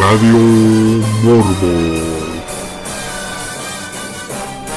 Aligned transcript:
Radio 0.00 0.38
Morbo. 1.24 1.74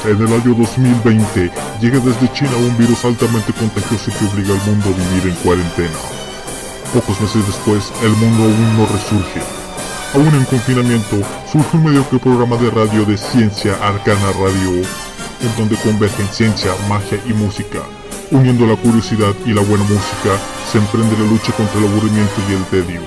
En 0.04 0.18
el 0.18 0.28
año 0.28 0.56
2020 0.56 1.52
llega 1.80 2.00
desde 2.00 2.34
China 2.34 2.52
un 2.58 2.76
virus 2.78 3.06
altamente 3.06 3.54
contagioso 3.54 4.12
que 4.18 4.26
obliga 4.26 4.54
al 4.54 4.62
mundo 4.66 4.90
a 4.90 4.98
vivir 4.98 5.32
en 5.32 5.36
cuarentena. 5.44 6.00
Pocos 6.94 7.22
meses 7.22 7.46
después, 7.46 7.94
el 8.04 8.10
mundo 8.12 8.44
aún 8.44 8.78
no 8.78 8.86
resurge. 8.88 9.42
Aún 10.16 10.34
en 10.36 10.46
confinamiento, 10.46 11.18
surge 11.52 11.78
un 11.78 11.84
mediocre 11.84 12.20
programa 12.20 12.58
de 12.58 12.72
radio 12.72 13.06
de 13.06 13.18
ciencia 13.18 13.76
arcana 13.76 14.32
radio, 14.34 14.72
en 14.72 15.56
donde 15.58 15.76
convergen 15.78 16.28
ciencia, 16.30 16.72
magia 16.90 17.20
y 17.28 17.34
música. 17.34 17.80
Uniendo 18.32 18.66
la 18.66 18.76
curiosidad 18.76 19.36
y 19.46 19.54
la 19.54 19.62
buena 19.62 19.84
música, 19.84 20.36
se 20.70 20.80
emprende 20.80 21.16
la 21.18 21.30
lucha 21.30 21.54
contra 21.54 21.80
el 21.80 21.88
aburrimiento 21.88 22.36
y 22.50 22.54
el 22.54 22.66
tedio. 22.66 23.02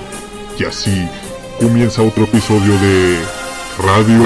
Y 0.57 0.63
así 0.63 1.09
comienza 1.59 2.01
otro 2.01 2.23
episodio 2.23 2.77
de 2.79 3.19
Radio, 3.77 4.17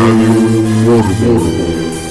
Morbo. 0.85 2.08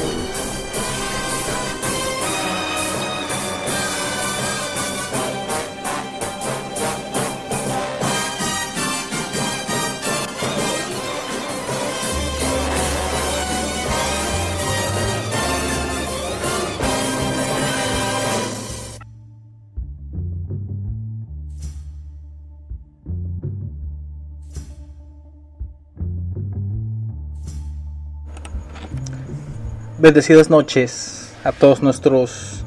Bendecidas 30.09 30.49
noches 30.49 31.35
a 31.45 31.53
todos 31.53 31.83
nuestros 31.83 32.65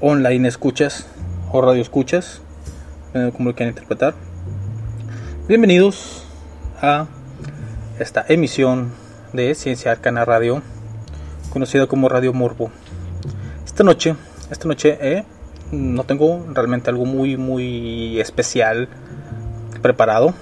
online 0.00 0.48
escuchas 0.48 1.06
o 1.52 1.60
radio 1.60 1.82
escuchas, 1.82 2.40
eh, 3.12 3.32
como 3.36 3.50
lo 3.50 3.54
quieran 3.54 3.72
interpretar. 3.72 4.14
Bienvenidos 5.46 6.24
a 6.80 7.06
esta 7.98 8.24
emisión 8.30 8.92
de 9.34 9.54
Ciencia 9.54 9.92
Arcana 9.92 10.24
Radio, 10.24 10.62
conocida 11.52 11.86
como 11.86 12.08
Radio 12.08 12.32
Morbo. 12.32 12.70
Esta 13.66 13.84
noche, 13.84 14.16
esta 14.50 14.66
noche 14.66 14.96
eh, 15.02 15.24
no 15.70 16.04
tengo 16.04 16.46
realmente 16.54 16.88
algo 16.88 17.04
muy 17.04 17.36
muy 17.36 18.18
especial 18.22 18.88
preparado, 19.82 20.32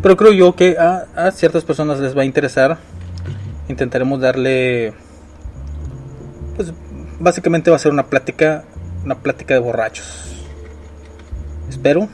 pero 0.00 0.16
creo 0.16 0.32
yo 0.32 0.56
que 0.56 0.78
a, 0.78 1.04
a 1.16 1.32
ciertas 1.32 1.64
personas 1.64 2.00
les 2.00 2.16
va 2.16 2.22
a 2.22 2.24
interesar 2.24 2.78
intentaremos 3.70 4.20
darle 4.20 4.92
pues 6.56 6.72
básicamente 7.18 7.70
va 7.70 7.76
a 7.76 7.78
ser 7.78 7.92
una 7.92 8.06
plática 8.06 8.64
una 9.04 9.14
plática 9.14 9.54
de 9.54 9.60
borrachos. 9.60 10.36
Espero 11.68 12.08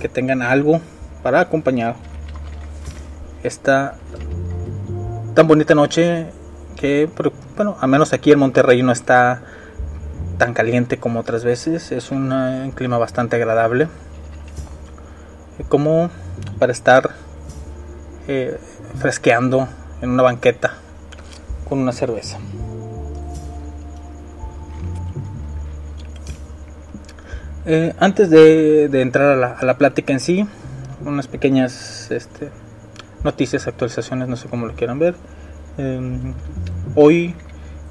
que 0.00 0.08
tengan 0.08 0.40
algo 0.42 0.80
para 1.22 1.40
acompañar 1.40 1.96
esta 3.42 3.96
tan 5.34 5.46
bonita 5.46 5.74
noche 5.74 6.26
que 6.76 7.08
bueno 7.56 7.76
al 7.80 7.88
menos 7.88 8.12
aquí 8.12 8.32
en 8.32 8.38
Monterrey 8.38 8.82
no 8.82 8.92
está 8.92 9.42
tan 10.38 10.54
caliente 10.54 10.98
como 10.98 11.20
otras 11.20 11.44
veces. 11.44 11.92
Es 11.92 12.10
un 12.10 12.72
clima 12.74 12.98
bastante 12.98 13.36
agradable. 13.36 13.88
Como 15.68 16.10
para 16.58 16.72
estar 16.72 17.10
eh, 18.28 18.58
fresqueando 18.98 19.68
en 20.02 20.10
una 20.10 20.22
banqueta 20.22 20.74
con 21.68 21.78
una 21.78 21.92
cerveza. 21.92 22.38
Eh, 27.68 27.94
antes 27.98 28.30
de, 28.30 28.84
entrar 29.00 29.42
a 29.42 29.64
la, 29.64 29.76
plática 29.76 30.12
en 30.12 30.20
sí, 30.20 30.46
unas 31.04 31.26
pequeñas 31.26 32.10
este, 32.12 32.50
noticias, 33.24 33.66
actualizaciones, 33.66 34.28
no 34.28 34.36
sé 34.36 34.48
cómo 34.48 34.66
lo 34.66 34.74
quieran 34.74 35.00
ver. 35.00 35.16
Em, 35.76 36.32
hoy, 36.94 37.34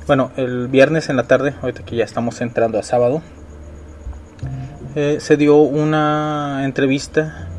bueno, 0.07 0.31
el 0.38 0.69
viernes 0.69 1.09
en 1.09 1.17
la 1.17 1.23
tarde, 1.23 1.55
ahorita 1.61 1.83
que 1.83 1.97
ya 1.97 2.05
estamos 2.05 2.39
entrando 2.39 2.79
a 2.79 2.83
sábado, 2.83 3.21
eh, 4.95 5.17
se 5.19 5.35
dio 5.35 5.57
una 5.57 6.61
entrevista 6.63 7.49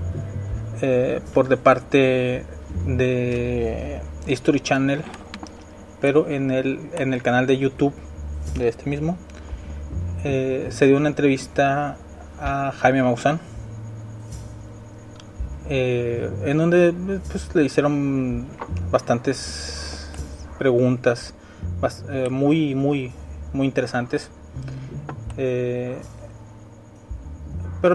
eh, 0.81 1.21
por 1.35 1.49
de 1.49 1.59
parte 1.59 2.47
de 2.87 4.01
History 4.27 4.61
Channel, 4.61 5.03
pero 6.01 6.29
en 6.29 6.51
el, 6.51 6.81
en 6.95 7.13
el 7.13 7.23
canal 7.23 7.47
de 7.47 7.59
YouTube 7.59 7.93
de 8.57 8.69
este 8.69 8.89
mismo, 8.89 9.19
eh, 10.25 10.69
se 10.71 10.87
dio 10.87 10.97
una 10.97 11.09
entrevista 11.09 11.99
a 12.41 12.73
Jaime 12.73 13.03
Maussan, 13.03 13.41
eh, 15.69 16.31
en 16.45 16.59
donde 16.59 16.95
pues, 17.31 17.55
le 17.55 17.65
hicieron 17.65 18.47
bastantes 18.91 20.11
preguntas 20.59 21.35
eh, 22.09 22.29
muy, 22.31 22.75
muy, 22.75 23.13
muy 23.53 23.67
interesantes. 23.67 24.31
pero 25.37 26.01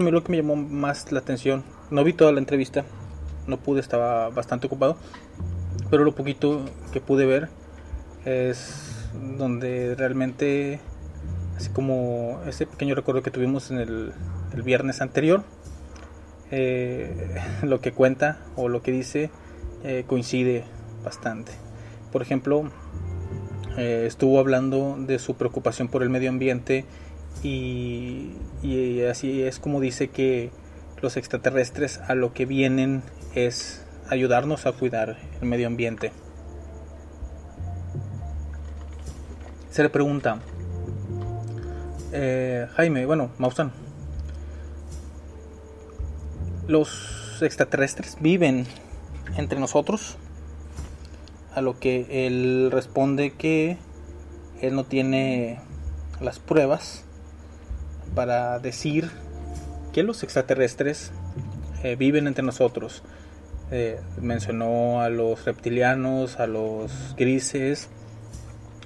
mí 0.00 0.10
lo 0.10 0.22
que 0.22 0.30
me 0.30 0.36
llamó 0.38 0.56
más 0.56 1.10
la 1.12 1.18
atención, 1.18 1.64
no 1.90 2.04
vi 2.04 2.12
toda 2.12 2.32
la 2.32 2.38
entrevista, 2.38 2.84
no 3.46 3.58
pude, 3.58 3.80
estaba 3.80 4.30
bastante 4.30 4.66
ocupado, 4.66 4.96
pero 5.90 6.04
lo 6.04 6.14
poquito 6.14 6.64
que 6.92 7.00
pude 7.00 7.26
ver 7.26 7.48
es 8.24 9.08
donde 9.36 9.94
realmente, 9.94 10.80
así 11.56 11.70
como 11.70 12.40
ese 12.46 12.66
pequeño 12.66 12.94
recuerdo 12.94 13.22
que 13.22 13.30
tuvimos 13.30 13.70
en 13.70 13.78
el, 13.78 14.12
viernes 14.64 15.00
anterior, 15.00 15.42
eh, 16.50 17.40
lo 17.62 17.80
que 17.80 17.92
cuenta 17.92 18.38
o 18.56 18.68
lo 18.68 18.82
que 18.82 18.92
dice 18.92 19.30
eh, 19.82 20.04
coincide 20.06 20.64
bastante. 21.04 21.52
Por 22.12 22.22
ejemplo, 22.22 22.70
eh, 23.76 24.04
estuvo 24.06 24.38
hablando 24.38 24.96
de 24.98 25.18
su 25.18 25.34
preocupación 25.34 25.88
por 25.88 26.02
el 26.02 26.10
medio 26.10 26.28
ambiente 26.28 26.84
y, 27.42 28.32
y 28.62 29.02
así 29.02 29.42
es 29.42 29.58
como 29.58 29.80
dice 29.80 30.08
que 30.08 30.50
los 31.00 31.16
extraterrestres 31.16 31.98
a 32.06 32.14
lo 32.14 32.32
que 32.32 32.46
vienen 32.46 33.02
es 33.34 33.82
ayudarnos 34.08 34.66
a 34.66 34.72
cuidar 34.72 35.16
el 35.40 35.48
medio 35.48 35.66
ambiente. 35.66 36.12
Se 39.70 39.82
le 39.82 39.88
pregunta, 39.88 40.38
eh, 42.12 42.66
Jaime, 42.74 43.06
bueno, 43.06 43.30
Maussan, 43.38 43.72
los 46.68 47.40
extraterrestres 47.40 48.18
viven 48.20 48.66
entre 49.36 49.58
nosotros, 49.58 50.16
a 51.54 51.60
lo 51.60 51.78
que 51.78 52.26
él 52.26 52.70
responde 52.70 53.32
que 53.32 53.78
él 54.60 54.74
no 54.74 54.84
tiene 54.84 55.60
las 56.20 56.38
pruebas 56.38 57.04
para 58.14 58.58
decir 58.58 59.10
que 59.92 60.02
los 60.02 60.22
extraterrestres 60.22 61.12
eh, 61.82 61.96
viven 61.96 62.26
entre 62.26 62.44
nosotros. 62.44 63.02
Eh, 63.74 63.98
mencionó 64.20 65.00
a 65.00 65.08
los 65.08 65.46
reptilianos, 65.46 66.38
a 66.38 66.46
los 66.46 67.14
grises. 67.16 67.88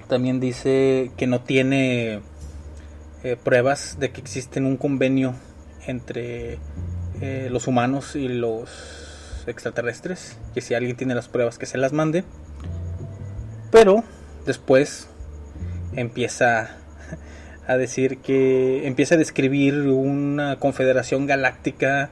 También 0.07 0.39
dice 0.39 1.11
que 1.17 1.27
no 1.27 1.41
tiene 1.41 2.21
eh, 3.21 3.35
pruebas 3.43 3.97
de 3.99 4.11
que 4.11 4.21
existe 4.21 4.61
un 4.61 4.77
convenio 4.77 5.35
entre 5.85 6.57
eh, 7.19 7.49
los 7.51 7.67
humanos 7.67 8.15
y 8.15 8.29
los 8.29 9.43
extraterrestres. 9.45 10.37
Que 10.53 10.61
si 10.61 10.73
alguien 10.73 10.95
tiene 10.95 11.15
las 11.15 11.27
pruebas 11.27 11.57
que 11.57 11.65
se 11.65 11.77
las 11.77 11.91
mande. 11.91 12.23
Pero 13.71 14.05
después 14.45 15.09
empieza 15.97 16.77
a 17.67 17.75
decir 17.75 18.19
que 18.19 18.87
empieza 18.87 19.15
a 19.15 19.17
describir 19.17 19.81
una 19.81 20.55
confederación 20.59 21.25
galáctica 21.25 22.09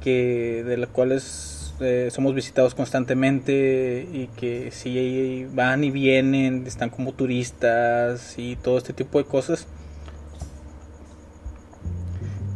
que 0.00 0.64
de 0.64 0.78
la 0.78 0.86
cual 0.86 1.12
es 1.12 1.53
eh, 1.80 2.08
somos 2.12 2.34
visitados 2.34 2.74
constantemente 2.74 4.06
y 4.12 4.28
que 4.36 4.70
si 4.70 5.46
van 5.52 5.82
y 5.82 5.90
vienen, 5.90 6.66
están 6.66 6.90
como 6.90 7.12
turistas 7.12 8.34
y 8.38 8.56
todo 8.56 8.78
este 8.78 8.92
tipo 8.92 9.18
de 9.18 9.24
cosas. 9.24 9.66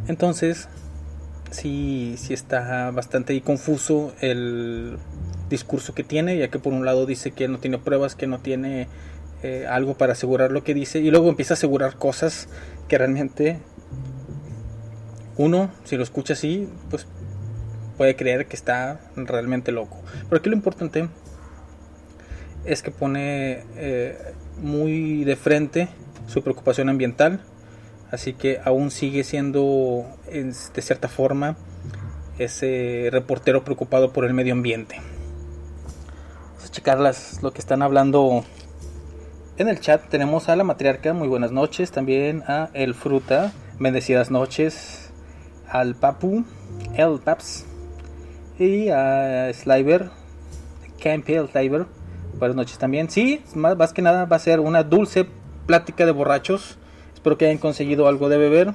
Entonces, 0.06 0.68
sí, 1.50 2.14
sí 2.16 2.32
está 2.32 2.90
bastante 2.92 3.40
confuso 3.42 4.12
el 4.20 4.96
discurso 5.50 5.94
que 5.94 6.04
tiene, 6.04 6.38
ya 6.38 6.48
que 6.48 6.58
por 6.58 6.72
un 6.72 6.84
lado 6.84 7.04
dice 7.04 7.32
que 7.32 7.48
no 7.48 7.58
tiene 7.58 7.78
pruebas, 7.78 8.14
que 8.14 8.26
no 8.26 8.38
tiene 8.38 8.88
eh, 9.42 9.66
algo 9.68 9.94
para 9.94 10.12
asegurar 10.12 10.52
lo 10.52 10.62
que 10.62 10.74
dice, 10.74 11.00
y 11.00 11.10
luego 11.10 11.28
empieza 11.28 11.54
a 11.54 11.56
asegurar 11.56 11.96
cosas 11.96 12.48
que 12.88 12.98
realmente 12.98 13.58
uno, 15.36 15.70
si 15.84 15.96
lo 15.96 16.02
escucha 16.02 16.34
así, 16.34 16.68
pues 16.90 17.06
puede 17.98 18.16
creer 18.16 18.46
que 18.46 18.56
está 18.56 19.00
realmente 19.16 19.72
loco. 19.72 19.98
Pero 20.28 20.38
aquí 20.38 20.48
lo 20.48 20.56
importante 20.56 21.08
es 22.64 22.82
que 22.82 22.90
pone 22.90 23.64
eh, 23.76 24.16
muy 24.62 25.24
de 25.24 25.36
frente 25.36 25.88
su 26.26 26.42
preocupación 26.42 26.88
ambiental, 26.88 27.40
así 28.10 28.32
que 28.32 28.60
aún 28.64 28.90
sigue 28.90 29.24
siendo 29.24 30.06
de 30.30 30.82
cierta 30.82 31.08
forma 31.08 31.56
ese 32.38 33.08
reportero 33.10 33.64
preocupado 33.64 34.12
por 34.12 34.24
el 34.24 34.32
medio 34.32 34.52
ambiente. 34.52 35.00
Vamos 36.46 36.64
a 36.64 36.70
checar 36.70 36.98
lo 37.42 37.50
que 37.52 37.58
están 37.58 37.82
hablando 37.82 38.44
en 39.56 39.68
el 39.68 39.80
chat. 39.80 40.08
Tenemos 40.08 40.48
a 40.48 40.54
la 40.54 40.62
matriarca, 40.62 41.12
muy 41.14 41.26
buenas 41.26 41.50
noches, 41.50 41.90
también 41.90 42.44
a 42.46 42.70
El 42.74 42.94
Fruta, 42.94 43.52
bendecidas 43.80 44.30
noches, 44.30 45.10
al 45.68 45.96
Papu, 45.96 46.44
El 46.94 47.18
Paps 47.18 47.67
y 48.58 48.90
a 48.90 49.52
Sliver, 49.52 50.10
Campy 51.02 51.34
El 51.34 51.48
Sliver 51.48 51.86
Buenas 52.38 52.56
noches 52.56 52.78
también. 52.78 53.10
Sí, 53.10 53.42
más, 53.56 53.92
que 53.92 54.00
nada 54.00 54.24
va 54.24 54.36
a 54.36 54.38
ser 54.38 54.60
una 54.60 54.84
dulce 54.84 55.26
plática 55.66 56.06
de 56.06 56.12
borrachos. 56.12 56.78
Espero 57.12 57.36
que 57.36 57.46
hayan 57.46 57.58
conseguido 57.58 58.06
algo 58.06 58.28
de 58.28 58.38
beber. 58.38 58.74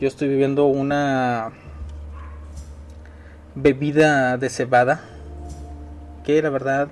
Yo 0.00 0.08
estoy 0.08 0.28
viviendo 0.28 0.64
una 0.64 1.52
bebida 3.54 4.38
de 4.38 4.48
cebada. 4.48 5.02
Que 6.24 6.40
la 6.40 6.48
verdad 6.48 6.88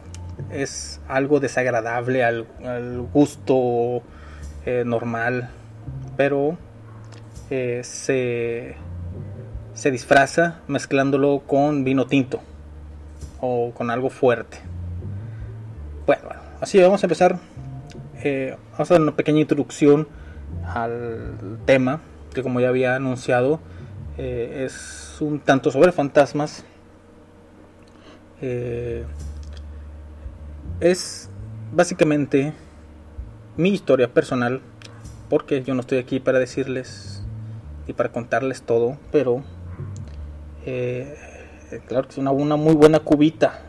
es 0.51 1.01
algo 1.09 1.41
desagradable 1.41 2.25
al, 2.25 2.47
gusto 3.11 4.03
eh, 4.67 4.83
normal. 4.85 5.49
Pero 6.19 6.59
eh, 7.49 7.81
se, 7.85 8.77
se 9.81 9.91
disfraza 9.91 10.61
mezclándolo 10.69 11.43
con 11.47 11.85
vino 11.85 12.07
tinto. 12.07 12.43
O 13.41 13.73
con 13.73 13.89
algo 13.89 14.11
fuerte. 14.11 14.59
Bueno, 16.05 16.29
así 16.61 16.79
vamos 16.79 17.03
a 17.03 17.07
empezar. 17.07 17.39
Eh, 18.23 18.55
vamos 18.73 18.91
a 18.91 18.95
dar 18.95 19.01
una 19.01 19.17
pequeña 19.17 19.41
introducción 19.41 20.07
al 20.67 21.59
tema 21.65 22.03
que 22.35 22.43
como 22.43 22.61
ya 22.61 22.69
había 22.69 22.95
anunciado 22.95 23.59
eh, 24.19 24.67
es 24.67 25.17
un 25.21 25.41
tanto 25.41 25.71
sobre 25.71 25.93
fantasmas. 25.93 26.63
Eh, 28.43 29.07
es 30.81 31.31
básicamente 31.73 32.53
mi 33.57 33.71
historia 33.71 34.13
personal 34.13 34.61
porque 35.31 35.63
yo 35.63 35.73
no 35.73 35.81
estoy 35.81 35.97
aquí 35.97 36.21
para 36.21 36.39
decirles 36.39 37.25
y 37.87 37.95
para 37.95 38.13
contarles 38.13 38.61
todo, 38.61 38.99
pero 39.11 39.43
claro 40.65 42.07
que 42.07 42.13
es 42.13 42.19
una, 42.19 42.31
una 42.31 42.57
muy 42.57 42.75
buena 42.75 43.01
cubita, 43.01 43.61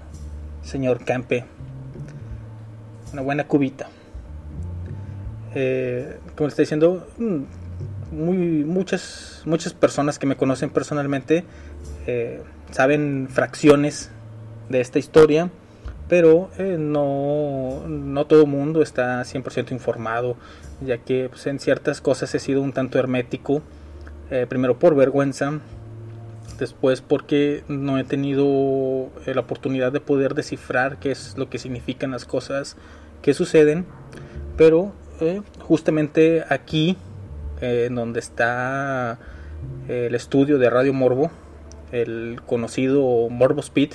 señor 0.62 1.04
Campe 1.06 1.46
una 3.14 3.22
buena 3.22 3.48
cubita. 3.48 3.90
Eh, 5.54 6.18
como 6.36 6.48
le 6.48 6.50
estoy 6.50 6.64
diciendo, 6.64 7.08
mm, 7.18 8.16
muy, 8.16 8.38
muchas, 8.64 9.42
muchas 9.46 9.74
personas 9.74 10.20
que 10.20 10.28
me 10.28 10.36
conocen 10.36 10.70
personalmente 10.70 11.46
eh, 12.08 12.42
saben 12.72 13.28
fracciones 13.30 14.12
de 14.70 14.82
esta 14.82 15.00
historia, 15.00 15.50
pero 16.08 16.50
eh, 16.58 16.78
no, 16.80 17.88
no 17.88 18.26
todo 18.26 18.42
el 18.42 18.48
mundo 18.48 18.82
está 18.82 19.22
100% 19.22 19.72
informado, 19.72 20.36
ya 20.82 20.98
que 20.98 21.30
pues, 21.30 21.48
en 21.48 21.60
ciertas 21.60 22.02
cosas 22.02 22.34
he 22.36 22.40
sido 22.40 22.62
un 22.62 22.74
tanto 22.74 23.00
hermético, 23.00 23.62
primero 24.48 24.80
por 24.80 24.96
vergüenza, 24.96 25.60
después 26.62 27.02
porque 27.02 27.64
no 27.68 27.98
he 27.98 28.04
tenido 28.04 29.10
la 29.26 29.42
oportunidad 29.42 29.92
de 29.92 30.00
poder 30.00 30.36
descifrar 30.36 31.00
qué 31.00 31.10
es 31.10 31.36
lo 31.36 31.50
que 31.50 31.58
significan 31.58 32.12
las 32.12 32.26
cosas 32.26 32.78
que 33.24 33.34
suceden, 33.34 33.88
pero 34.58 34.94
eh, 35.22 35.42
justamente 35.60 36.46
aquí, 36.48 36.98
eh, 37.62 37.86
en 37.88 37.96
donde 37.96 38.20
está 38.20 39.18
eh, 39.90 40.06
el 40.08 40.14
estudio 40.14 40.60
de 40.60 40.70
Radio 40.70 40.94
Morbo, 40.94 41.32
el 41.92 42.42
conocido 42.46 43.28
Morbo 43.30 43.62
Speed, 43.62 43.94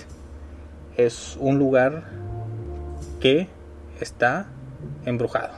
es 0.96 1.36
un 1.38 1.58
lugar 1.60 2.10
que 3.20 3.46
está 4.00 4.48
embrujado. 5.04 5.54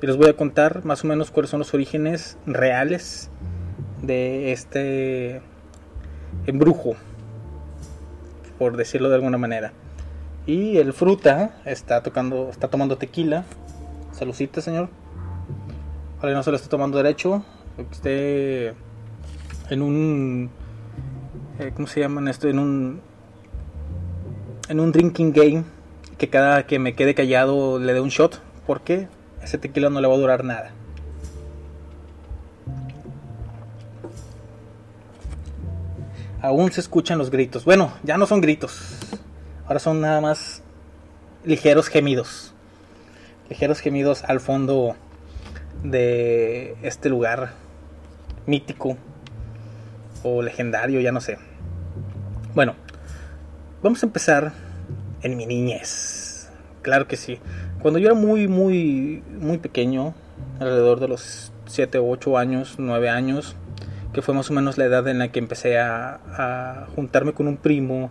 Y 0.00 0.06
les 0.06 0.16
voy 0.16 0.30
a 0.30 0.36
contar 0.36 0.86
más 0.86 1.04
o 1.04 1.06
menos 1.06 1.30
cuáles 1.30 1.50
son 1.50 1.58
los 1.58 1.74
orígenes 1.74 2.38
reales 2.46 3.30
de 4.02 4.52
este 4.52 5.42
embrujo, 6.46 6.94
por 8.58 8.76
decirlo 8.76 9.08
de 9.08 9.16
alguna 9.16 9.38
manera. 9.38 9.72
Y 10.46 10.76
el 10.76 10.92
fruta 10.92 11.56
está 11.64 12.02
tocando, 12.02 12.50
está 12.50 12.68
tomando 12.68 12.98
tequila. 12.98 13.44
Saludcita, 14.12 14.60
señor. 14.60 14.88
Vale, 16.22 16.34
no 16.34 16.42
se 16.42 16.50
lo 16.50 16.56
está 16.56 16.68
tomando 16.68 16.98
derecho. 16.98 17.44
Esté 17.90 18.74
en 19.70 19.82
un. 19.82 20.50
Eh, 21.58 21.72
¿Cómo 21.74 21.88
se 21.88 22.06
esto? 22.28 22.48
En 22.48 22.58
un. 22.60 23.00
En 24.68 24.80
un 24.80 24.92
drinking 24.92 25.32
game. 25.32 25.64
Que 26.16 26.30
cada 26.30 26.66
que 26.66 26.78
me 26.78 26.94
quede 26.94 27.14
callado 27.14 27.80
le 27.80 27.92
dé 27.92 28.00
un 28.00 28.08
shot. 28.08 28.40
Porque 28.66 29.08
ese 29.42 29.58
tequila 29.58 29.90
no 29.90 30.00
le 30.00 30.06
va 30.06 30.14
a 30.14 30.18
durar 30.18 30.44
nada. 30.44 30.70
Aún 36.46 36.70
se 36.70 36.80
escuchan 36.80 37.18
los 37.18 37.30
gritos. 37.30 37.64
Bueno, 37.64 37.92
ya 38.04 38.16
no 38.16 38.24
son 38.24 38.40
gritos 38.40 38.80
Ahora 39.66 39.80
son 39.80 40.00
nada 40.00 40.20
más 40.20 40.62
ligeros 41.44 41.88
gemidos. 41.88 42.54
Ligeros 43.48 43.80
gemidos 43.80 44.22
al 44.22 44.38
fondo 44.38 44.94
de 45.82 46.76
este 46.82 47.08
lugar 47.08 47.54
mítico 48.46 48.96
o 50.22 50.40
legendario, 50.40 51.00
ya 51.00 51.10
no 51.10 51.20
sé. 51.20 51.36
Bueno, 52.54 52.76
vamos 53.82 54.04
a 54.04 54.06
empezar 54.06 54.52
en 55.22 55.36
mi 55.36 55.46
niñez. 55.46 56.48
Claro 56.82 57.08
que 57.08 57.16
sí. 57.16 57.40
Cuando 57.82 57.98
yo 57.98 58.06
era 58.06 58.14
muy, 58.14 58.46
muy, 58.46 59.24
muy 59.40 59.58
pequeño, 59.58 60.14
alrededor 60.60 61.00
de 61.00 61.08
los 61.08 61.50
7, 61.66 61.98
8 61.98 62.38
años, 62.38 62.76
9 62.78 63.08
años, 63.08 63.56
que 64.16 64.22
fue 64.22 64.32
más 64.32 64.50
o 64.50 64.54
menos 64.54 64.78
la 64.78 64.86
edad 64.86 65.06
en 65.08 65.18
la 65.18 65.28
que 65.30 65.38
empecé 65.38 65.78
a, 65.78 66.86
juntarme 66.94 67.34
con 67.34 67.48
un 67.48 67.58
primo, 67.58 68.10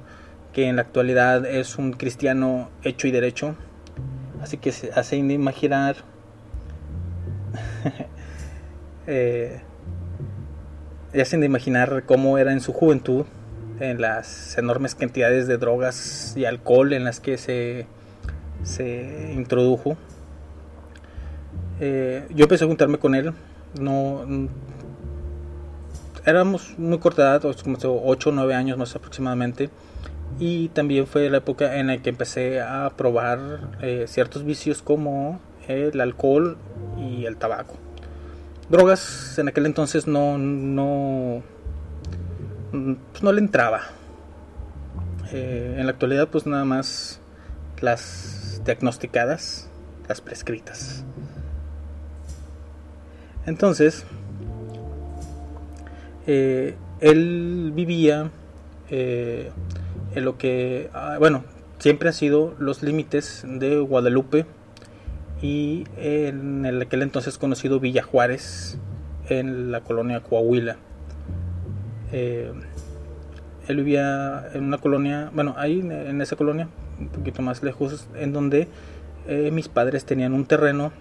que 0.53 0.67
en 0.67 0.75
la 0.75 0.83
actualidad 0.83 1.47
es 1.47 1.79
un 1.79 1.93
cristiano 1.93 2.69
hecho 2.83 3.07
y 3.07 3.11
derecho. 3.11 3.55
Así 4.39 4.57
que 4.57 4.71
se 4.71 4.91
hace 4.91 5.15
imaginar 5.15 5.95
eh, 9.07 9.61
hacen 11.19 11.39
de 11.39 11.47
imaginar 11.47 12.03
cómo 12.05 12.37
era 12.37 12.51
en 12.51 12.61
su 12.61 12.71
juventud, 12.71 13.25
en 13.79 13.99
las 13.99 14.55
enormes 14.59 14.93
cantidades 14.93 15.47
de 15.47 15.57
drogas 15.57 16.35
y 16.37 16.45
alcohol 16.45 16.93
en 16.93 17.03
las 17.03 17.19
que 17.19 17.39
se, 17.39 17.87
se 18.61 19.33
introdujo. 19.33 19.97
Eh, 21.79 22.27
yo 22.29 22.43
empecé 22.43 22.65
a 22.65 22.67
juntarme 22.67 22.99
con 22.99 23.15
él, 23.15 23.33
no 23.79 24.23
éramos 26.25 26.77
muy 26.77 26.99
corta 26.99 27.21
edad, 27.21 27.45
8 27.45 28.29
o 28.29 28.31
9 28.31 28.53
años 28.53 28.77
más 28.77 28.95
aproximadamente 28.95 29.69
y 30.39 30.69
también 30.69 31.07
fue 31.07 31.29
la 31.29 31.37
época 31.37 31.77
en 31.77 31.87
la 31.87 31.97
que 31.99 32.09
empecé 32.09 32.61
a 32.61 32.91
probar 32.95 33.69
eh, 33.81 34.05
ciertos 34.07 34.43
vicios 34.43 34.81
como 34.81 35.39
el 35.67 35.99
alcohol 36.01 36.57
y 36.97 37.25
el 37.25 37.37
tabaco. 37.37 37.75
Drogas 38.69 39.37
en 39.37 39.47
aquel 39.47 39.65
entonces 39.65 40.07
no, 40.07 40.37
no, 40.37 41.43
pues 42.71 43.23
no 43.23 43.31
le 43.31 43.39
entraba. 43.39 43.81
Eh, 45.31 45.75
en 45.77 45.85
la 45.85 45.91
actualidad 45.91 46.27
pues 46.27 46.45
nada 46.45 46.65
más 46.65 47.19
las 47.81 48.61
diagnosticadas, 48.65 49.69
las 50.07 50.21
prescritas. 50.21 51.03
Entonces, 53.45 54.05
eh, 56.27 56.75
él 56.99 57.71
vivía 57.75 58.31
en 58.89 60.23
lo 60.23 60.37
que, 60.37 60.89
ah, 60.93 61.17
bueno, 61.19 61.43
siempre 61.79 62.09
han 62.09 62.13
sido 62.13 62.55
los 62.59 62.83
límites 62.83 63.43
de 63.47 63.79
Guadalupe 63.79 64.45
y 65.41 65.83
en 65.97 66.65
el 66.65 66.81
aquel 66.81 67.01
entonces 67.01 67.37
conocido 67.37 67.79
Villa 67.79 68.03
Juárez, 68.03 68.77
en 69.29 69.71
la 69.71 69.81
colonia 69.81 70.21
Coahuila. 70.21 70.77
Eh, 72.11 72.51
él 73.67 73.75
vivía 73.77 74.47
en 74.53 74.63
una 74.63 74.77
colonia, 74.77 75.31
bueno, 75.33 75.55
ahí 75.57 75.79
en 75.79 76.21
esa 76.21 76.35
colonia, 76.35 76.69
un 76.99 77.09
poquito 77.09 77.41
más 77.41 77.63
lejos, 77.63 78.07
en 78.15 78.31
donde 78.31 78.67
eh, 79.27 79.49
mis 79.51 79.67
padres 79.67 80.05
tenían 80.05 80.33
un 80.33 80.45
terreno 80.45 80.91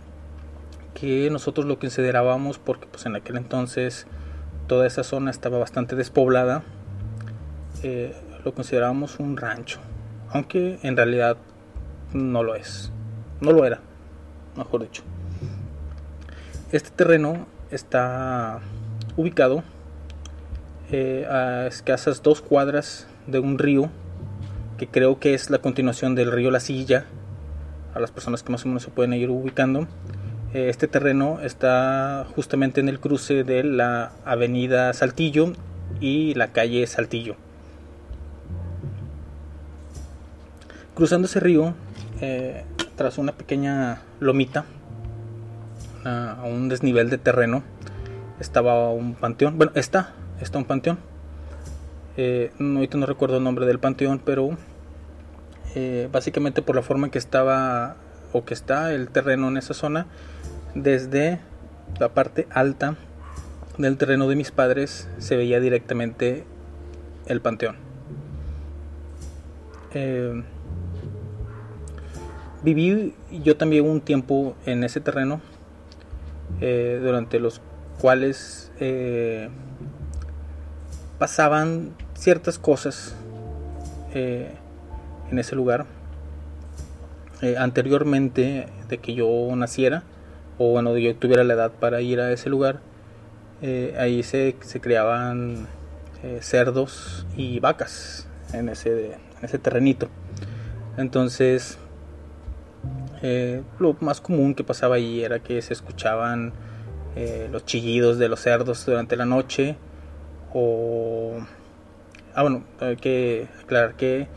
que 0.95 1.29
nosotros 1.31 1.67
lo 1.67 1.79
considerábamos 1.79 2.59
porque 2.59 2.87
pues 2.87 3.05
en 3.07 3.17
aquel 3.17 3.37
entonces 3.37 4.07
toda 4.67 4.87
esa 4.87 5.05
zona 5.05 5.31
estaba 5.31 5.59
bastante 5.59 5.97
despoblada 5.97 6.63
eh, 7.83 8.15
lo 8.45 8.55
considerábamos 8.55 9.21
un 9.21 9.37
rancho, 9.37 9.79
aunque 10.31 10.79
en 10.83 10.97
realidad 10.97 11.37
no 12.15 12.43
lo 12.43 12.55
es, 12.55 12.91
no 13.43 13.53
lo 13.53 13.67
era, 13.67 13.81
mejor 14.57 14.83
dicho. 14.83 15.03
Este 16.73 16.89
terreno 16.89 17.47
está 17.71 18.61
ubicado 19.17 19.63
eh, 20.91 21.27
a 21.31 21.67
escasas 21.67 22.23
dos 22.23 22.41
cuadras 22.41 23.07
de 23.27 23.39
un 23.39 23.59
río 23.59 23.91
que 24.79 24.89
creo 24.89 25.19
que 25.19 25.35
es 25.35 25.51
la 25.51 25.59
continuación 25.59 26.15
del 26.15 26.33
río 26.33 26.51
La 26.51 26.61
Silla, 26.61 27.05
a 27.95 28.01
las 28.01 28.11
personas 28.11 28.43
que 28.43 28.51
más 28.51 28.65
o 28.65 28.69
menos 28.69 28.83
se 28.83 28.91
pueden 28.91 29.13
ir 29.13 29.29
ubicando. 29.29 29.87
Eh, 30.55 30.69
este 30.69 30.87
terreno 30.87 31.41
está 31.41 32.27
justamente 32.37 32.81
en 32.81 32.89
el 32.89 33.01
cruce 33.01 33.43
de 33.43 33.65
la 33.65 34.13
avenida 34.25 34.93
Saltillo 34.93 35.53
y 36.01 36.33
la 36.35 36.53
calle 36.53 36.87
Saltillo. 36.87 37.35
Cruzando 40.95 41.27
ese 41.27 41.41
río, 41.41 41.75
eh, 42.21 42.65
tras 42.95 43.19
una 43.19 43.33
pequeña 43.33 44.03
lomita, 44.21 44.65
a 46.05 46.45
un 46.45 46.69
desnivel 46.69 47.11
de 47.11 47.19
terreno, 47.19 47.65
estaba 48.39 48.91
un 48.91 49.15
panteón. 49.15 49.59
Bueno, 49.59 49.73
está, 49.75 50.13
está 50.41 50.59
un 50.59 50.67
panteón. 50.67 50.99
Eh, 52.17 52.53
ahorita 52.61 52.97
no 52.97 53.07
recuerdo 53.07 53.39
el 53.39 53.43
nombre 53.43 53.67
del 53.67 53.81
panteón, 53.81 54.21
pero 54.25 54.57
básicamente 56.13 56.63
por 56.63 56.77
la 56.77 56.83
forma 56.83 57.09
en 57.09 57.11
que 57.11 57.19
estaba 57.19 57.97
o 58.35 58.45
que 58.45 58.53
está 58.53 58.93
el 58.93 59.11
terreno 59.11 59.47
en 59.47 59.57
esa 59.57 59.75
zona, 59.75 60.07
desde 60.75 61.39
la 62.01 62.09
parte 62.09 62.49
alta 62.51 62.97
del 63.79 63.97
terreno 63.97 64.29
de 64.29 64.35
mis 64.35 64.51
padres 64.51 65.09
se 65.19 65.37
veía 65.37 65.61
directamente 65.61 66.45
el 67.27 67.41
panteón. 67.41 67.77
Eh, 69.95 70.43
viví 72.65 73.15
yo 73.31 73.57
también 73.57 73.89
un 73.89 74.01
tiempo 74.01 74.57
en 74.67 74.83
ese 74.83 75.01
terreno, 75.01 75.41
eh, 76.61 76.99
durante 77.01 77.39
los 77.39 77.61
cuales 78.01 78.73
pasaban 81.21 81.95
ciertas 82.15 82.59
cosas 82.59 83.15
en 84.13 85.39
ese 85.39 85.55
lugar. 85.55 85.87
Eh, 87.45 87.59
anteriormente 87.59 88.69
de 88.89 88.97
que 88.97 89.13
yo 89.13 89.29
naciera, 89.55 90.03
o 90.57 90.71
bueno, 90.71 90.97
yo 90.97 91.15
tuviera 91.15 91.45
la 91.45 91.53
edad 91.53 91.73
para 91.73 92.01
ir 92.01 92.19
a 92.19 92.33
ese 92.33 92.49
lugar, 92.49 92.81
eh, 93.61 93.95
ahí 93.99 94.23
se, 94.23 94.57
se 94.63 94.81
criaban 94.81 95.67
eh, 96.23 96.39
cerdos 96.41 97.27
y 97.37 97.61
vacas 97.61 98.27
en 98.55 98.71
ese, 98.71 99.09
en 99.09 99.43
ese 99.43 99.59
terrenito. 99.59 100.09
Entonces, 100.97 101.77
lo 103.79 103.95
más 104.01 104.23
común 104.23 104.55
que 104.55 104.65
pasaba 104.65 104.97
ahí 104.97 105.23
era 105.23 105.41
que 105.41 105.61
se 105.61 105.75
escuchaban 105.75 106.55
los 107.53 107.67
chillidos 107.67 108.19
de 108.19 108.31
los 108.31 108.41
cerdos 108.41 108.87
durante 108.87 109.17
la 109.17 109.27
noche, 109.27 109.77
o... 110.55 111.35
Ah, 112.35 112.41
bueno, 112.41 112.65
hay 112.81 112.97
que 112.97 113.49
aclarar 113.63 113.97
que 113.97 114.29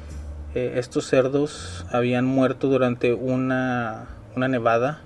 eh, 0.58 0.80
estos 0.80 1.06
cerdos 1.06 1.86
habían 1.92 2.26
muerto 2.26 2.68
durante 2.68 3.14
una, 3.14 4.08
una 4.36 4.48
nevada 4.48 5.02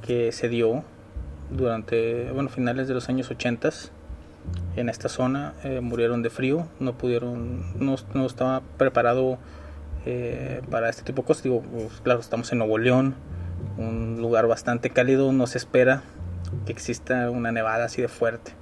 que 0.00 0.30
se 0.30 0.48
dio 0.48 0.84
durante 1.50 2.30
bueno, 2.30 2.50
finales 2.50 2.86
de 2.86 2.94
los 2.94 3.08
años 3.08 3.28
80 3.32 3.68
en 4.76 4.88
esta 4.88 5.08
zona 5.08 5.54
eh, 5.64 5.80
murieron 5.80 6.22
de 6.22 6.30
frío 6.30 6.68
no 6.78 6.96
pudieron 6.96 7.84
no, 7.84 7.96
no 8.14 8.26
estaba 8.26 8.62
preparado 8.76 9.38
eh, 10.06 10.62
para 10.70 10.88
este 10.88 11.02
tipo 11.02 11.22
de 11.22 11.26
cosas. 11.26 11.42
Digo 11.42 11.62
pues, 11.62 12.00
claro 12.04 12.20
estamos 12.20 12.52
en 12.52 12.58
Nuevo 12.58 12.78
León 12.78 13.16
un 13.76 14.18
lugar 14.20 14.46
bastante 14.46 14.90
cálido 14.90 15.32
no 15.32 15.48
se 15.48 15.58
espera 15.58 16.04
que 16.64 16.70
exista 16.70 17.28
una 17.28 17.50
nevada 17.50 17.86
así 17.86 18.02
de 18.02 18.08
fuerte 18.08 18.52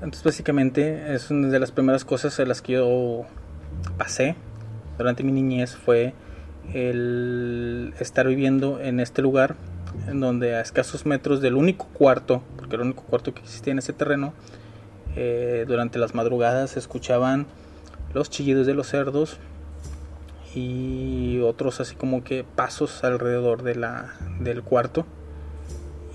entonces 0.00 0.22
básicamente 0.22 1.14
es 1.14 1.30
una 1.30 1.48
de 1.48 1.58
las 1.58 1.72
primeras 1.72 2.04
cosas 2.04 2.38
en 2.38 2.48
las 2.48 2.62
que 2.62 2.74
yo 2.74 3.26
pasé 3.96 4.36
durante 4.96 5.22
mi 5.22 5.32
niñez 5.32 5.76
fue 5.76 6.14
el 6.74 7.94
estar 7.98 8.26
viviendo 8.26 8.80
en 8.80 9.00
este 9.00 9.22
lugar 9.22 9.56
en 10.06 10.20
donde 10.20 10.54
a 10.54 10.60
escasos 10.60 11.06
metros 11.06 11.40
del 11.40 11.54
único 11.54 11.86
cuarto, 11.86 12.42
porque 12.56 12.76
el 12.76 12.82
único 12.82 13.02
cuarto 13.04 13.32
que 13.32 13.40
existía 13.40 13.72
en 13.72 13.78
ese 13.78 13.92
terreno, 13.92 14.34
eh, 15.16 15.64
durante 15.66 15.98
las 15.98 16.14
madrugadas 16.14 16.70
se 16.72 16.78
escuchaban 16.78 17.46
los 18.12 18.30
chillidos 18.30 18.66
de 18.66 18.74
los 18.74 18.88
cerdos 18.88 19.38
y 20.54 21.40
otros 21.40 21.80
así 21.80 21.94
como 21.94 22.24
que 22.24 22.44
pasos 22.44 23.04
alrededor 23.04 23.62
de 23.62 23.74
la, 23.74 24.14
del 24.40 24.62
cuarto 24.62 25.06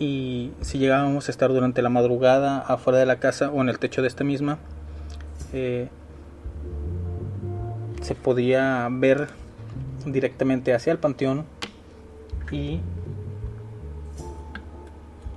y 0.03 0.51
si 0.59 0.79
llegábamos 0.79 1.29
a 1.29 1.31
estar 1.31 1.53
durante 1.53 1.81
la 1.81 1.87
madrugada 1.87 2.59
afuera 2.59 2.99
de 2.99 3.05
la 3.05 3.19
casa 3.19 3.49
o 3.49 3.61
en 3.61 3.69
el 3.69 3.79
techo 3.79 4.01
de 4.01 4.09
esta 4.09 4.25
misma, 4.25 4.57
eh, 5.53 5.87
se 8.01 8.13
podía 8.13 8.89
ver 8.91 9.29
directamente 10.05 10.73
hacia 10.73 10.91
el 10.91 10.99
panteón 10.99 11.45
y, 12.51 12.81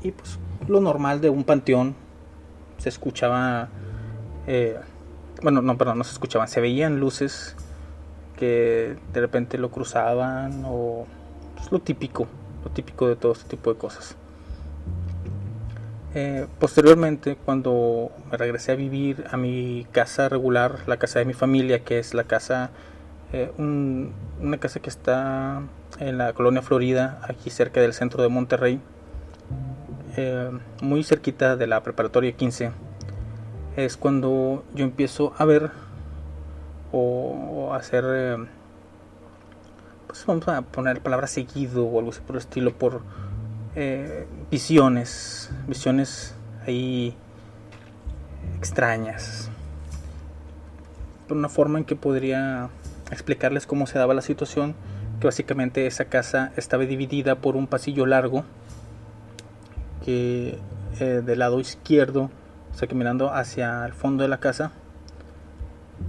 y 0.03 0.11
pues 0.11 0.41
lo 0.67 0.81
normal 0.81 1.21
de 1.21 1.31
un 1.31 1.45
panteón 1.45 1.95
se 2.79 2.89
escuchaba 2.89 3.69
eh, 4.49 4.77
bueno 5.43 5.63
no 5.63 5.79
perdón 5.79 5.99
no 5.99 6.05
se 6.05 6.11
escuchaban 6.11 6.49
se 6.49 6.61
veían 6.61 6.99
luces 6.99 7.55
que 8.37 8.97
de 9.13 9.21
repente 9.21 9.59
lo 9.59 9.71
cruzaban 9.71 10.65
o 10.67 11.07
pues, 11.55 11.71
lo 11.71 11.79
típico 11.79 12.27
lo 12.65 12.71
típico 12.73 13.07
de 13.07 13.15
todo 13.15 13.33
este 13.33 13.49
tipo 13.49 13.73
de 13.73 13.79
cosas 13.79 14.17
eh, 16.19 16.47
posteriormente, 16.59 17.37
cuando 17.37 18.11
me 18.31 18.39
regresé 18.39 18.73
a 18.73 18.75
vivir 18.75 19.27
a 19.31 19.37
mi 19.37 19.87
casa 19.93 20.31
regular, 20.31 20.79
la 20.87 20.97
casa 20.97 21.19
de 21.19 21.27
mi 21.27 21.35
familia, 21.35 21.85
que 21.85 21.99
es 21.99 22.15
la 22.15 22.25
casa, 22.25 22.71
eh, 23.35 23.53
una 23.59 24.57
casa 24.59 24.81
que 24.81 24.89
está 24.89 25.61
en 25.99 26.17
la 26.17 26.33
colonia 26.33 26.63
Florida, 26.63 27.21
aquí 27.23 27.51
cerca 27.51 27.83
del 27.83 27.93
centro 27.93 28.23
de 28.23 28.31
Monterrey, 28.31 28.81
eh, 30.17 30.51
muy 30.81 31.05
cerquita 31.05 31.55
de 31.55 31.67
la 31.67 31.83
preparatoria 31.83 32.33
15, 32.33 32.71
es 33.77 33.99
cuando 33.99 34.65
yo 34.75 34.87
empiezo 34.87 35.35
a 35.37 35.45
ver 35.45 35.71
o, 36.93 37.75
hacer, 37.75 38.39
pues 40.07 40.25
vamos 40.25 40.49
a 40.49 40.63
poner 40.63 41.03
palabra 41.03 41.27
seguido 41.27 41.85
o 41.85 41.99
algo 41.99 42.11
así 42.11 42.23
por 42.23 42.37
el 42.37 42.41
estilo, 42.41 42.73
por 42.73 43.03
eh, 43.77 44.27
visiones, 44.51 45.51
visiones 45.69 46.35
ahí 46.67 47.15
extrañas. 48.57 49.51
Una 51.29 51.51
forma 51.51 51.79
en 51.79 51.85
que 51.85 51.95
podría 51.95 52.71
explicarles 53.11 53.67
cómo 53.67 53.87
se 53.87 53.99
daba 53.99 54.15
la 54.15 54.23
situación, 54.23 54.75
que 55.21 55.27
básicamente 55.27 55.87
esa 55.87 56.07
casa 56.07 56.53
estaba 56.57 56.85
dividida 56.85 57.37
por 57.37 57.55
un 57.55 57.67
pasillo 57.67 58.07
largo 58.07 58.45
que 60.05 60.59
eh, 60.99 61.23
del 61.25 61.39
lado 61.39 61.61
izquierdo, 61.61 62.31
o 62.73 62.75
sea 62.75 62.89
que 62.89 62.95
mirando 62.95 63.31
hacia 63.31 63.85
el 63.85 63.93
fondo 63.93 64.23
de 64.23 64.29
la 64.29 64.39
casa, 64.39 64.73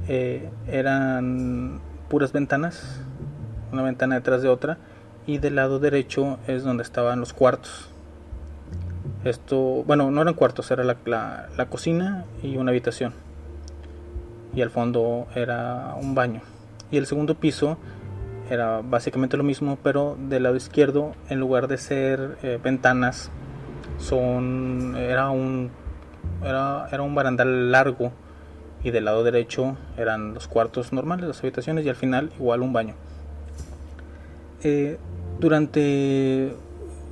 eh, 0.07 0.49
eran 0.67 1.81
puras 2.07 2.31
ventanas, 2.31 3.01
una 3.73 3.81
ventana 3.81 4.15
detrás 4.15 4.41
de 4.41 4.47
otra, 4.47 4.77
y 5.27 5.37
del 5.39 5.55
lado 5.55 5.77
derecho 5.77 6.39
es 6.47 6.63
donde 6.63 6.83
estaban 6.83 7.19
los 7.19 7.33
cuartos. 7.33 7.89
Esto, 9.25 9.83
bueno, 9.85 10.09
no 10.09 10.21
eran 10.21 10.33
cuartos, 10.33 10.71
era 10.71 10.85
la, 10.85 10.95
la, 11.05 11.65
cocina 11.69 12.25
y 12.41 12.55
una 12.55 12.71
habitación. 12.71 13.13
Y 14.55 14.61
al 14.61 14.69
fondo 14.69 15.27
era 15.35 15.95
un 16.01 16.15
baño. 16.15 16.41
Y 16.91 16.97
el 16.97 17.05
segundo 17.05 17.35
piso 17.35 17.77
era 18.49 18.81
básicamente 18.81 19.35
lo 19.35 19.43
mismo, 19.43 19.77
pero 19.83 20.17
del 20.17 20.43
lado 20.43 20.55
izquierdo, 20.55 21.13
en 21.29 21.39
lugar 21.39 21.67
de 21.67 21.77
ser 21.77 22.37
eh, 22.41 22.57
ventanas, 22.63 23.29
son 23.99 24.95
era 24.95 25.29
un 25.29 25.71
era, 26.43 26.87
era 26.91 27.01
un 27.01 27.15
barandal 27.15 27.71
largo 27.71 28.11
y 28.83 28.91
del 28.91 29.05
lado 29.05 29.23
derecho 29.23 29.75
eran 29.97 30.33
los 30.33 30.47
cuartos 30.47 30.93
normales, 30.93 31.27
las 31.27 31.39
habitaciones 31.39 31.85
y 31.85 31.89
al 31.89 31.95
final 31.95 32.31
igual 32.37 32.61
un 32.61 32.71
baño. 32.71 32.93
Eh, 34.63 34.97
durante 35.39 36.55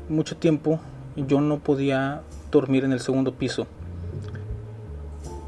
mucho 0.09 0.37
tiempo 0.37 0.79
yo 1.15 1.41
no 1.41 1.59
podía 1.59 2.21
dormir 2.51 2.83
en 2.83 2.91
el 2.91 2.99
segundo 2.99 3.33
piso 3.33 3.67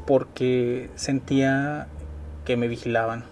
porque 0.06 0.88
sentía 0.94 1.86
que 2.44 2.56
me 2.56 2.66
vigilaban. 2.66 3.24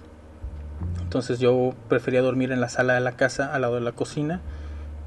Entonces 1.01 1.39
yo 1.39 1.75
prefería 1.89 2.21
dormir 2.21 2.53
en 2.53 2.61
la 2.61 2.69
sala 2.69 2.95
de 2.95 3.01
la 3.01 3.13
casa 3.13 3.55
al 3.55 3.63
lado 3.63 3.77
de 3.77 3.81
la 3.81 3.93
cocina 3.93 4.43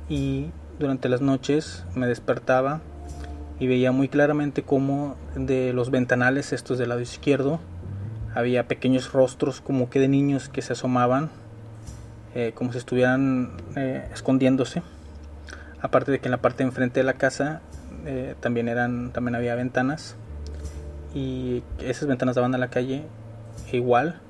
y 0.08 0.48
durante 0.80 1.10
las 1.10 1.22
noches 1.22 1.86
me 1.94 2.08
despertaba 2.08 2.82
y 3.60 3.68
veía 3.68 3.92
muy 3.92 4.08
claramente 4.08 4.64
cómo 4.64 5.16
de 5.36 5.74
los 5.74 5.92
ventanales 5.92 6.54
estos 6.54 6.80
del 6.80 6.90
lado 6.90 7.02
izquierdo 7.02 7.60
había 8.34 8.68
pequeños 8.68 9.12
rostros 9.12 9.62
como 9.62 9.90
que 9.90 10.00
de 10.00 10.08
niños 10.08 10.50
que 10.50 10.62
se 10.62 10.74
asomaban 10.74 11.30
eh, 12.36 12.52
como 12.54 12.72
si 12.72 12.78
estuvieran 12.78 13.52
eh, 13.76 14.08
escondiéndose. 14.14 14.84
Aparte 15.82 16.12
de 16.12 16.20
que 16.20 16.28
en 16.28 16.32
la 16.32 16.38
parte 16.38 16.60
de 16.60 16.70
enfrente 16.70 17.00
de 17.00 17.04
la 17.04 17.14
casa 17.14 17.62
eh, 18.06 18.36
también 18.40 18.68
eran 18.68 19.12
también 19.12 19.36
había 19.36 19.56
ventanas. 19.56 20.16
Y 21.14 21.64
esas 21.80 22.08
ventanas 22.08 22.36
daban 22.36 22.54
a 22.54 22.58
la 22.58 22.70
calle. 22.70 23.04
E 23.72 23.78
igual 23.78 24.22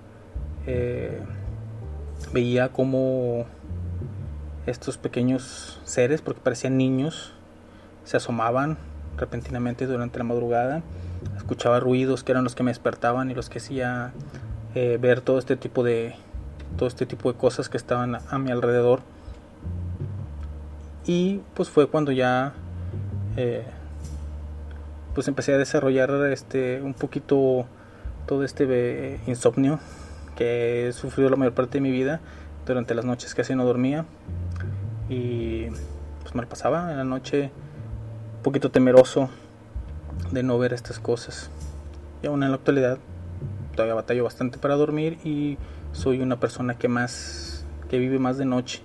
veía 2.32 2.70
como 2.70 3.46
estos 4.68 5.00
pequeños 5.00 5.82
seres 5.84 6.22
porque 6.22 6.41
parecían 6.41 6.77
niños 6.77 7.34
se 8.03 8.18
asomaban 8.18 8.77
repentinamente 9.18 9.88
durante 9.88 10.20
la 10.20 10.25
madrugada. 10.25 10.84
Escuchaba 11.38 11.79
ruidos 11.79 12.24
que 12.24 12.34
eran 12.34 12.44
los 12.44 12.53
que 12.53 12.62
me 12.62 12.70
despertaban 12.70 13.32
y 13.32 13.34
los 13.34 13.50
que 13.50 13.58
hacía 13.58 14.13
ver 14.75 15.22
todo 15.22 15.39
este 15.39 15.56
tipo 15.56 15.84
de 15.84 16.15
todo 16.77 16.88
este 16.88 17.05
tipo 17.05 17.31
de 17.31 17.38
cosas 17.38 17.69
que 17.69 17.77
estaban 17.77 18.15
a, 18.15 18.38
mi 18.39 18.51
alrededor. 18.51 19.01
Y 21.05 21.41
pues 21.53 21.69
fue 21.69 21.88
cuando 21.88 22.11
ya 22.11 22.53
eh, 23.38 23.65
pues 25.15 25.27
empecé 25.27 25.53
a 25.53 25.57
desarrollar 25.57 26.11
este 26.31 26.81
un 26.81 26.93
poquito 26.93 27.65
todo 28.25 28.43
este 28.43 28.65
eh, 28.69 29.19
insomnio 29.25 29.79
que 30.35 30.88
he 30.88 30.93
sufrido 30.93 31.29
la 31.29 31.35
mayor 31.35 31.53
parte 31.53 31.79
de 31.79 31.81
mi 31.81 31.91
vida 31.91 32.21
durante 32.65 32.93
las 32.93 33.05
noches 33.05 33.33
casi 33.33 33.55
no 33.55 33.65
dormía 33.65 34.05
y 35.09 35.67
pues 36.21 36.35
me 36.35 36.43
lo 36.43 36.49
pasaba 36.49 36.91
en 36.91 36.97
la 36.97 37.03
noche 37.03 37.51
un 38.38 38.43
poquito 38.43 38.69
temeroso 38.69 39.29
de 40.31 40.43
no 40.43 40.57
ver 40.59 40.73
estas 40.73 40.99
cosas. 40.99 41.49
Y 42.21 42.27
aún 42.27 42.43
en 42.43 42.49
la 42.49 42.57
actualidad 42.57 42.99
todavía 43.75 43.95
batallo 43.95 44.23
bastante 44.23 44.57
para 44.57 44.75
dormir 44.75 45.17
y 45.23 45.57
soy 45.91 46.22
una 46.22 46.39
persona 46.39 46.77
que 46.77 46.88
más 46.88 47.65
que 47.89 47.98
vive 47.98 48.19
más 48.19 48.38
de 48.38 48.46
noche 48.46 48.81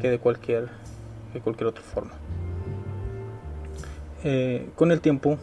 que 0.00 0.10
de 0.10 0.18
cualquier 0.18 0.68
de 1.32 1.40
cualquier 1.40 1.68
otra 1.68 1.82
forma. 1.82 2.12
Eh, 4.24 4.70
con 4.74 4.90
el 4.90 5.00
tiempo 5.00 5.38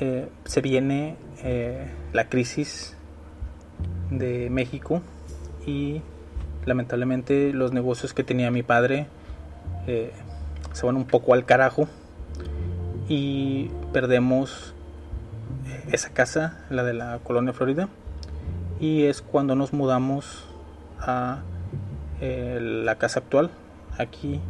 eh, 0.00 0.28
se 0.44 0.60
viene 0.60 1.16
eh, 1.44 1.90
la 2.12 2.28
crisis 2.28 2.96
de 4.10 4.50
México 4.50 5.02
y 5.66 6.02
lamentablemente 6.64 7.52
los 7.52 7.72
negocios 7.72 8.14
que 8.14 8.24
tenía 8.24 8.50
mi 8.50 8.62
padre 8.62 9.06
se 9.86 10.84
van 10.84 10.96
un 10.96 11.06
poco 11.06 11.32
al 11.32 11.46
carajo 11.46 11.88
y 13.08 13.70
perdemos 13.92 14.74
esa 15.92 16.10
casa, 16.10 16.66
la 16.68 16.84
de 16.84 16.92
la 16.92 17.20
colonia 17.24 17.54
Florida, 17.54 17.88
y 18.80 19.04
es 19.04 19.22
cuando 19.22 19.54
nos 19.54 19.72
mudamos 19.72 20.44
a 21.00 21.40
eh, 22.20 22.58
la 22.60 22.96
casa 22.96 23.20
actual, 23.20 23.50
aquí 23.98 24.40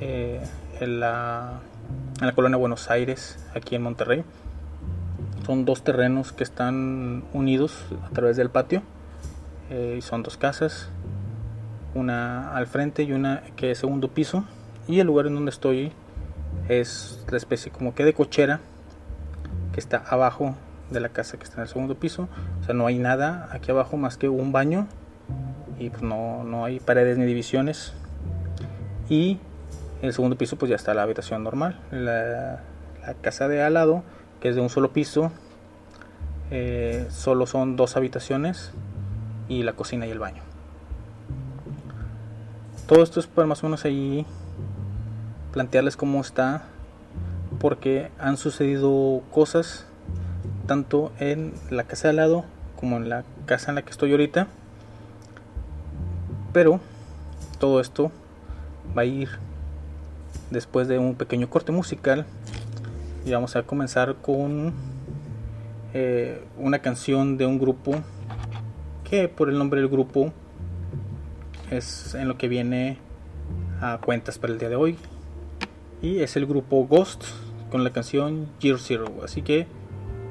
eh, 0.00 0.40
en, 0.80 1.00
la, 1.00 1.60
en 2.20 2.26
la 2.26 2.32
colonia 2.32 2.56
Buenos 2.56 2.90
Aires, 2.90 3.44
aquí 3.54 3.74
en 3.74 3.82
Monterrey. 3.82 4.24
Son 5.44 5.64
dos 5.64 5.82
terrenos 5.82 6.32
que 6.32 6.42
están 6.42 7.24
unidos 7.32 7.84
a 8.04 8.10
través 8.10 8.36
del 8.36 8.50
patio, 8.50 8.82
eh, 9.70 9.96
y 9.98 10.02
son 10.02 10.22
dos 10.22 10.36
casas, 10.36 10.90
una 11.94 12.54
al 12.54 12.66
frente 12.66 13.02
y 13.02 13.12
una 13.12 13.42
que 13.56 13.70
es 13.70 13.78
segundo 13.78 14.08
piso 14.08 14.44
y 14.86 15.00
el 15.00 15.06
lugar 15.06 15.26
en 15.26 15.34
donde 15.34 15.50
estoy 15.50 15.92
es 16.68 17.24
la 17.30 17.36
especie 17.36 17.72
como 17.72 17.94
que 17.94 18.04
de 18.04 18.12
cochera 18.12 18.60
que 19.72 19.80
está 19.80 20.04
abajo 20.08 20.54
de 20.90 21.00
la 21.00 21.08
casa 21.08 21.36
que 21.38 21.44
está 21.44 21.56
en 21.56 21.62
el 21.62 21.68
segundo 21.68 21.94
piso. 21.96 22.28
O 22.60 22.64
sea, 22.64 22.74
no 22.74 22.86
hay 22.86 22.98
nada 22.98 23.48
aquí 23.52 23.70
abajo 23.70 23.96
más 23.96 24.16
que 24.16 24.28
un 24.28 24.52
baño 24.52 24.86
y 25.78 25.90
pues 25.90 26.02
no, 26.02 26.44
no 26.44 26.64
hay 26.64 26.80
paredes 26.80 27.18
ni 27.18 27.24
divisiones. 27.24 27.92
Y 29.08 29.38
en 30.00 30.06
el 30.06 30.12
segundo 30.12 30.36
piso 30.36 30.56
pues 30.56 30.70
ya 30.70 30.76
está 30.76 30.94
la 30.94 31.02
habitación 31.02 31.42
normal. 31.42 31.78
La, 31.90 32.62
casa 33.20 33.46
de 33.46 33.62
al 33.62 33.74
lado, 33.74 34.02
que 34.40 34.48
es 34.48 34.56
de 34.56 34.60
un 34.60 34.68
solo 34.68 34.92
piso, 34.92 35.30
eh, 36.50 37.06
solo 37.10 37.46
son 37.46 37.76
dos 37.76 37.96
habitaciones 37.96 38.72
y 39.48 39.62
la 39.62 39.74
cocina 39.74 40.06
y 40.06 40.10
el 40.10 40.18
baño. 40.18 40.42
Todo 42.88 43.02
esto 43.02 43.20
es 43.20 43.28
pues 43.28 43.46
más 43.46 43.62
o 43.62 43.66
menos 43.66 43.84
ahí 43.84 44.26
plantearles 45.52 45.96
cómo 45.96 46.20
está, 46.20 46.64
porque 47.60 48.10
han 48.18 48.36
sucedido 48.36 49.22
cosas 49.30 49.86
tanto 50.66 51.12
en 51.18 51.54
la 51.70 51.84
casa 51.84 52.08
de 52.08 52.10
al 52.10 52.16
lado 52.16 52.44
como 52.78 52.96
en 52.96 53.08
la 53.08 53.24
casa 53.46 53.70
en 53.70 53.76
la 53.76 53.82
que 53.82 53.90
estoy 53.90 54.10
ahorita. 54.10 54.48
Pero 56.52 56.80
todo 57.58 57.80
esto 57.80 58.10
va 58.96 59.02
a 59.02 59.04
ir 59.04 59.28
después 60.50 60.88
de 60.88 60.98
un 60.98 61.14
pequeño 61.14 61.48
corte 61.50 61.72
musical 61.72 62.26
y 63.24 63.32
vamos 63.32 63.56
a 63.56 63.62
comenzar 63.64 64.16
con 64.16 64.72
eh, 65.94 66.42
una 66.58 66.80
canción 66.80 67.36
de 67.36 67.46
un 67.46 67.58
grupo 67.58 67.94
que 69.08 69.28
por 69.28 69.48
el 69.48 69.58
nombre 69.58 69.80
del 69.80 69.88
grupo 69.88 70.32
es 71.70 72.14
en 72.14 72.28
lo 72.28 72.38
que 72.38 72.48
viene 72.48 72.98
a 73.80 73.98
cuentas 73.98 74.38
para 74.38 74.52
el 74.52 74.58
día 74.58 74.68
de 74.68 74.76
hoy 74.76 74.96
y 76.02 76.20
es 76.20 76.36
el 76.36 76.46
grupo 76.46 76.86
Ghost 76.86 77.24
con 77.70 77.84
la 77.84 77.90
canción 77.90 78.46
Year 78.60 78.78
Zero. 78.78 79.06
Así 79.24 79.42
que 79.42 79.66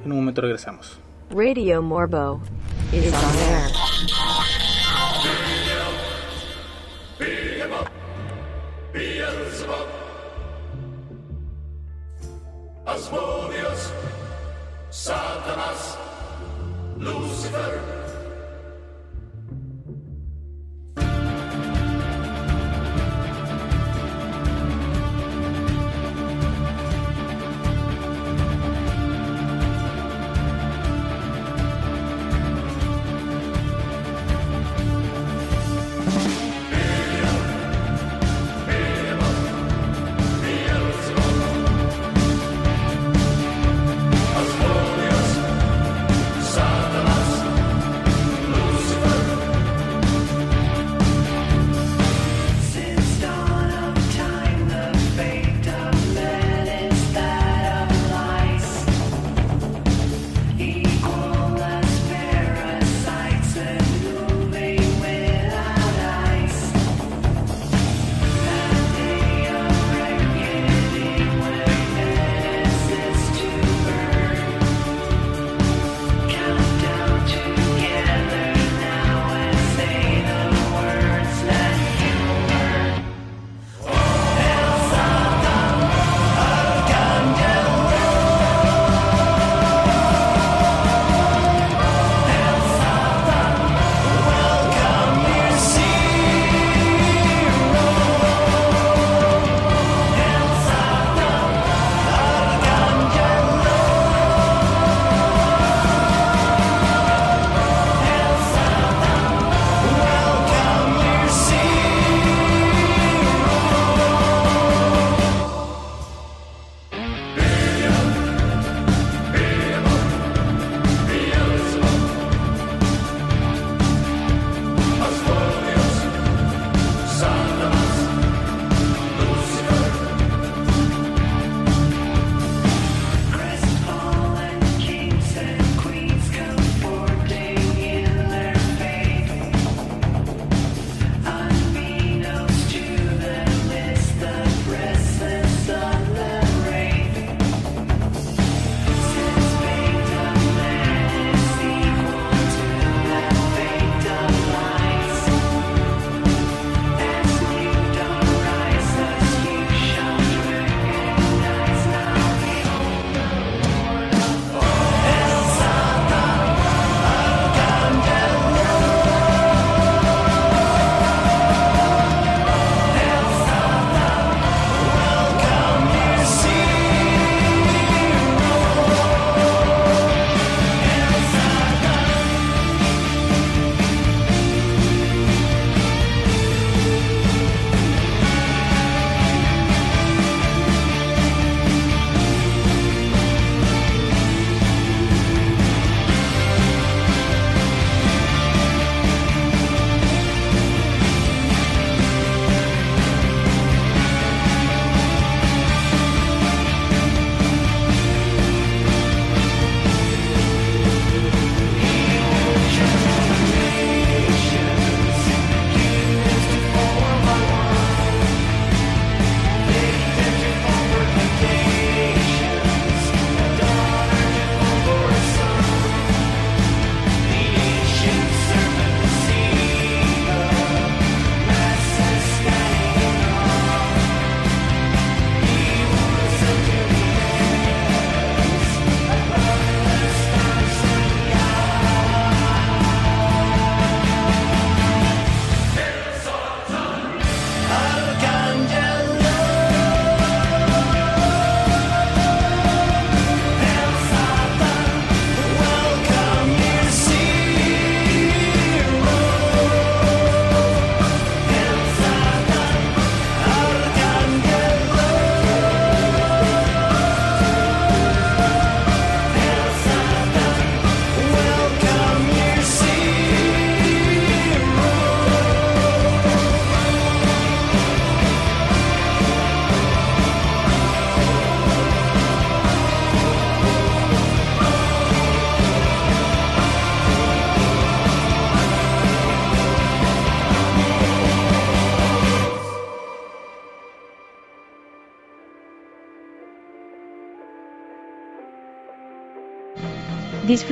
en 0.05 0.11
un 0.11 0.19
momento 0.19 0.41
regresamos. 0.41 0.99
Radio 1.31 1.81
Morbo 1.81 2.39
is 2.93 3.11
on 3.13 3.35
air. 3.49 3.71
Asmodeus, 12.85 13.91
Satanas, 14.89 15.97
Lucifer. 16.97 18.04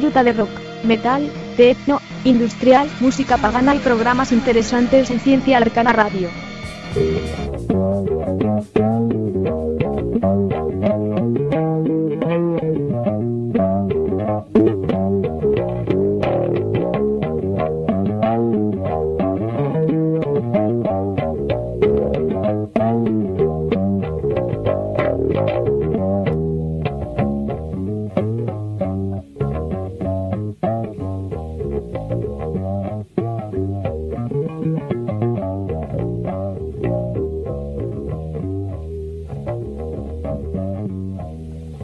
disfruta 0.03 0.23
de 0.25 0.33
rock, 0.33 0.49
metal, 0.83 1.31
techno, 1.55 2.01
industrial, 2.25 2.89
música 2.99 3.37
pagana 3.37 3.73
y 3.73 3.79
programas 3.79 4.33
interesantes 4.33 5.09
en 5.09 5.21
Ciencia 5.21 5.55
Arcana 5.59 5.93
Radio. 5.93 6.27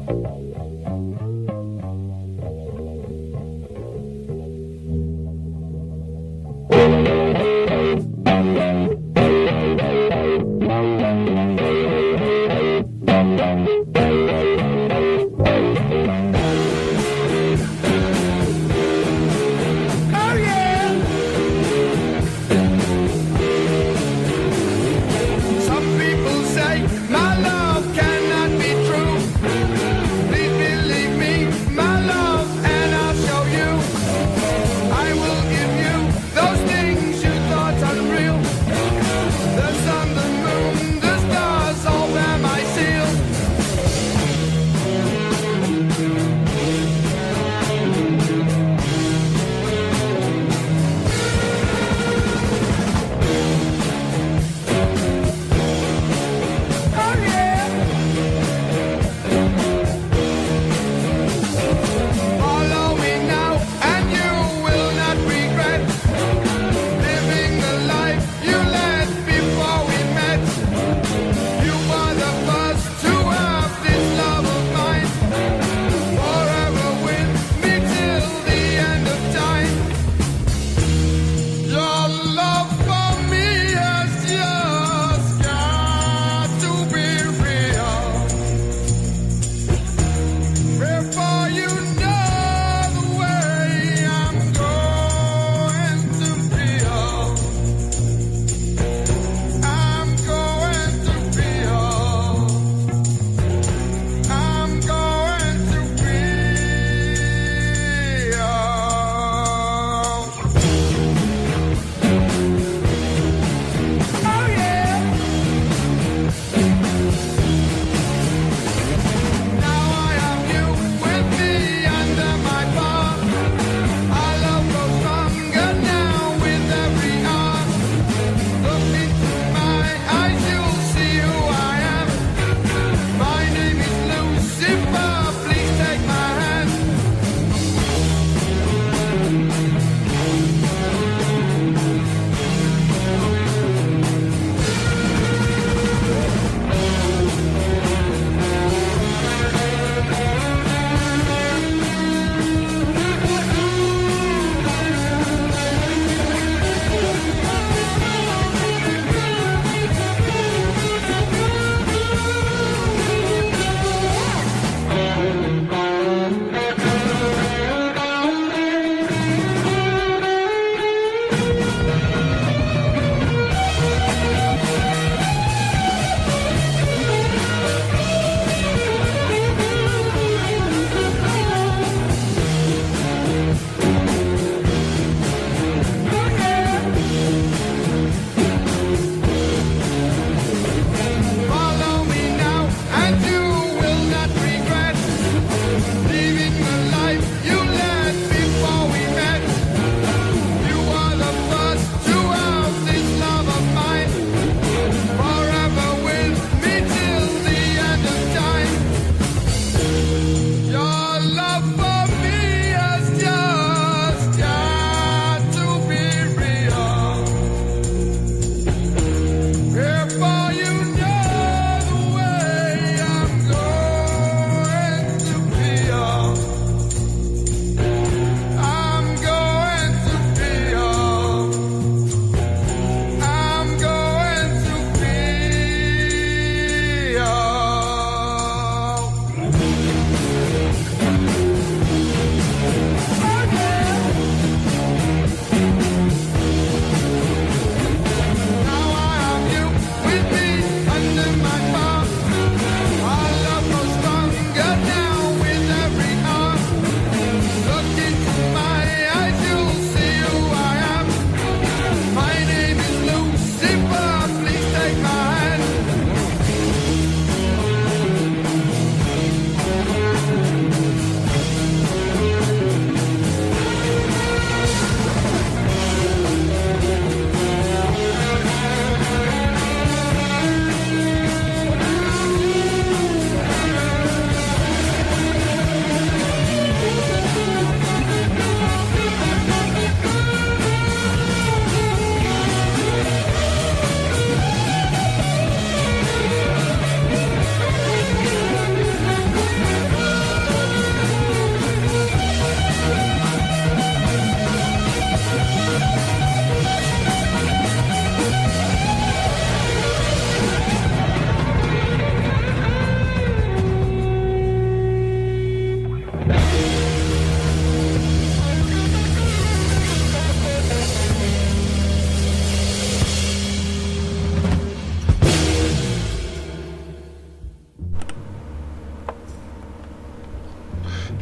you 0.10 0.38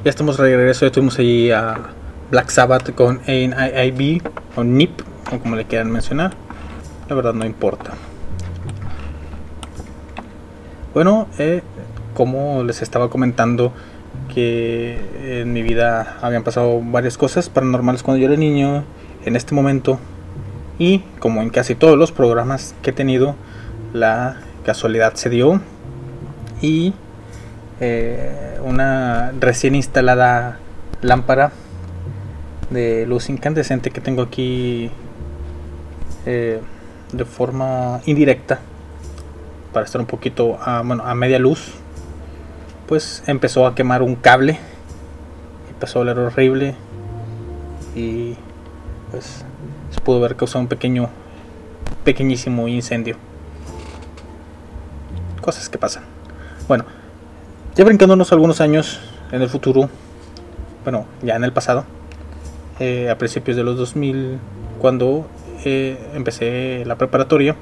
Ya 0.07 0.11
estamos 0.11 0.37
de 0.37 0.55
regreso, 0.55 0.85
ya 0.85 0.87
estuvimos 0.87 1.19
allí 1.19 1.51
a 1.51 1.75
Black 2.31 2.49
Sabbath 2.49 2.95
con 2.95 3.19
AIB 3.27 4.21
o 4.55 4.63
NIP, 4.63 5.01
o 5.33 5.39
como 5.39 5.57
le 5.57 5.65
quieran 5.65 5.91
mencionar. 5.91 6.31
La 7.09 7.15
verdad 7.17 7.33
no 7.33 7.45
importa. 7.45 7.91
Bueno, 10.93 11.27
eh, 11.39 11.61
como 12.13 12.63
les 12.63 12.81
estaba 12.81 13.09
comentando 13.09 13.73
que 14.33 15.41
en 15.41 15.51
mi 15.51 15.61
vida 15.61 16.15
habían 16.21 16.45
pasado 16.45 16.79
varias 16.81 17.17
cosas 17.17 17.49
paranormales 17.49 18.01
cuando 18.01 18.21
yo 18.21 18.27
era 18.27 18.37
niño, 18.37 18.85
en 19.25 19.35
este 19.35 19.53
momento 19.55 19.99
y 20.79 20.99
como 21.19 21.41
en 21.41 21.49
casi 21.49 21.75
todos 21.75 21.97
los 21.97 22.13
programas 22.13 22.75
que 22.81 22.91
he 22.91 22.93
tenido, 22.93 23.35
la 23.91 24.37
casualidad 24.63 25.15
se 25.15 25.29
dio 25.29 25.59
y 26.61 26.93
eh, 27.79 28.59
una 28.63 29.31
recién 29.39 29.75
instalada 29.75 30.59
lámpara 31.01 31.51
de 32.71 33.05
luz 33.05 33.29
incandescente 33.29 33.91
que 33.91 34.01
tengo 34.01 34.23
aquí 34.23 34.89
eh, 36.25 36.59
de 37.13 37.25
forma 37.25 38.01
indirecta 38.05 38.59
para 39.73 39.85
estar 39.85 40.01
un 40.01 40.07
poquito 40.07 40.57
a, 40.59 40.81
bueno, 40.81 41.03
a 41.05 41.13
media 41.13 41.39
luz 41.39 41.73
pues 42.87 43.23
empezó 43.27 43.67
a 43.67 43.75
quemar 43.75 44.01
un 44.01 44.15
cable 44.15 44.57
empezó 45.69 45.99
a 45.99 46.01
oler 46.01 46.17
horrible 46.17 46.75
y 47.95 48.35
pues 49.11 49.45
se 49.91 50.01
pudo 50.01 50.19
ver 50.19 50.35
causado 50.35 50.61
un 50.61 50.67
pequeño 50.67 51.09
pequeñísimo 52.03 52.67
incendio. 52.67 53.17
Cosas 55.41 55.69
que 55.69 55.77
pasan. 55.77 56.03
Bueno 56.67 56.96
ya 57.77 57.85
brincándonos 57.85 58.31
algunos 58.31 58.59
años 58.59 58.99
en 59.31 59.41
el 59.41 59.49
futuro 59.49 59.89
bueno 60.83 61.05
ya 61.21 61.35
en 61.35 61.43
el 61.43 61.53
pasado 61.53 61.85
eh, 62.79 63.09
a 63.09 63.17
principios 63.17 63.55
de 63.55 63.63
los 63.63 63.77
2000 63.77 64.39
cuando 64.79 65.27
eh, 65.63 65.97
empecé 66.13 66.83
la 66.85 66.97
preparatoria 66.97 67.55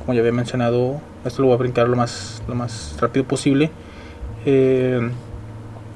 como 0.00 0.14
ya 0.14 0.20
había 0.20 0.32
mencionado 0.32 1.00
esto 1.24 1.42
lo 1.42 1.48
voy 1.48 1.54
a 1.54 1.58
brincar 1.58 1.88
lo 1.88 1.96
más 1.96 2.42
lo 2.48 2.54
más 2.54 2.96
rápido 3.00 3.24
posible 3.24 3.70
eh, 4.44 5.10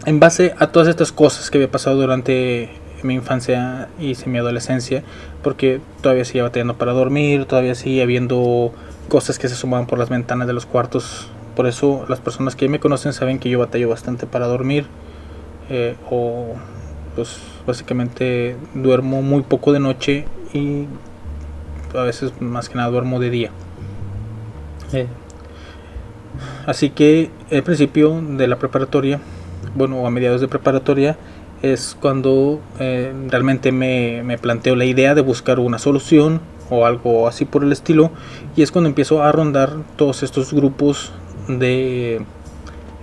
en 0.07 0.21
base 0.21 0.55
a 0.59 0.69
todas 0.69 0.89
estas 0.89 1.13
cosas 1.13 1.51
que 1.51 1.59
había 1.59 1.71
pasado 1.71 1.97
durante 1.97 2.71
mi 3.03 3.15
infancia 3.15 3.89
y 3.99 4.17
mi 4.27 4.39
adolescencia, 4.39 5.03
porque 5.43 5.81
todavía 6.01 6.25
seguía 6.25 6.43
batallando 6.45 6.77
para 6.77 6.93
dormir, 6.93 7.45
todavía 7.45 7.75
seguía 7.75 8.07
viendo 8.07 8.73
cosas 9.09 9.39
que 9.39 9.49
se 9.49 9.55
sumaban 9.55 9.87
por 9.87 9.99
las 9.99 10.09
ventanas 10.09 10.47
de 10.47 10.53
los 10.53 10.67
cuartos. 10.67 11.29
Por 11.57 11.67
eso 11.67 12.05
las 12.09 12.21
personas 12.21 12.57
que 12.57 12.69
me 12.69 12.81
conocen 12.81 13.12
saben 13.12 13.38
que 13.38 13.49
yo 13.51 13.59
batallo 13.61 13.88
bastante 13.88 14.27
para 14.27 14.47
dormir. 14.47 14.87
eh, 15.71 15.97
o 16.11 16.55
pues 17.14 17.38
básicamente 17.67 18.57
duermo 18.75 19.23
muy 19.23 19.43
poco 19.43 19.73
de 19.73 19.81
noche 19.81 20.27
y 20.53 20.87
a 21.95 22.03
veces 22.03 22.33
más 22.40 22.69
que 22.69 22.75
nada 22.77 22.90
duermo 22.90 23.21
de 23.21 23.31
día. 23.31 23.51
Eh, 24.93 25.07
Así 26.67 26.90
que 26.90 27.31
el 27.51 27.62
principio 27.62 28.21
de 28.21 28.49
la 28.49 28.59
preparatoria, 28.59 29.21
bueno, 29.75 30.07
a 30.07 30.11
mediados 30.11 30.40
de 30.40 30.49
preparatoria, 30.49 31.17
es 31.62 31.97
cuando 32.01 32.61
eh, 32.79 33.12
realmente 33.29 33.73
me, 33.73 34.23
me 34.25 34.38
planteo 34.38 34.77
la 34.77 34.85
idea 34.85 35.14
de 35.14 35.21
buscar 35.23 35.61
una 35.61 35.79
solución 35.79 36.40
o 36.71 36.87
algo 36.87 37.29
así 37.29 37.45
por 37.45 37.62
el 37.64 37.73
estilo. 37.73 38.11
Y 38.57 38.62
es 38.62 38.73
cuando 38.73 38.88
empiezo 38.88 39.23
a 39.23 39.31
rondar 39.33 39.71
todos 39.97 40.23
estos 40.23 40.53
grupos 40.53 41.12
de 41.49 42.25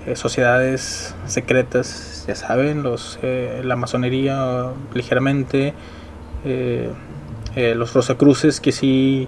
eh, 0.05 0.15
sociedades 0.15 1.15
secretas, 1.27 2.25
ya 2.27 2.35
saben, 2.35 2.83
los, 2.83 3.19
eh, 3.21 3.61
la 3.63 3.75
masonería 3.75 4.71
ligeramente, 4.93 5.73
eh, 6.43 6.91
eh, 7.55 7.75
los 7.75 7.93
Rosacruces, 7.93 8.59
que 8.59 8.71
sí 8.71 9.27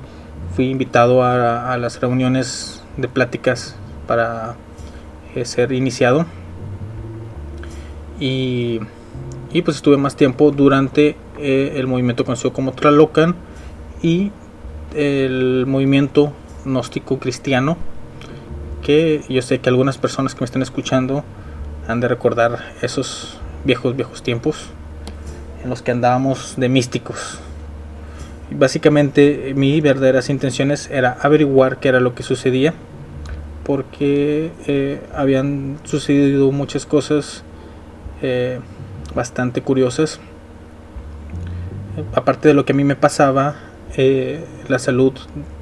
fui 0.56 0.70
invitado 0.70 1.24
a, 1.24 1.78
las 1.78 2.00
reuniones 2.00 2.84
de 2.98 3.08
pláticas 3.08 3.76
para 4.08 4.56
ser 5.44 5.72
iniciado. 5.72 6.26
Y, 8.20 8.80
y 9.52 9.62
pues 9.64 9.78
estuve 9.78 9.98
más 9.98 10.16
tiempo 10.16 10.52
durante 10.52 11.18
el 11.40 11.88
movimiento 11.88 12.24
conocido 12.24 12.54
como 12.54 12.72
Tlalocan 12.72 13.36
y 14.02 14.32
el 14.94 15.66
movimiento 15.68 16.32
gnóstico 16.66 17.18
cristiano 17.18 17.78
que 18.84 19.24
yo 19.30 19.42
sé 19.42 19.60
que 19.60 19.70
algunas 19.70 19.98
personas 19.98 20.36
que 20.36 20.42
me 20.42 20.46
están 20.46 20.62
escuchando 20.62 21.24
han 21.88 22.00
de 22.00 22.08
recordar 22.08 22.60
esos 22.82 23.40
viejos 23.64 23.96
viejos 23.96 24.22
tiempos 24.22 24.70
en 25.64 25.70
los 25.70 25.82
que 25.82 25.92
andábamos 25.92 26.56
de 26.58 26.70
místicos 26.70 27.40
básicamente 28.52 29.54
mi 29.56 29.82
verdaderas 29.82 30.30
intenciones 30.30 30.90
era 30.92 31.18
averiguar 31.22 31.80
qué 31.80 31.90
era 31.90 32.00
lo 32.00 32.14
que 32.14 32.24
sucedía 32.24 32.74
porque 33.64 34.52
eh, 34.68 35.02
habían 35.14 35.80
sucedido 35.84 36.52
muchas 36.52 36.86
cosas 36.86 37.44
eh, 38.22 38.60
bastante 39.16 39.62
curiosas. 39.62 40.20
Aparte 42.14 42.50
de 42.50 42.54
lo 42.54 42.66
que 42.66 42.74
a 42.74 42.76
mí 42.76 42.84
me 42.84 42.96
pasaba, 42.96 43.56
eh, 43.96 44.44
la 44.68 44.80
salud 44.80 45.14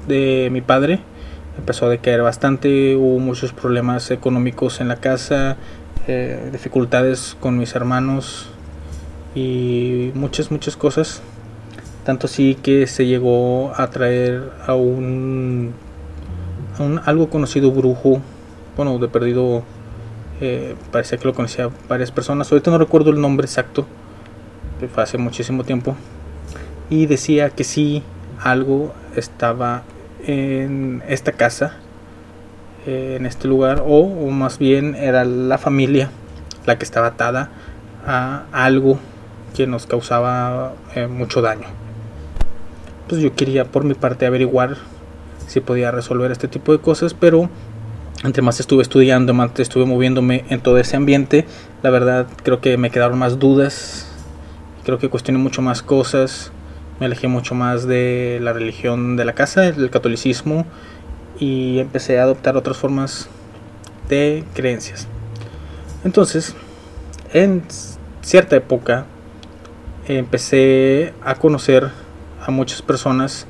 de 0.08 0.48
mi 0.50 0.62
padre 0.62 1.00
empezó 1.58 1.86
a 1.86 1.88
decaer 1.88 2.22
bastante, 2.22 2.96
hubo 2.96 3.18
muchos 3.18 3.52
problemas 3.52 4.10
económicos 4.10 4.80
en 4.80 4.88
la 4.88 4.96
casa, 4.96 5.56
eh, 6.06 6.48
dificultades 6.52 7.36
con 7.40 7.58
mis 7.58 7.74
hermanos 7.74 8.48
y 9.34 10.10
muchas, 10.14 10.50
muchas 10.50 10.76
cosas. 10.76 11.22
Tanto 12.04 12.26
así 12.26 12.56
que 12.56 12.86
se 12.88 13.06
llegó 13.06 13.72
a 13.76 13.90
traer 13.90 14.50
a 14.66 14.74
un 14.74 15.72
a 16.78 16.82
un 16.82 17.00
algo 17.04 17.28
conocido 17.28 17.70
brujo, 17.70 18.20
bueno, 18.76 18.98
de 18.98 19.08
perdido, 19.08 19.62
eh, 20.40 20.74
parecía 20.90 21.18
que 21.18 21.26
lo 21.26 21.34
conocía 21.34 21.70
varias 21.88 22.10
personas, 22.10 22.50
ahorita 22.50 22.70
no 22.70 22.78
recuerdo 22.78 23.10
el 23.10 23.20
nombre 23.20 23.44
exacto, 23.44 23.86
fue 24.92 25.02
hace 25.02 25.18
muchísimo 25.18 25.64
tiempo, 25.64 25.94
y 26.90 27.06
decía 27.06 27.50
que 27.50 27.62
sí, 27.62 28.02
algo 28.40 28.92
estaba 29.14 29.82
en 30.26 31.02
esta 31.08 31.32
casa, 31.32 31.76
eh, 32.86 33.16
en 33.18 33.26
este 33.26 33.48
lugar, 33.48 33.82
o, 33.86 34.30
más 34.30 34.58
bien 34.58 34.94
era 34.94 35.24
la 35.24 35.58
familia 35.58 36.10
la 36.66 36.78
que 36.78 36.84
estaba 36.84 37.08
atada 37.08 37.50
a 38.06 38.44
algo 38.52 38.98
que 39.54 39.66
nos 39.66 39.86
causaba 39.86 40.74
eh, 40.94 41.06
mucho 41.06 41.42
daño. 41.42 41.66
Pues 43.08 43.20
yo 43.20 43.34
quería 43.34 43.64
por 43.64 43.84
mi 43.84 43.94
parte 43.94 44.26
averiguar 44.26 44.76
si 45.46 45.60
podía 45.60 45.90
resolver 45.90 46.30
este 46.30 46.48
tipo 46.48 46.72
de 46.72 46.78
cosas, 46.78 47.14
pero 47.14 47.50
entre 48.24 48.42
más 48.42 48.60
estuve 48.60 48.82
estudiando, 48.82 49.34
más 49.34 49.50
estuve 49.58 49.84
moviéndome 49.84 50.44
en 50.48 50.60
todo 50.60 50.78
ese 50.78 50.96
ambiente, 50.96 51.46
la 51.82 51.90
verdad 51.90 52.26
creo 52.42 52.60
que 52.60 52.76
me 52.76 52.90
quedaron 52.90 53.18
más 53.18 53.38
dudas, 53.38 54.06
creo 54.84 54.98
que 54.98 55.08
cuestioné 55.08 55.38
mucho 55.38 55.60
más 55.60 55.82
cosas, 55.82 56.52
me 57.00 57.06
alejé 57.06 57.28
mucho 57.28 57.54
más 57.54 57.86
de 57.86 58.38
la 58.40 58.52
religión 58.52 59.16
de 59.16 59.24
la 59.24 59.32
casa, 59.34 59.72
del 59.72 59.90
catolicismo, 59.90 60.66
y 61.38 61.78
empecé 61.78 62.20
a 62.20 62.24
adoptar 62.24 62.56
otras 62.56 62.76
formas 62.76 63.28
de 64.08 64.44
creencias. 64.54 65.08
Entonces, 66.04 66.54
en 67.32 67.62
cierta 68.20 68.56
época, 68.56 69.06
empecé 70.06 71.14
a 71.24 71.34
conocer 71.36 71.90
a 72.44 72.50
muchas 72.50 72.82
personas 72.82 73.46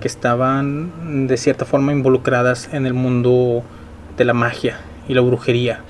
que 0.00 0.08
estaban 0.08 1.26
de 1.26 1.36
cierta 1.36 1.64
forma 1.64 1.92
involucradas 1.92 2.68
en 2.72 2.86
el 2.86 2.94
mundo 2.94 3.62
de 4.16 4.24
la 4.24 4.34
magia 4.34 4.80
y 5.08 5.14
la 5.14 5.22
brujería, 5.22 5.80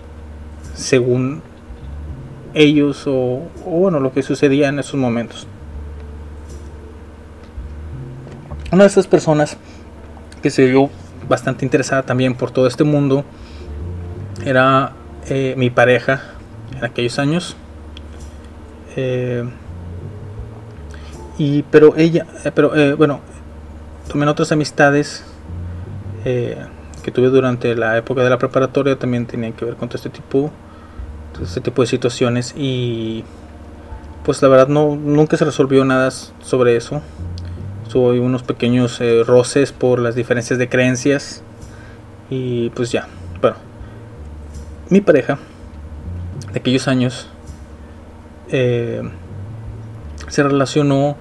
según 0.75 1.43
ellos 2.55 3.07
o, 3.07 3.43
o 3.67 3.71
bueno, 3.71 4.01
lo 4.01 4.13
que 4.13 4.23
sucedía 4.23 4.69
en 4.69 4.79
esos 4.79 4.95
momentos. 4.95 5.49
Una 8.75 8.83
de 8.83 8.89
esas 8.89 9.07
personas 9.07 9.57
que 10.43 10.51
se 10.51 10.67
vio 10.67 10.91
bastante 11.29 11.65
interesada 11.65 12.03
también 12.03 12.35
por 12.35 12.51
todo 12.51 12.67
este 12.67 12.83
mundo 12.83 13.25
era 14.45 14.91
eh, 15.29 15.55
mi 15.57 15.71
pareja 15.71 16.23
en 16.77 16.85
aquellos 16.85 17.21
años. 17.21 17.55
Eh, 18.97 19.45
y 21.39 21.63
pero 21.71 21.95
ella, 21.97 22.27
eh, 22.45 22.51
pero 22.53 22.75
eh, 22.75 22.95
bueno, 22.95 23.21
también 24.09 24.29
otras 24.29 24.51
amistades 24.51 25.23
eh, 26.25 26.59
que 27.05 27.13
tuve 27.13 27.29
durante 27.29 27.77
la 27.77 27.97
época 27.97 28.25
de 28.25 28.31
la 28.31 28.39
preparatoria 28.39 28.99
también 28.99 29.27
tenían 29.27 29.53
que 29.53 29.67
ver 29.67 29.77
con 29.77 29.89
este 29.95 30.11
tipo, 30.11 30.51
todo 31.33 31.45
este 31.45 31.61
tipo 31.61 31.81
de 31.81 31.87
situaciones 31.87 32.53
y 32.57 33.23
pues 34.25 34.43
la 34.43 34.49
verdad 34.49 34.67
no 34.67 34.97
nunca 34.97 35.37
se 35.37 35.45
resolvió 35.45 35.85
nada 35.85 36.11
sobre 36.11 36.75
eso. 36.75 37.03
Ahí 37.95 38.19
unos 38.19 38.43
pequeños 38.43 39.01
eh, 39.01 39.23
roces 39.25 39.71
por 39.71 40.01
las 40.01 40.17
diferencias 40.17 40.59
de 40.59 40.69
creencias 40.69 41.45
y 42.29 42.71
pues 42.71 42.91
ya, 42.91 43.07
bueno, 43.41 43.57
mi 44.91 45.01
pareja 45.01 45.39
de 46.53 46.59
aquellos 46.59 46.89
años 46.89 47.29
eh, 48.51 49.01
se 50.27 50.43
relacionó 50.43 51.17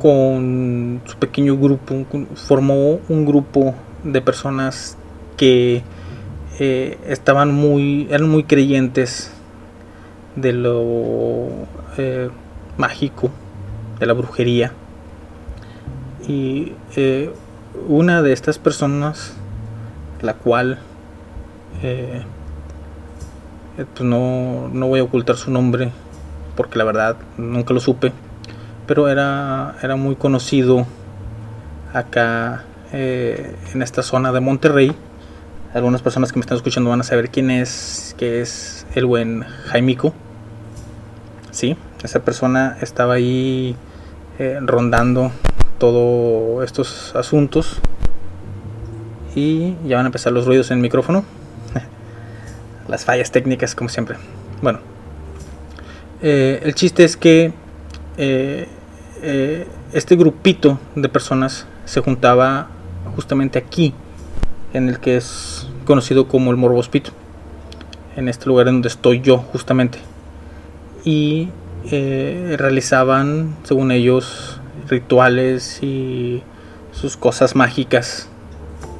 con 0.00 1.02
su 1.04 1.16
pequeño 1.16 1.56
grupo, 1.56 2.06
formó 2.36 3.00
un 3.08 3.26
grupo 3.26 3.74
de 4.04 4.22
personas 4.22 4.96
que 5.36 5.82
eh, 6.60 6.96
estaban 7.08 7.52
muy, 7.52 8.06
eran 8.08 8.28
muy 8.28 8.44
creyentes 8.44 9.32
de 10.36 10.52
lo 10.52 11.48
mágico, 12.76 13.30
de 13.98 14.06
la 14.06 14.12
brujería. 14.12 14.72
Y 16.28 16.74
eh, 16.94 17.32
una 17.88 18.22
de 18.22 18.32
estas 18.32 18.58
personas, 18.58 19.32
la 20.20 20.34
cual 20.34 20.78
eh, 21.82 22.22
pues 23.76 24.00
no, 24.02 24.68
no 24.72 24.88
voy 24.88 25.00
a 25.00 25.04
ocultar 25.04 25.36
su 25.36 25.50
nombre, 25.50 25.90
porque 26.56 26.78
la 26.78 26.84
verdad 26.84 27.16
nunca 27.36 27.72
lo 27.72 27.80
supe, 27.80 28.12
pero 28.86 29.08
era, 29.08 29.76
era 29.82 29.96
muy 29.96 30.16
conocido 30.16 30.86
acá 31.92 32.64
eh, 32.92 33.54
en 33.72 33.82
esta 33.82 34.02
zona 34.02 34.32
de 34.32 34.40
Monterrey. 34.40 34.94
Algunas 35.74 36.02
personas 36.02 36.32
que 36.32 36.38
me 36.38 36.40
están 36.40 36.56
escuchando 36.56 36.90
van 36.90 37.00
a 37.00 37.04
saber 37.04 37.30
quién 37.30 37.50
es, 37.50 38.14
que 38.18 38.40
es 38.40 38.86
el 38.94 39.06
buen 39.06 39.42
Jaimico. 39.42 40.14
Sí, 41.50 41.76
esa 42.02 42.20
persona 42.20 42.76
estaba 42.80 43.14
ahí 43.14 43.76
eh, 44.38 44.58
rondando 44.62 45.30
todos 45.78 46.64
estos 46.64 47.14
asuntos. 47.14 47.78
Y 49.34 49.74
ya 49.86 49.96
van 49.96 50.06
a 50.06 50.08
empezar 50.08 50.32
los 50.32 50.46
ruidos 50.46 50.70
en 50.70 50.78
el 50.78 50.82
micrófono. 50.82 51.24
Las 52.88 53.04
fallas 53.04 53.30
técnicas, 53.30 53.74
como 53.74 53.88
siempre. 53.88 54.16
Bueno, 54.62 54.80
eh, 56.20 56.60
el 56.64 56.74
chiste 56.74 57.04
es 57.04 57.16
que 57.16 57.52
eh, 58.16 58.66
eh, 59.22 59.66
este 59.92 60.16
grupito 60.16 60.80
de 60.96 61.08
personas 61.08 61.66
se 61.84 62.00
juntaba 62.00 62.68
justamente 63.14 63.58
aquí, 63.58 63.94
en 64.72 64.88
el 64.88 64.98
que 64.98 65.16
es 65.16 65.68
conocido 65.84 66.26
como 66.26 66.50
el 66.50 66.56
Morbospito, 66.56 67.12
en 68.16 68.28
este 68.28 68.46
lugar 68.46 68.66
en 68.68 68.74
donde 68.74 68.88
estoy 68.88 69.20
yo, 69.20 69.38
justamente. 69.38 69.98
Y 71.04 71.50
realizaban, 72.58 73.56
según 73.62 73.92
ellos, 73.92 74.57
rituales 74.88 75.82
y 75.82 76.42
sus 76.92 77.16
cosas 77.16 77.54
mágicas, 77.54 78.28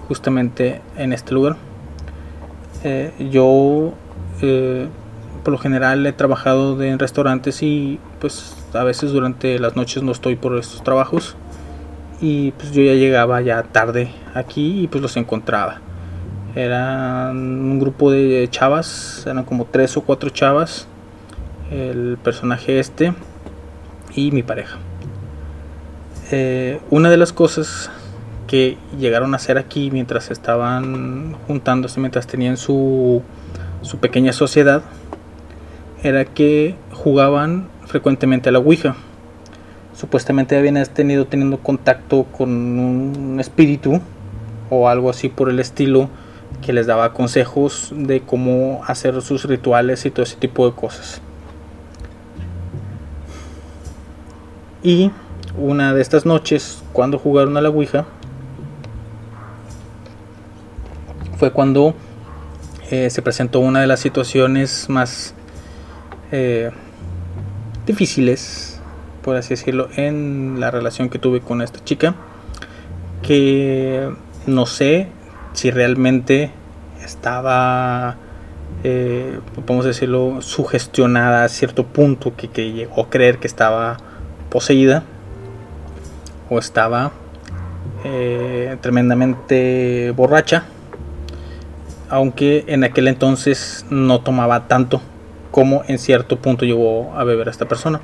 justamente 0.08 0.80
en 0.96 1.12
este 1.12 1.34
lugar. 1.34 1.56
Eh, 2.84 3.12
yo, 3.30 3.94
eh, 4.40 4.88
por 5.42 5.52
lo 5.52 5.58
general, 5.58 6.06
he 6.06 6.12
trabajado 6.12 6.80
en 6.82 6.98
restaurantes 6.98 7.62
y, 7.62 7.98
pues, 8.20 8.56
a 8.74 8.84
veces 8.84 9.12
durante 9.12 9.58
las 9.58 9.76
noches 9.76 10.02
no 10.02 10.12
estoy 10.12 10.36
por 10.36 10.56
estos 10.58 10.82
trabajos. 10.82 11.36
Y 12.20 12.50
pues 12.52 12.72
yo 12.72 12.82
ya 12.82 12.94
llegaba 12.94 13.40
ya 13.40 13.62
tarde 13.62 14.10
aquí 14.34 14.82
y 14.82 14.88
pues 14.88 15.00
los 15.00 15.16
encontraba. 15.16 15.80
Eran 16.56 17.36
un 17.36 17.78
grupo 17.78 18.10
de 18.10 18.48
chavas, 18.50 19.24
eran 19.26 19.44
como 19.44 19.66
tres 19.66 19.96
o 19.96 20.02
cuatro 20.02 20.30
chavas. 20.30 20.88
El 21.70 22.18
personaje 22.22 22.80
este 22.80 23.14
y 24.14 24.32
mi 24.32 24.42
pareja. 24.42 24.78
Eh, 26.30 26.80
una 26.90 27.08
de 27.10 27.16
las 27.16 27.32
cosas 27.32 27.90
que 28.46 28.76
llegaron 28.98 29.32
a 29.32 29.36
hacer 29.36 29.56
aquí 29.56 29.90
mientras 29.90 30.30
estaban 30.30 31.34
juntándose, 31.46 32.00
mientras 32.00 32.26
tenían 32.26 32.56
su, 32.56 33.22
su 33.82 33.98
pequeña 33.98 34.32
sociedad, 34.32 34.82
era 36.02 36.24
que 36.26 36.74
jugaban 36.92 37.68
frecuentemente 37.86 38.50
a 38.50 38.52
la 38.52 38.58
Ouija. 38.58 38.94
Supuestamente 39.94 40.56
habían 40.56 40.82
tenido 40.86 41.26
teniendo 41.26 41.58
contacto 41.58 42.24
con 42.24 42.50
un 42.50 43.40
espíritu 43.40 44.00
o 44.70 44.88
algo 44.88 45.10
así 45.10 45.28
por 45.28 45.48
el 45.48 45.58
estilo 45.58 46.08
que 46.64 46.72
les 46.72 46.86
daba 46.86 47.12
consejos 47.12 47.92
de 47.94 48.20
cómo 48.20 48.82
hacer 48.86 49.20
sus 49.22 49.44
rituales 49.44 50.04
y 50.04 50.10
todo 50.10 50.22
ese 50.24 50.36
tipo 50.36 50.68
de 50.68 50.76
cosas. 50.76 51.20
Y 54.82 55.10
una 55.58 55.92
de 55.92 56.00
estas 56.00 56.24
noches, 56.24 56.82
cuando 56.92 57.18
jugaron 57.18 57.56
a 57.56 57.60
la 57.60 57.68
Ouija, 57.68 58.06
fue 61.36 61.52
cuando 61.52 61.94
eh, 62.90 63.10
se 63.10 63.22
presentó 63.22 63.60
una 63.60 63.80
de 63.80 63.86
las 63.86 64.00
situaciones 64.00 64.88
más 64.88 65.34
eh, 66.32 66.70
difíciles, 67.86 68.80
por 69.22 69.36
así 69.36 69.50
decirlo, 69.50 69.88
en 69.96 70.60
la 70.60 70.70
relación 70.70 71.10
que 71.10 71.18
tuve 71.18 71.40
con 71.40 71.60
esta 71.60 71.84
chica, 71.84 72.14
que 73.22 74.10
no 74.46 74.64
sé 74.66 75.08
si 75.52 75.70
realmente 75.70 76.52
estaba, 77.04 78.16
eh, 78.84 79.40
podemos 79.66 79.84
decirlo, 79.84 80.40
sugestionada 80.40 81.44
a 81.44 81.48
cierto 81.48 81.84
punto 81.84 82.34
que 82.36 82.72
llegó 82.72 83.02
a 83.02 83.10
creer 83.10 83.38
que 83.38 83.48
estaba 83.48 83.96
poseída 84.50 85.04
o 86.50 86.58
estaba 86.58 87.12
eh, 88.04 88.76
tremendamente 88.80 90.12
borracha 90.16 90.64
aunque 92.08 92.64
en 92.68 92.84
aquel 92.84 93.08
entonces 93.08 93.84
no 93.90 94.20
tomaba 94.20 94.66
tanto 94.66 95.00
como 95.50 95.82
en 95.88 95.98
cierto 95.98 96.36
punto 96.36 96.64
llegó 96.64 97.12
a 97.16 97.24
beber 97.24 97.48
a 97.48 97.50
esta 97.50 97.66
persona. 97.66 98.00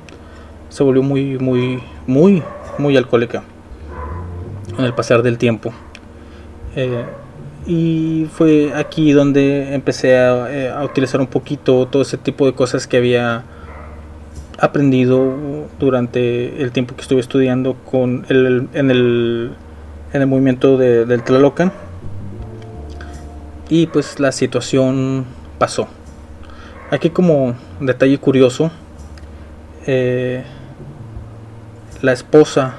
Se 0.69 0.83
volvió 0.83 1.03
muy, 1.03 1.37
muy, 1.37 1.81
muy, 2.05 2.43
muy 2.77 2.97
alcohólica 2.97 3.43
con 4.75 4.85
el 4.85 4.93
pasar 4.93 5.21
del 5.21 5.37
tiempo. 5.37 5.71
Eh, 6.75 7.05
y 7.65 8.27
fue 8.31 8.73
aquí 8.75 9.11
donde 9.11 9.73
empecé 9.73 10.13
eh, 10.13 10.69
a 10.69 10.83
utilizar 10.83 11.19
un 11.19 11.27
poquito 11.27 11.87
todo 11.87 12.01
ese 12.01 12.17
tipo 12.17 12.45
de 12.45 12.53
cosas 12.53 12.85
que 12.85 12.97
había 12.97 13.43
aprendido 14.59 15.35
durante 15.79 16.61
el 16.61 16.71
tiempo 16.71 16.95
que 16.95 17.01
estuve 17.01 17.19
estudiando 17.19 17.75
con 17.89 18.25
el, 18.29 18.69
en, 18.73 18.91
el, 18.91 19.51
en 20.13 20.21
el 20.21 20.27
movimiento 20.27 20.77
de- 20.77 21.05
del 21.05 21.23
Tlalocan 21.23 21.71
y 23.69 23.87
pues 23.87 24.19
la 24.19 24.31
situación 24.31 25.25
pasó. 25.57 25.87
Aquí 26.91 27.09
como 27.09 27.55
detalle 27.79 28.17
curioso, 28.17 28.71
eh, 29.87 30.43
la 32.01 32.13
esposa 32.13 32.75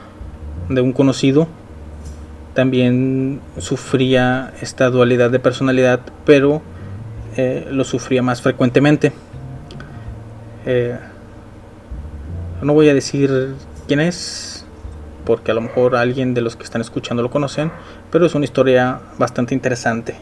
de 0.68 0.80
un 0.80 0.92
conocido 0.92 1.48
también 2.54 3.40
sufría 3.58 4.52
esta 4.62 4.88
dualidad 4.90 5.30
de 5.30 5.40
personalidad, 5.40 6.00
pero 6.24 6.62
eh, 7.36 7.66
lo 7.70 7.84
sufría 7.84 8.22
más 8.22 8.40
frecuentemente. 8.40 9.12
Eh, 10.64 10.96
no 12.62 12.74
voy 12.74 12.88
a 12.88 12.94
decir 12.94 13.54
quién 13.86 14.00
es, 14.00 14.64
porque 15.24 15.50
a 15.50 15.54
lo 15.54 15.60
mejor 15.60 15.96
alguien 15.96 16.34
de 16.34 16.40
los 16.40 16.56
que 16.56 16.64
están 16.64 16.80
escuchando 16.80 17.22
lo 17.22 17.30
conocen, 17.30 17.70
pero 18.10 18.26
es 18.26 18.34
una 18.34 18.44
historia 18.44 19.00
bastante 19.18 19.54
interesante. 19.54 20.14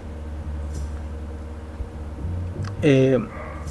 Eh, 2.82 3.18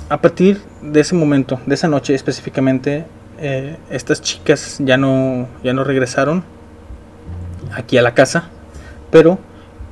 a 0.10 0.22
partir 0.22 0.62
de 0.82 1.00
ese 1.00 1.16
momento, 1.16 1.60
de 1.66 1.76
esa 1.76 1.88
noche 1.88 2.14
específicamente, 2.14 3.06
eh, 3.40 3.78
estas 3.90 4.22
chicas 4.22 4.78
ya 4.80 4.98
no, 4.98 5.48
ya 5.64 5.74
no 5.74 5.84
regresaron 5.84 6.44
aquí 7.74 7.98
a 7.98 8.02
la 8.02 8.14
casa, 8.14 8.50
pero 9.12 9.40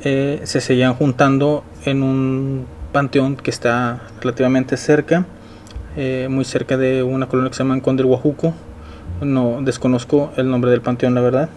eh, 0.03 0.41
se 0.43 0.61
seguían 0.61 0.93
juntando 0.93 1.63
en 1.85 2.03
un 2.03 2.65
panteón 2.91 3.35
que 3.35 3.51
está 3.51 4.01
relativamente 4.21 4.77
cerca, 4.77 5.25
eh, 5.97 6.27
muy 6.29 6.45
cerca 6.45 6.77
de 6.77 7.03
una 7.03 7.27
colonia 7.27 7.49
que 7.49 7.57
se 7.57 7.63
llama 7.63 7.79
Conde 7.81 8.03
del 8.03 8.07
Guajuco. 8.07 8.53
No 9.21 9.61
desconozco 9.61 10.31
el 10.37 10.49
nombre 10.49 10.71
del 10.71 10.81
panteón, 10.81 11.13
la 11.15 11.21
verdad, 11.21 11.49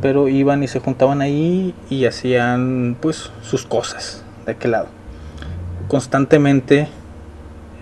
pero 0.00 0.28
iban 0.28 0.62
y 0.62 0.68
se 0.68 0.80
juntaban 0.80 1.20
ahí 1.20 1.74
y 1.90 2.06
hacían 2.06 2.96
pues 3.00 3.30
sus 3.42 3.64
cosas 3.66 4.24
de 4.46 4.52
aquel 4.52 4.72
lado 4.72 4.88
constantemente, 5.88 6.88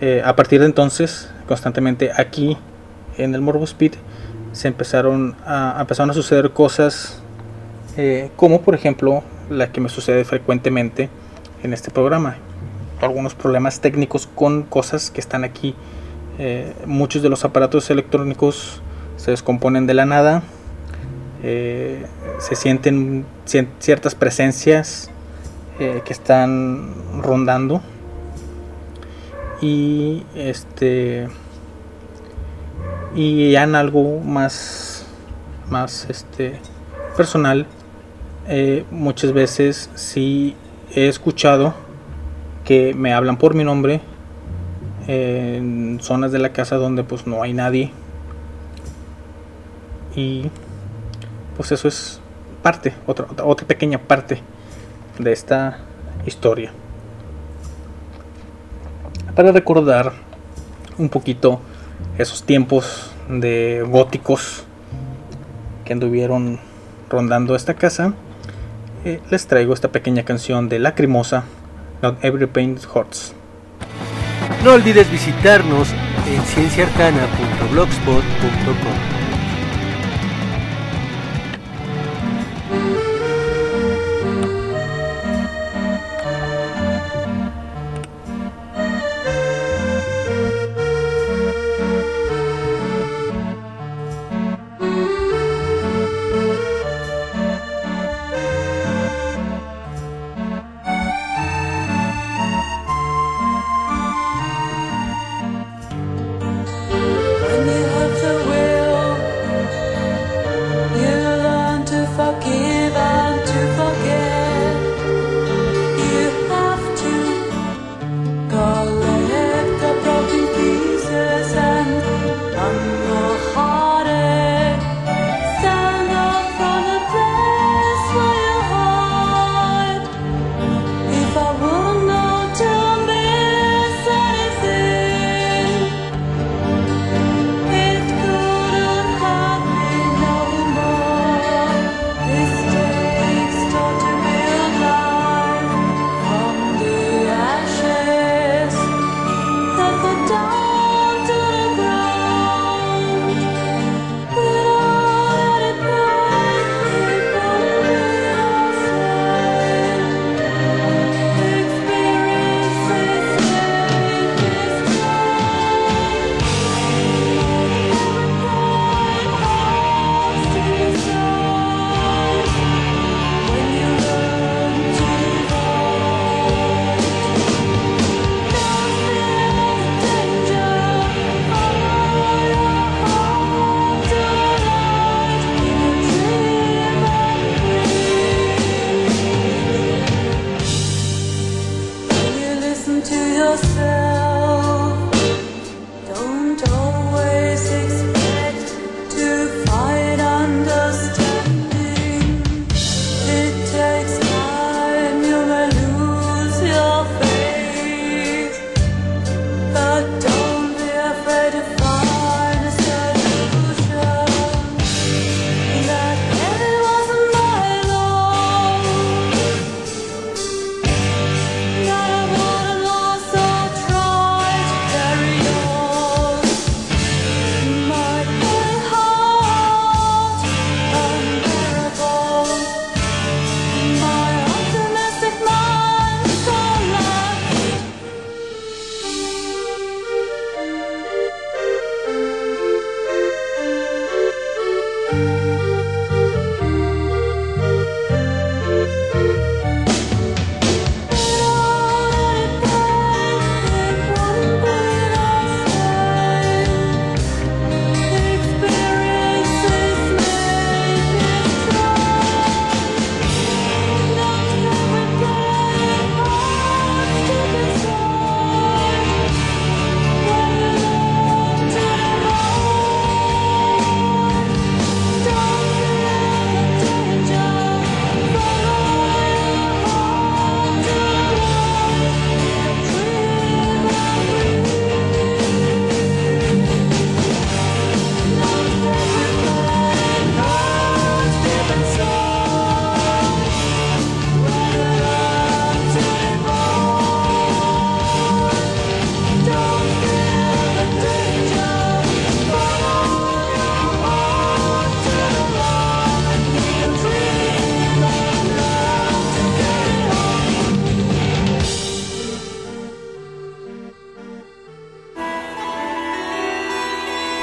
eh, 0.01 0.21
a 0.25 0.35
partir 0.35 0.59
de 0.59 0.67
entonces, 0.67 1.31
constantemente 1.47 2.11
aquí 2.17 2.57
en 3.17 3.35
el 3.37 3.41
Morbo 3.41 3.63
Speed 3.65 3.93
se 4.53 4.67
empezaron 4.67 5.37
a- 5.47 5.77
empezaron 5.81 6.11
a 6.11 6.15
suceder 6.15 6.51
cosas 6.51 7.23
eh, 7.97 8.31
como 8.37 8.63
por 8.63 8.75
ejemplo 8.75 9.23
la 9.49 9.71
que 9.71 9.81
me 9.81 9.89
sucede 9.89 10.25
frecuentemente 10.25 11.09
en 11.63 11.73
este 11.73 11.91
programa. 11.93 12.37
Algunos 13.01 13.35
problemas 13.35 13.81
técnicos 13.81 14.29
con 14.35 14.63
cosas 14.63 15.11
que 15.11 15.21
están 15.21 15.43
aquí. 15.45 15.75
Eh, 16.39 16.75
muchos 16.87 17.23
de 17.23 17.31
los 17.31 17.45
aparatos 17.45 17.89
electrónicos 17.91 18.83
se 19.17 19.31
descomponen 19.31 19.87
de 19.87 19.95
la 19.95 20.05
nada. 20.05 20.43
Eh, 21.43 22.05
se 22.39 22.57
sienten 22.57 23.25
ciertas 23.79 24.15
presencias 24.15 25.11
eh, 25.79 26.03
que 26.05 26.13
están 26.13 26.93
rondando 27.23 27.81
y 29.63 30.25
este 30.35 31.29
Y 33.15 33.53
ya 33.53 33.63
en 33.63 33.75
algo 33.75 34.21
más, 34.21 35.07
más 35.71 36.07
este, 36.11 36.59
personal, 37.17 37.67
muchas 38.91 39.33
veces 39.33 39.91
sí 39.95 40.55
he 40.95 41.09
escuchado 41.09 41.75
que 42.71 42.95
me 42.95 43.13
hablan 43.13 43.37
por 43.37 43.57
mi 43.57 43.65
nombre 43.65 44.01
en 45.09 45.99
zonas 46.01 46.31
de 46.31 46.39
la 46.39 46.53
casa 46.53 46.77
donde 46.77 47.03
pues 47.03 47.27
no 47.27 47.43
hay 47.43 47.53
nadie. 47.53 47.91
Y 50.15 50.49
pues 51.57 51.73
eso 51.73 51.89
es 51.89 52.21
parte, 52.63 52.95
otra, 53.09 53.27
otra, 53.43 53.67
pequeña 53.67 53.99
parte 53.99 54.41
de 55.19 55.33
esta 55.33 55.79
historia. 56.27 56.71
Para 59.35 59.51
recordar 59.51 60.13
un 60.97 61.09
poquito 61.09 61.61
esos 62.19 62.45
tiempos 62.45 63.11
de 63.29 63.85
góticos 63.85 64.63
que 65.85 65.93
anduvieron 65.93 66.61
rondando 67.09 67.57
esta 67.57 67.75
casa, 67.75 68.15
eh, 69.05 69.21
les 69.29 69.49
traigo 69.49 69.75
esta 69.75 69.89
pequeña 69.89 70.25
canción 70.25 70.69
de 70.69 70.79
Lacrimosa, 70.79 71.47
Not 72.03 72.25
Every 72.25 72.47
Pain 72.47 72.79
Hurts. 72.95 73.35
No 74.65 74.73
olvides 74.75 75.11
visitarnos 75.11 75.89
en 76.27 76.43
cienciaarcana.blogspot.com. 76.45 79.20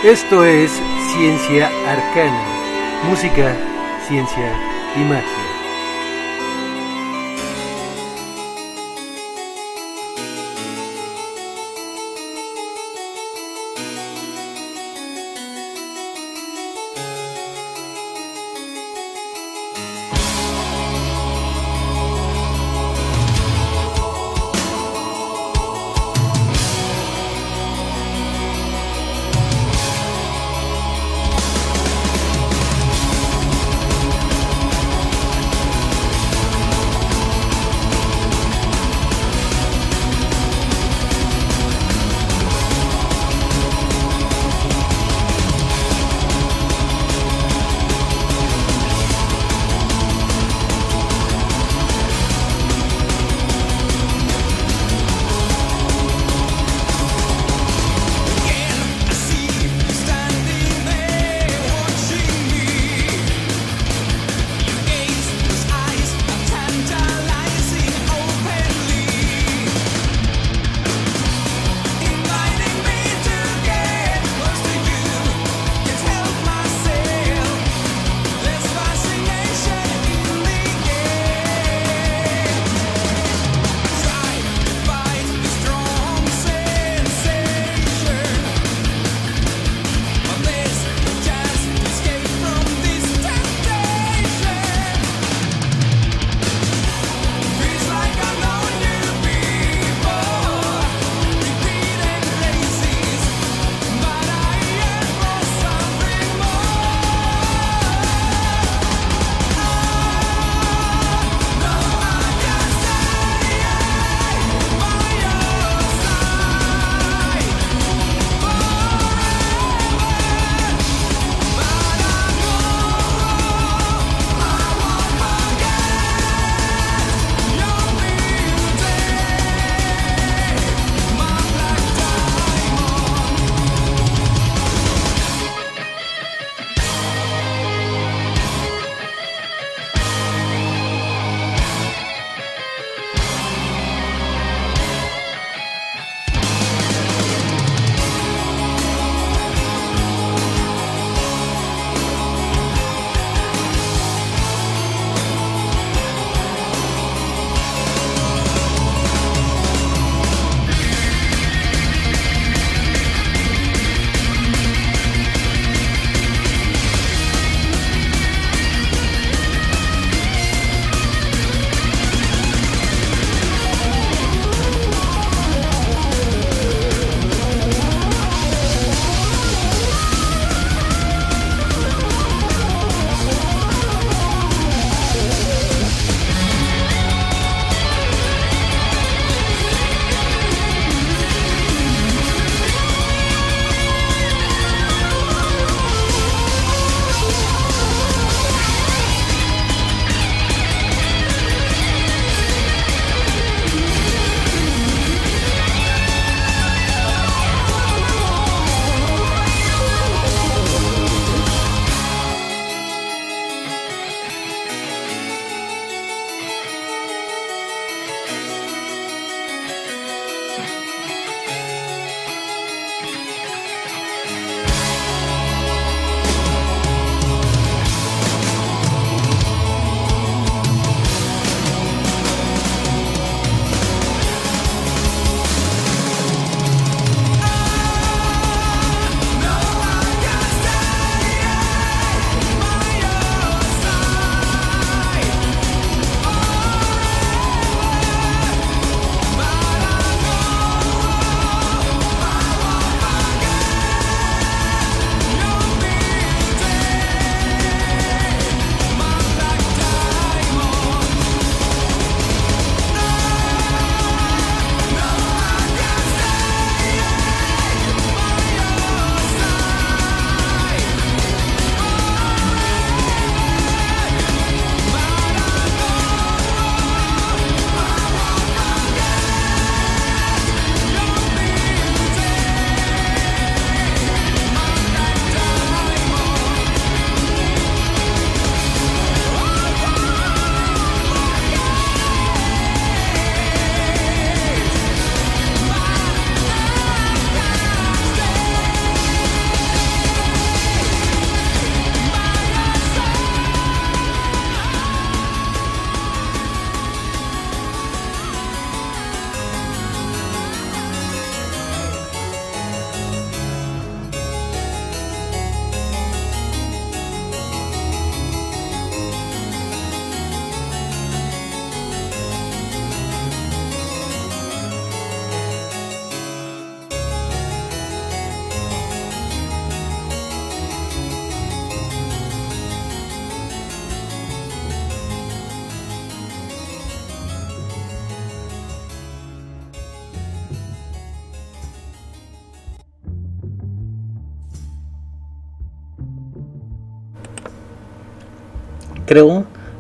Esto 0.08 0.46
es 0.46 0.72
Ciencia 1.12 1.68
Arcana, 1.86 2.46
música, 3.10 3.54
ciencia 4.08 4.54
y 4.96 5.00
magia. 5.02 5.37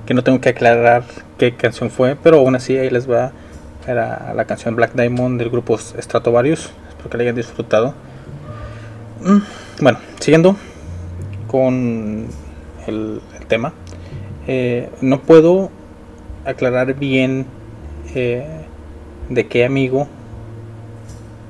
Que 0.08 0.14
no 0.14 0.24
tengo 0.24 0.42
que 0.42 0.50
aclarar 0.50 1.04
qué 1.38 1.54
canción 1.56 1.92
fue, 1.92 2.16
pero 2.16 2.40
aún 2.40 2.56
así 2.56 2.78
ahí 2.78 2.90
les 2.90 3.10
va. 3.10 3.32
Era 3.86 4.34
la 4.36 4.46
canción 4.46 4.76
Black 4.76 4.94
Diamond 4.96 5.38
del 5.38 5.50
grupo 5.50 5.78
Stratovarius. 5.78 6.72
Espero 6.90 7.10
que 7.10 7.18
la 7.18 7.24
hayan 7.24 7.36
disfrutado. 7.36 7.94
Mm, 9.22 9.38
Bueno, 9.82 10.00
siguiendo 10.20 10.56
con 11.48 12.28
el, 12.88 13.22
tema. 13.48 13.74
Eh, 14.48 14.90
no 15.00 15.22
puedo 15.22 15.72
aclarar 16.46 16.94
bien 16.96 17.46
eh, 18.14 18.46
de 19.30 19.48
qué 19.48 19.66
amigo, 19.66 20.08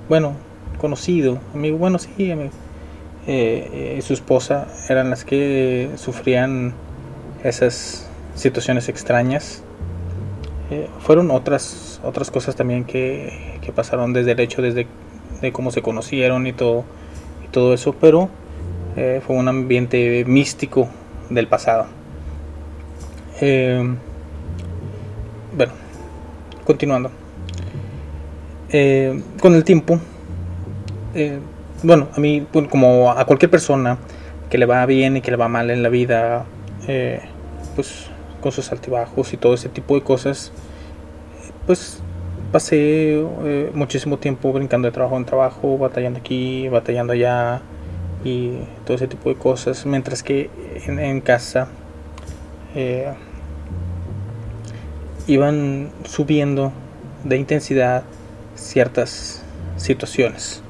bueno, 0.09 0.35
conocido, 0.77 1.39
amigo, 1.53 1.77
bueno, 1.77 1.99
sí, 1.99 2.31
amigo, 2.31 2.51
eh, 3.27 3.97
eh, 3.97 4.01
su 4.01 4.13
esposa 4.13 4.67
eran 4.89 5.09
las 5.09 5.25
que 5.25 5.89
sufrían 5.97 6.73
esas 7.43 8.06
situaciones 8.37 8.87
extrañas. 8.87 9.61
Eh, 10.71 10.87
fueron 10.99 11.31
otras 11.31 11.99
otras 12.03 12.31
cosas 12.31 12.55
también 12.55 12.85
que, 12.85 13.59
que 13.61 13.71
pasaron 13.71 14.13
desde 14.13 14.31
el 14.31 14.39
hecho 14.39 14.61
desde 14.61 14.87
de 15.41 15.51
cómo 15.51 15.71
se 15.71 15.81
conocieron 15.81 16.47
y 16.47 16.53
todo 16.53 16.83
y 17.45 17.47
todo 17.49 17.73
eso, 17.73 17.93
pero 17.93 18.29
eh, 18.95 19.21
fue 19.25 19.35
un 19.35 19.47
ambiente 19.47 20.23
místico 20.25 20.89
del 21.29 21.47
pasado. 21.47 21.87
Eh, 23.39 23.95
bueno, 25.55 25.73
continuando. 26.65 27.11
Eh, 28.69 29.21
con 29.39 29.55
el 29.55 29.63
tiempo, 29.63 29.99
eh, 31.13 31.39
bueno, 31.83 32.09
a 32.15 32.19
mí, 32.19 32.45
bueno, 32.51 32.69
como 32.69 33.11
a 33.11 33.23
cualquier 33.25 33.51
persona 33.51 33.97
que 34.49 34.57
le 34.57 34.65
va 34.65 34.85
bien 34.85 35.17
y 35.17 35.21
que 35.21 35.31
le 35.31 35.37
va 35.37 35.47
mal 35.47 35.69
en 35.69 35.83
la 35.83 35.89
vida, 35.89 36.45
pues 37.75 38.09
con 38.41 38.51
sus 38.51 38.71
altibajos 38.71 39.33
y 39.33 39.37
todo 39.37 39.53
ese 39.53 39.69
tipo 39.69 39.95
de 39.95 40.01
cosas, 40.03 40.51
pues 41.65 42.01
pasé 42.51 43.19
eh, 43.19 43.71
muchísimo 43.73 44.17
tiempo 44.17 44.53
brincando 44.53 44.87
de 44.87 44.91
trabajo 44.91 45.17
en 45.17 45.25
trabajo, 45.25 45.77
batallando 45.77 46.19
aquí, 46.19 46.67
batallando 46.69 47.13
allá 47.13 47.61
y 48.23 48.59
todo 48.85 48.95
ese 48.95 49.07
tipo 49.07 49.29
de 49.29 49.35
cosas, 49.35 49.85
mientras 49.85 50.23
que 50.23 50.49
en, 50.87 51.21
casa 51.21 51.67
eh, 52.75 53.13
iban 55.27 55.91
subiendo 56.05 56.71
de 57.23 57.37
intensidad 57.37 58.03
ciertas 58.55 59.43
situaciones. 59.75 60.61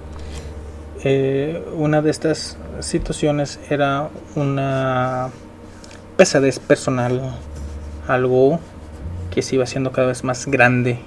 Eh, 1.04 1.64
una 1.76 2.02
de 2.02 2.10
estas 2.10 2.58
situaciones 2.80 3.60
era 3.70 4.10
una 4.36 5.30
pesadez 6.18 6.60
personal, 6.60 7.36
algo 8.08 8.60
que 9.32 9.42
se 9.42 9.56
iba 9.56 9.64
haciendo 9.64 9.92
cada 9.92 10.08
vez 10.08 10.24
más 10.24 10.48
grande 10.48 11.00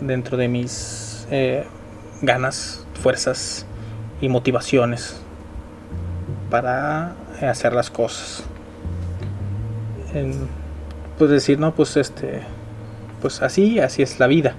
dentro 0.00 0.36
de 0.36 0.48
mis 0.48 1.26
eh, 1.30 1.64
ganas, 2.22 2.86
fuerzas 3.00 3.66
y 4.20 4.28
motivaciones 4.28 5.20
para 6.50 7.14
hacer 7.40 7.72
las 7.72 7.90
cosas. 7.90 8.44
Pues 11.18 11.30
decir, 11.30 11.58
no, 11.58 11.74
pues 11.74 11.96
este, 11.96 12.42
pues 13.20 13.42
así, 13.42 13.78
así 13.78 14.02
es 14.02 14.18
la 14.18 14.26
vida. 14.26 14.54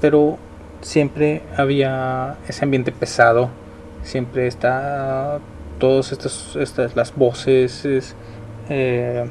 Pero 0.00 0.38
siempre 0.80 1.42
había 1.56 2.36
ese 2.48 2.64
ambiente 2.64 2.92
pesado, 2.92 3.50
siempre 4.02 4.46
está 4.46 5.38
todos 5.78 6.12
estos, 6.12 6.56
estas, 6.56 6.96
las 6.96 7.14
voces, 7.14 7.84
es, 7.84 8.14
eh, 8.68 9.28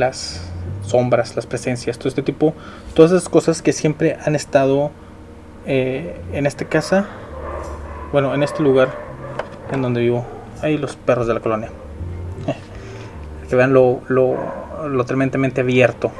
las 0.00 0.42
sombras, 0.82 1.36
las 1.36 1.46
presencias, 1.46 1.98
todo 1.98 2.08
este 2.08 2.22
tipo, 2.22 2.54
todas 2.94 3.12
esas 3.12 3.28
cosas 3.28 3.62
que 3.62 3.72
siempre 3.72 4.18
han 4.24 4.34
estado 4.34 4.90
eh, 5.66 6.20
en 6.32 6.46
esta 6.46 6.64
casa, 6.64 7.06
bueno, 8.10 8.34
en 8.34 8.42
este 8.42 8.62
lugar 8.62 8.88
en 9.70 9.82
donde 9.82 10.00
vivo, 10.00 10.26
ahí 10.62 10.76
los 10.76 10.96
perros 10.96 11.28
de 11.28 11.34
la 11.34 11.40
colonia. 11.40 11.70
que 13.48 13.54
vean 13.54 13.72
lo, 13.72 14.00
lo, 14.08 14.36
lo 14.88 15.04
tremendamente 15.04 15.60
abierto 15.60 16.10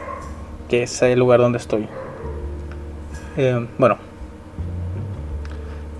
que 0.70 0.85
es 0.85 1.03
el 1.03 1.18
lugar 1.18 1.41
donde 1.41 1.59
estoy. 1.59 1.89
Eh, 3.37 3.66
bueno. 3.76 3.99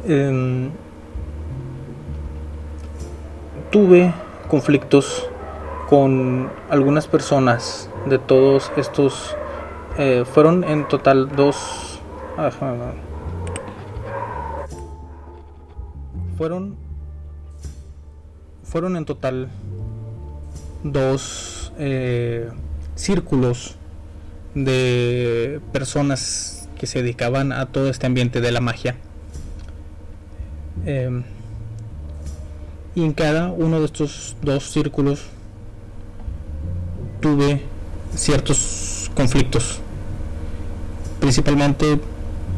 Em, 0.07 0.71
tuve 3.71 4.15
conflictos 4.49 5.29
con 5.91 6.49
algunas 6.71 7.09
personas 7.09 7.91
de 8.09 8.21
todos 8.21 8.71
estos. 8.77 9.37
eh, 9.99 10.25
fueron 10.25 10.63
en 10.63 10.87
total 10.87 11.35
dos. 11.35 12.01
ah. 12.39 12.51
Fueron. 16.39 16.77
Fueron 18.63 18.97
en 18.97 19.05
total 19.05 19.49
dos 20.85 21.73
eh, 21.77 22.49
círculos 22.95 23.75
de 24.55 25.61
personas 25.73 26.69
que 26.79 26.87
se 26.87 27.03
dedicaban 27.03 27.51
a 27.51 27.67
todo 27.67 27.91
este 27.91 28.07
ambiente 28.07 28.41
de 28.41 28.53
la 28.53 28.61
magia. 28.61 28.95
Eh, 30.87 31.25
y 32.95 33.05
en 33.05 33.13
cada 33.13 33.49
uno 33.49 33.81
de 33.81 33.87
estos 33.87 34.37
dos 34.41 34.71
círculos 34.71 35.27
tuve 37.21 37.63
ciertos 38.15 39.11
conflictos. 39.15 39.81
Principalmente 41.21 41.99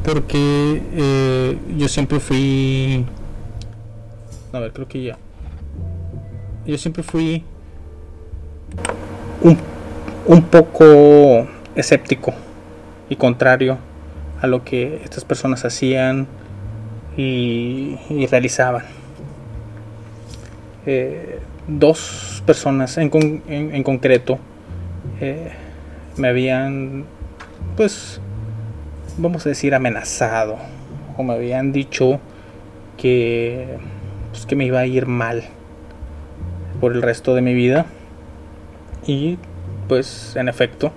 porque 0.04 0.82
eh, 0.94 1.58
yo 1.76 1.88
siempre 1.88 2.20
fui... 2.20 3.04
A 4.52 4.58
ver, 4.58 4.72
creo 4.72 4.86
que 4.88 5.02
ya. 5.02 5.18
Yo 6.66 6.78
siempre 6.78 7.02
fui 7.02 7.42
un, 9.42 9.58
un 10.26 10.42
poco 10.42 11.48
escéptico 11.74 12.32
y 13.08 13.16
contrario 13.16 13.78
a 14.40 14.46
lo 14.46 14.64
que 14.64 15.00
estas 15.04 15.24
personas 15.24 15.64
hacían 15.64 16.26
y, 17.16 17.96
realizaban. 18.30 18.84
Eh, 20.86 21.38
dos 21.68 22.42
personas 22.44 22.98
en, 22.98 23.08
con- 23.08 23.42
en- 23.48 23.74
en 23.74 23.82
concreto 23.82 24.38
eh, 25.20 25.52
me 26.16 26.28
habían, 26.28 27.04
pues, 27.76 28.20
vamos 29.18 29.46
a 29.46 29.48
decir, 29.48 29.74
amenazado 29.74 30.58
o 31.16 31.22
me 31.22 31.34
habían 31.34 31.72
dicho 31.72 32.20
que, 32.96 33.78
pues, 34.30 34.46
que 34.46 34.56
me 34.56 34.64
iba 34.64 34.80
a 34.80 34.86
ir 34.86 35.06
mal 35.06 35.44
por 36.80 36.92
el 36.92 37.02
resto 37.02 37.34
de 37.34 37.42
mi 37.42 37.54
vida 37.54 37.86
y 39.06 39.38
pues 39.88 40.36
en 40.36 40.48
efecto 40.48 40.92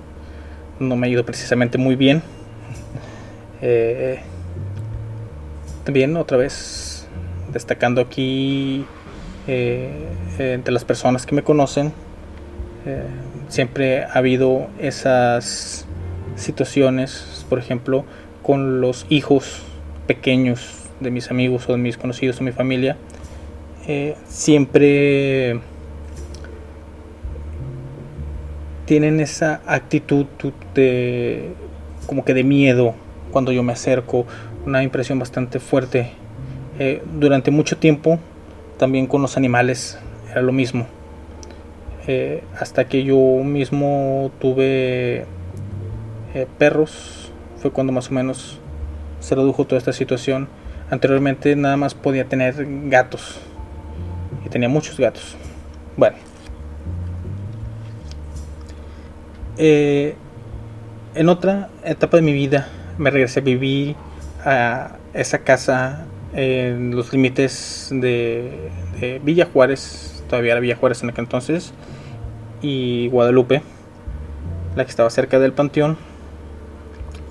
no 0.79 0.95
me 0.95 1.07
ha 1.07 1.09
ido 1.09 1.25
precisamente 1.25 1.77
muy 1.77 1.95
bien. 1.95 2.21
Eh, 3.61 4.19
también 5.85 6.17
otra 6.17 6.37
vez 6.37 7.07
destacando 7.51 8.01
aquí 8.01 8.85
eh, 9.47 10.09
entre 10.37 10.73
las 10.73 10.83
personas 10.83 11.25
que 11.25 11.33
me 11.33 11.41
conocen, 11.41 11.93
siempre 13.55 14.03
ha 14.03 14.15
habido 14.15 14.67
esas 14.79 15.85
situaciones, 16.35 17.45
por 17.49 17.57
ejemplo, 17.57 18.03
con 18.43 18.81
los 18.81 19.05
hijos 19.07 19.61
pequeños 20.07 20.89
de 20.99 21.09
mis 21.09 21.31
amigos 21.31 21.67
o 21.69 21.71
de 21.71 21.77
mis 21.77 21.97
conocidos 21.97 22.41
o 22.41 22.43
mi 22.43 22.51
familia. 22.51 22.97
eh, 23.87 24.15
siempre 24.27 25.59
tienen 28.85 29.19
esa 29.19 29.61
actitud 29.65 30.25
de 30.73 31.51
como 32.07 32.25
que 32.25 32.33
de 32.33 32.43
miedo 32.43 32.93
cuando 33.31 33.51
yo 33.51 33.63
me 33.63 33.73
acerco, 33.73 34.25
una 34.65 34.83
impresión 34.83 35.17
bastante 35.17 35.59
fuerte. 35.59 36.11
Eh, 36.77 37.01
durante 37.19 37.51
mucho 37.51 37.77
tiempo 37.77 38.19
también 38.77 39.07
con 39.07 39.21
los 39.21 39.37
animales 39.37 39.97
era 40.31 40.41
lo 40.41 40.51
mismo. 40.51 40.87
Eh, 42.07 42.43
hasta 42.59 42.87
que 42.87 43.03
yo 43.03 43.17
mismo 43.43 44.31
tuve 44.39 45.25
eh, 46.35 46.47
perros, 46.59 47.31
fue 47.57 47.71
cuando 47.71 47.91
más 47.91 48.11
o 48.11 48.13
menos 48.13 48.59
se 49.19 49.33
redujo 49.33 49.65
toda 49.65 49.79
esta 49.79 49.93
situación. 49.93 50.47
Anteriormente 50.91 51.55
nada 51.55 51.77
más 51.77 51.95
podía 51.95 52.25
tener 52.25 52.55
gatos 52.89 53.39
y 54.45 54.49
tenía 54.49 54.69
muchos 54.69 54.99
gatos. 54.99 55.35
Bueno. 55.97 56.17
Eh, 59.57 60.15
en 61.15 61.29
otra 61.29 61.69
etapa 61.83 62.17
de 62.17 62.23
mi 62.23 62.33
vida 62.33 62.67
me 62.97 63.09
regresé 63.09 63.39
a 63.39 63.43
vivir 63.43 63.95
a 64.43 64.97
esa 65.13 65.39
casa 65.39 66.05
en 66.33 66.93
los 66.93 67.13
límites 67.13 67.87
de 67.91 68.69
Villa 69.23 69.47
Juárez, 69.51 70.14
todavía 70.29 70.59
Villa 70.59 70.75
Juárez 70.75 71.03
en 71.03 71.09
aquel 71.09 71.25
entonces, 71.25 71.73
y 72.61 73.07
Guadalupe, 73.09 73.61
la 74.75 74.83
que 74.85 74.89
estaba 74.89 75.09
cerca 75.09 75.39
del 75.39 75.53
panteón. 75.53 75.97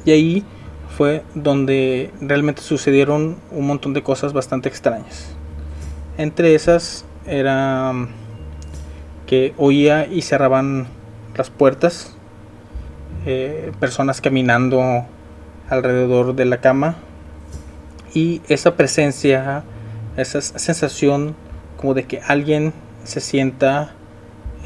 Y 0.05 0.13
ahí 0.13 0.45
fue 0.97 1.25
donde 1.35 2.11
realmente 2.21 2.63
sucedieron 2.63 3.37
un 3.51 3.67
montón 3.67 3.95
de 3.95 4.03
cosas 4.03 4.33
bastante 4.33 4.69
extrañas. 4.69 5.35
Entre 6.19 6.55
esas 6.55 7.05
era 7.27 7.93
mm, 7.93 8.09
que 9.27 9.55
oía 9.57 10.07
y 10.07 10.23
cerraban 10.23 10.87
las 11.37 11.51
puertas, 11.51 12.15
eh, 13.27 13.73
personas 13.81 14.21
caminando 14.21 15.07
alrededor 15.69 16.35
de 16.35 16.45
la 16.45 16.61
cama 16.61 16.97
y 18.13 18.43
esa 18.49 18.77
presencia, 18.77 19.65
esa 20.17 20.41
sensación 20.41 21.35
como 21.77 21.95
de 21.95 22.05
que 22.05 22.21
alguien 22.21 22.73
se 23.05 23.21
sienta 23.21 23.95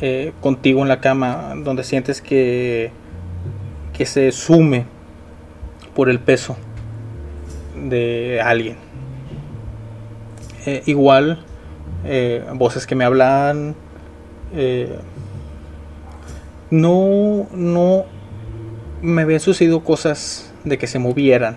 eh, 0.01 0.33
contigo 0.41 0.83
en 0.83 0.89
la 0.89 1.01
cama, 1.01 1.55
donde 1.57 1.85
sientes 1.85 2.23
que, 2.23 2.91
que 3.93 4.07
se 4.07 4.31
sume 4.33 4.87
por 5.95 6.09
el 6.09 6.21
peso 6.21 6.57
de 7.75 8.41
alguien. 8.41 8.77
Eh, 10.67 10.83
igual, 10.87 11.45
eh, 12.05 12.45
voces 12.55 12.87
que 12.87 12.95
me 12.95 13.05
hablan. 13.05 13.75
no, 16.71 17.49
no 17.53 18.05
me 19.03 19.23
habían 19.23 19.41
sucedido 19.41 19.83
cosas 19.83 20.53
de 20.65 20.79
que 20.79 20.87
se 20.87 20.99
movieran. 20.99 21.57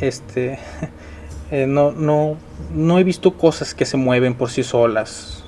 Este, 0.00 0.58
eh, 1.50 1.66
no, 1.66 1.90
no, 1.92 2.36
no 2.74 2.98
he 2.98 3.04
visto 3.04 3.36
cosas 3.36 3.74
que 3.74 3.84
se 3.84 3.96
mueven 3.96 4.34
por 4.34 4.50
sí 4.50 4.62
solas. 4.62 5.44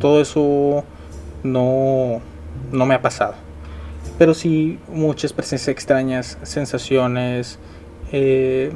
Todo 0.00 0.20
eso 0.20 0.84
no, 1.42 2.20
no 2.72 2.86
me 2.86 2.94
ha 2.94 3.02
pasado. 3.02 3.34
Pero 4.18 4.34
sí 4.34 4.78
muchas 4.88 5.32
presencias 5.32 5.68
extrañas, 5.68 6.38
sensaciones, 6.42 7.58
eh, 8.12 8.72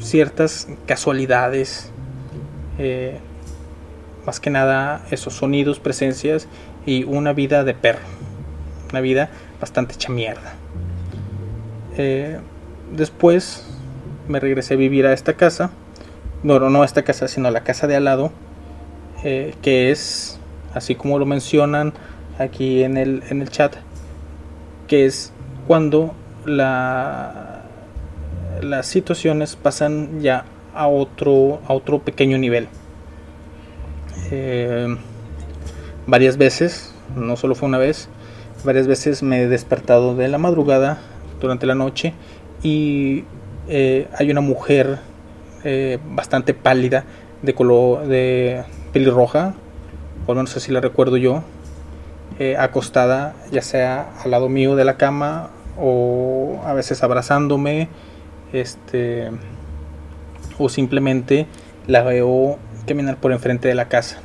ciertas 0.00 0.68
casualidades. 0.86 1.90
eh, 2.78 3.18
más 4.26 4.38
que 4.38 4.50
nada 4.50 5.02
esos 5.10 5.34
sonidos, 5.34 5.80
presencias 5.80 6.46
y 6.84 7.04
una 7.04 7.32
vida 7.32 7.64
de 7.64 7.72
perro. 7.72 8.04
Una 8.90 9.00
vida 9.00 9.30
bastante 9.60 9.94
hecha 9.94 10.12
mierda. 10.12 10.54
Después 12.92 13.66
me 14.28 14.40
regresé 14.40 14.74
a 14.74 14.76
vivir 14.76 15.06
a 15.06 15.12
esta 15.12 15.34
casa. 15.34 15.70
No, 16.42 16.58
no, 16.58 16.84
esta 16.84 17.02
casa, 17.02 17.28
sino 17.28 17.50
la 17.50 17.62
casa 17.64 17.86
de 17.86 17.96
al 17.96 18.04
lado. 18.04 18.32
eh, 19.22 19.54
que 19.62 19.90
es, 19.90 20.38
así 20.74 20.94
como 20.94 21.18
lo 21.18 21.26
mencionan 21.26 21.92
aquí 22.38 22.82
en 22.82 22.96
el, 22.96 23.22
en 23.28 23.42
el 23.42 23.50
chat, 23.50 23.76
que 24.86 25.06
es 25.06 25.32
cuando 25.66 26.14
la, 26.46 27.62
las 28.62 28.86
situaciones 28.86 29.56
pasan 29.56 30.20
ya 30.20 30.44
a 30.74 30.86
otro, 30.88 31.60
a 31.66 31.74
otro 31.74 32.00
pequeño 32.00 32.38
nivel. 32.38 32.68
Eh, 34.30 34.96
varias 36.06 36.36
veces, 36.36 36.94
no 37.16 37.36
solo 37.36 37.54
fue 37.54 37.68
una 37.68 37.78
vez, 37.78 38.08
varias 38.64 38.86
veces 38.86 39.22
me 39.22 39.42
he 39.42 39.48
despertado 39.48 40.14
de 40.14 40.28
la 40.28 40.38
madrugada 40.38 40.98
durante 41.40 41.66
la 41.66 41.74
noche 41.74 42.14
y 42.62 43.24
eh, 43.68 44.08
hay 44.16 44.30
una 44.30 44.40
mujer 44.40 44.98
eh, 45.64 45.98
bastante 46.04 46.54
pálida 46.54 47.04
de 47.42 47.54
color 47.54 48.06
de 48.06 48.62
pelirroja, 48.92 49.54
por 50.26 50.36
lo 50.36 50.42
menos 50.42 50.56
así 50.56 50.72
la 50.72 50.80
recuerdo 50.80 51.16
yo, 51.16 51.42
eh, 52.38 52.56
acostada 52.56 53.34
ya 53.50 53.62
sea 53.62 54.10
al 54.24 54.30
lado 54.30 54.48
mío 54.48 54.76
de 54.76 54.84
la 54.84 54.96
cama 54.96 55.50
o 55.78 56.60
a 56.64 56.72
veces 56.72 57.02
abrazándome, 57.02 57.88
este 58.52 59.30
o 60.58 60.68
simplemente 60.68 61.46
la 61.86 62.02
veo 62.02 62.58
caminar 62.86 63.16
por 63.16 63.32
enfrente 63.32 63.68
de 63.68 63.74
la 63.74 63.88
casa. 63.88 64.20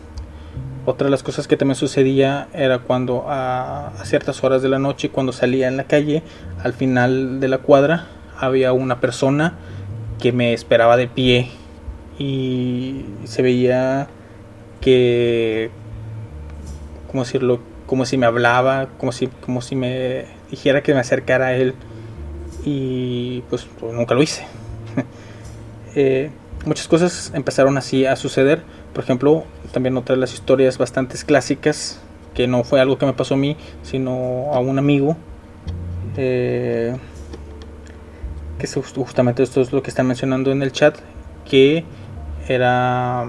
Otra 0.86 1.06
de 1.06 1.12
las 1.12 1.24
cosas 1.24 1.48
que 1.48 1.58
también 1.58 1.76
sucedía 1.76 2.48
era 2.54 2.80
cuando 2.80 3.26
a 3.28 3.92
ciertas 4.04 4.44
horas 4.44 4.62
de 4.62 4.70
la 4.70 4.78
noche, 4.78 5.10
cuando 5.10 5.32
salía 5.32 5.68
en 5.68 5.78
la 5.78 5.86
calle, 5.86 6.22
al 6.64 6.74
final 6.74 7.40
de 7.40 7.48
la 7.48 7.58
cuadra 7.58 8.08
había 8.38 8.72
una 8.74 9.00
persona 9.00 9.56
que 10.20 10.32
me 10.32 10.54
esperaba 10.54 10.98
de 10.98 11.08
pie 11.08 11.50
y 12.18 13.06
se 13.26 13.42
veía 13.42 14.08
que, 14.82 15.70
¿cómo 17.08 17.24
decirlo? 17.24 17.60
Como 17.86 18.06
si 18.06 18.18
me 18.18 18.26
hablaba, 18.26 18.88
como 18.98 19.12
si, 19.12 19.28
como 19.28 19.62
si 19.62 19.76
me 19.76 20.26
dijera 20.50 20.82
que 20.82 20.94
me 20.94 21.00
acercara 21.00 21.48
a 21.48 21.54
él 21.56 21.76
y 22.64 23.42
pues, 23.50 23.68
pues 23.80 23.94
nunca 23.94 24.16
lo 24.16 24.24
hice. 24.24 24.46
Eh, 25.98 26.30
muchas 26.66 26.90
cosas 26.90 27.32
empezaron 27.34 27.78
así 27.78 28.06
a 28.06 28.18
suceder. 28.18 28.64
Por 28.94 29.06
ejemplo, 29.06 29.46
también 29.72 29.96
otra 29.96 30.16
de 30.16 30.20
las 30.20 30.34
historias 30.34 30.78
bastante 30.78 31.18
clásicas, 31.26 32.02
que 32.34 32.48
no 32.48 32.66
fue 32.66 32.82
algo 32.82 32.98
que 32.98 33.06
me 33.06 33.14
pasó 33.14 33.36
a 33.36 33.38
mí, 33.38 33.56
sino 33.82 34.54
a 34.54 34.60
un 34.60 34.78
amigo. 34.78 35.16
eh, 36.18 36.98
que 38.60 38.68
justamente 38.68 39.44
esto 39.44 39.62
es 39.62 39.72
lo 39.74 39.84
que 39.84 39.90
están 39.90 40.08
mencionando 40.08 40.52
en 40.52 40.62
el 40.62 40.72
chat, 40.72 40.98
que 41.50 41.84
era 42.48 43.28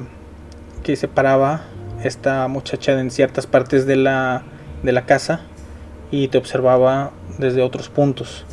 que 0.82 0.96
separaba 0.96 1.62
esta 2.04 2.46
muchacha 2.48 2.98
en 3.00 3.10
ciertas 3.10 3.46
partes 3.46 3.86
de 3.86 3.96
la, 3.96 4.42
de 4.82 4.92
la 4.92 5.06
casa 5.06 5.40
y 6.10 6.28
te 6.28 6.38
observaba 6.38 7.10
desde 7.38 7.62
otros 7.62 7.88
puntos. 7.88 8.44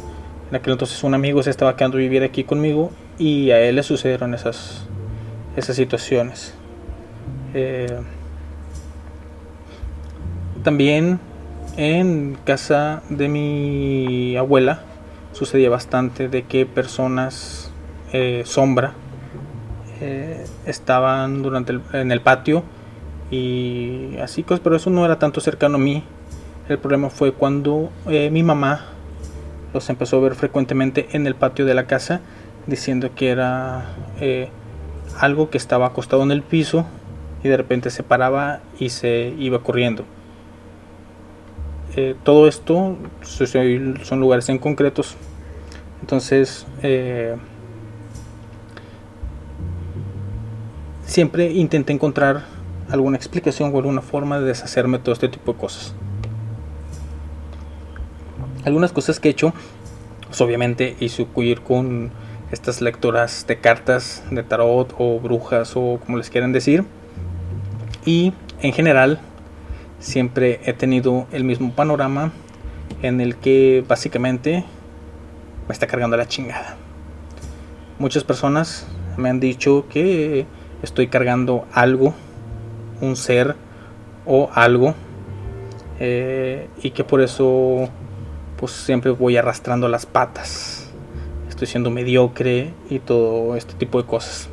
En 0.49 0.55
aquel 0.55 0.73
entonces 0.73 1.03
un 1.03 1.13
amigo 1.13 1.43
se 1.43 1.49
estaba 1.49 1.75
quedando 1.75 1.97
a 1.97 2.01
vivir 2.01 2.23
aquí 2.23 2.43
conmigo 2.43 2.91
y 3.19 3.51
a 3.51 3.59
él 3.59 3.75
le 3.75 3.83
sucedieron 3.83 4.33
esas, 4.33 4.85
esas 5.55 5.75
situaciones. 5.75 6.55
Eh, 7.53 7.99
también 10.63 11.19
en 11.77 12.37
casa 12.45 13.03
de 13.09 13.27
mi 13.27 14.37
abuela 14.37 14.83
sucedía 15.33 15.69
bastante 15.69 16.29
de 16.29 16.43
que 16.43 16.65
personas 16.65 17.71
eh, 18.13 18.43
sombra 18.45 18.93
eh, 20.01 20.45
estaban 20.65 21.43
durante 21.43 21.73
el, 21.73 21.81
en 21.93 22.11
el 22.11 22.21
patio 22.21 22.63
y 23.31 24.17
así 24.17 24.43
cosas, 24.43 24.59
pero 24.63 24.75
eso 24.75 24.89
no 24.89 25.05
era 25.05 25.19
tanto 25.19 25.41
cercano 25.41 25.75
a 25.75 25.79
mí. 25.79 26.03
El 26.69 26.77
problema 26.77 27.09
fue 27.09 27.33
cuando 27.33 27.89
eh, 28.07 28.29
mi 28.29 28.43
mamá 28.43 28.85
los 29.73 29.89
empezó 29.89 30.17
a 30.17 30.19
ver 30.21 30.35
frecuentemente 30.35 31.07
en 31.11 31.27
el 31.27 31.35
patio 31.35 31.65
de 31.65 31.73
la 31.73 31.87
casa, 31.87 32.21
diciendo 32.67 33.11
que 33.15 33.29
era 33.29 33.95
eh, 34.19 34.49
algo 35.19 35.49
que 35.49 35.57
estaba 35.57 35.87
acostado 35.87 36.23
en 36.23 36.31
el 36.31 36.43
piso 36.43 36.85
y 37.43 37.49
de 37.49 37.57
repente 37.57 37.89
se 37.89 38.03
paraba 38.03 38.61
y 38.79 38.89
se 38.89 39.33
iba 39.37 39.59
corriendo. 39.59 40.05
Eh, 41.95 42.15
todo 42.23 42.47
esto 42.47 42.97
son 43.21 44.19
lugares 44.19 44.49
en 44.49 44.57
concretos. 44.57 45.15
Entonces, 46.01 46.65
eh, 46.81 47.35
siempre 51.05 51.51
intenté 51.51 51.93
encontrar 51.93 52.45
alguna 52.89 53.17
explicación 53.17 53.71
o 53.73 53.77
alguna 53.77 54.01
forma 54.01 54.39
de 54.39 54.47
deshacerme 54.47 54.97
de 54.97 55.03
todo 55.03 55.13
este 55.13 55.29
tipo 55.29 55.53
de 55.53 55.59
cosas. 55.59 55.93
Algunas 58.65 58.91
cosas 58.91 59.19
que 59.19 59.27
he 59.29 59.31
hecho, 59.31 59.53
pues 60.27 60.41
obviamente 60.41 60.95
hice 60.99 61.27
ir 61.37 61.61
con 61.61 62.11
estas 62.51 62.81
lectoras 62.81 63.45
de 63.47 63.59
cartas 63.59 64.23
de 64.31 64.43
tarot 64.43 64.93
o 64.97 65.19
brujas 65.19 65.73
o 65.75 65.99
como 66.05 66.17
les 66.17 66.29
quieran 66.29 66.51
decir. 66.53 66.85
Y 68.05 68.33
en 68.61 68.73
general 68.73 69.19
siempre 70.03 70.59
he 70.65 70.73
tenido 70.73 71.27
el 71.31 71.45
mismo 71.45 71.71
panorama 71.71 72.33
en 73.01 73.21
el 73.21 73.37
que 73.37 73.85
básicamente 73.87 74.65
me 75.67 75.73
está 75.73 75.87
cargando 75.87 76.17
la 76.17 76.27
chingada. 76.27 76.75
Muchas 77.99 78.25
personas 78.25 78.85
me 79.15 79.29
han 79.29 79.39
dicho 79.39 79.85
que 79.89 80.45
estoy 80.81 81.07
cargando 81.07 81.65
algo, 81.71 82.13
un 82.99 83.15
ser 83.15 83.55
o 84.25 84.49
algo, 84.53 84.93
eh, 86.01 86.67
y 86.81 86.91
que 86.91 87.05
por 87.05 87.21
eso 87.21 87.87
pues 88.57 88.73
siempre 88.73 89.11
voy 89.11 89.37
arrastrando 89.37 89.87
las 89.87 90.05
patas. 90.05 90.91
Estoy 91.47 91.67
siendo 91.67 91.89
mediocre 91.91 92.73
y 92.89 92.99
todo 92.99 93.55
este 93.55 93.73
tipo 93.75 94.01
de 94.01 94.07
cosas. 94.07 94.49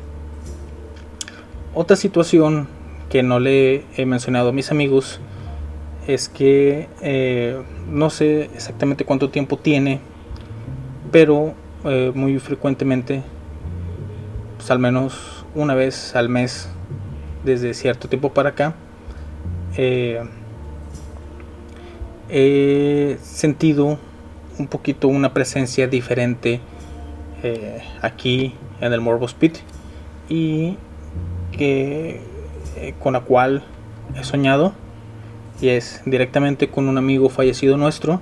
Otra 1.73 1.97
situación 1.97 2.69
que 3.09 3.21
no 3.21 3.41
le 3.41 3.83
he 3.97 4.05
mencionado 4.05 4.49
a 4.49 4.53
mis 4.53 4.71
amigos 4.71 5.19
es 6.13 6.29
que 6.29 6.87
eh, 7.01 7.61
no 7.89 8.09
sé 8.09 8.49
exactamente 8.53 9.05
cuánto 9.05 9.29
tiempo 9.29 9.57
tiene, 9.57 9.99
pero 11.11 11.53
eh, 11.85 12.11
muy 12.13 12.39
frecuentemente, 12.39 13.23
pues 14.57 14.69
al 14.71 14.79
menos 14.79 15.45
una 15.55 15.75
vez 15.75 16.15
al 16.15 16.29
mes, 16.29 16.69
desde 17.43 17.73
cierto 17.73 18.07
tiempo 18.07 18.33
para 18.33 18.49
acá, 18.49 18.75
eh, 19.77 20.21
he 22.29 23.17
sentido 23.21 23.97
un 24.59 24.67
poquito 24.67 25.07
una 25.07 25.33
presencia 25.33 25.87
diferente 25.87 26.61
aquí 28.01 28.53
en 28.79 28.93
el 28.93 29.01
Morbos 29.01 29.33
Pit 29.33 29.57
y 30.29 30.77
que 31.51 32.21
con 32.99 33.13
la 33.13 33.21
cual 33.21 33.63
he 34.15 34.23
soñado 34.23 34.73
y 35.61 35.69
es 35.69 36.01
directamente 36.05 36.69
con 36.69 36.89
un 36.89 36.97
amigo 36.97 37.29
fallecido 37.29 37.77
nuestro 37.77 38.19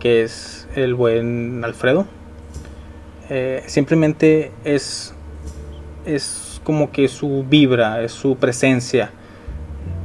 que 0.00 0.22
es 0.22 0.66
el 0.74 0.94
buen 0.94 1.62
Alfredo. 1.64 2.06
Eh, 3.30 3.62
simplemente 3.66 4.50
es 4.64 5.14
es 6.04 6.60
como 6.64 6.90
que 6.90 7.08
su 7.08 7.44
vibra 7.48 8.02
es 8.02 8.12
su 8.12 8.36
presencia 8.36 9.10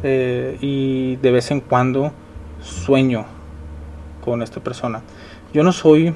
eh, 0.04 0.58
y 0.62 1.16
de 1.18 1.32
vez 1.32 1.50
en 1.52 1.62
cuando 1.62 2.12
sueño 2.62 3.26
con 4.24 4.42
esta 4.42 4.60
persona. 4.60 5.02
Yo 5.54 5.64
no 5.64 5.72
soy 5.72 6.14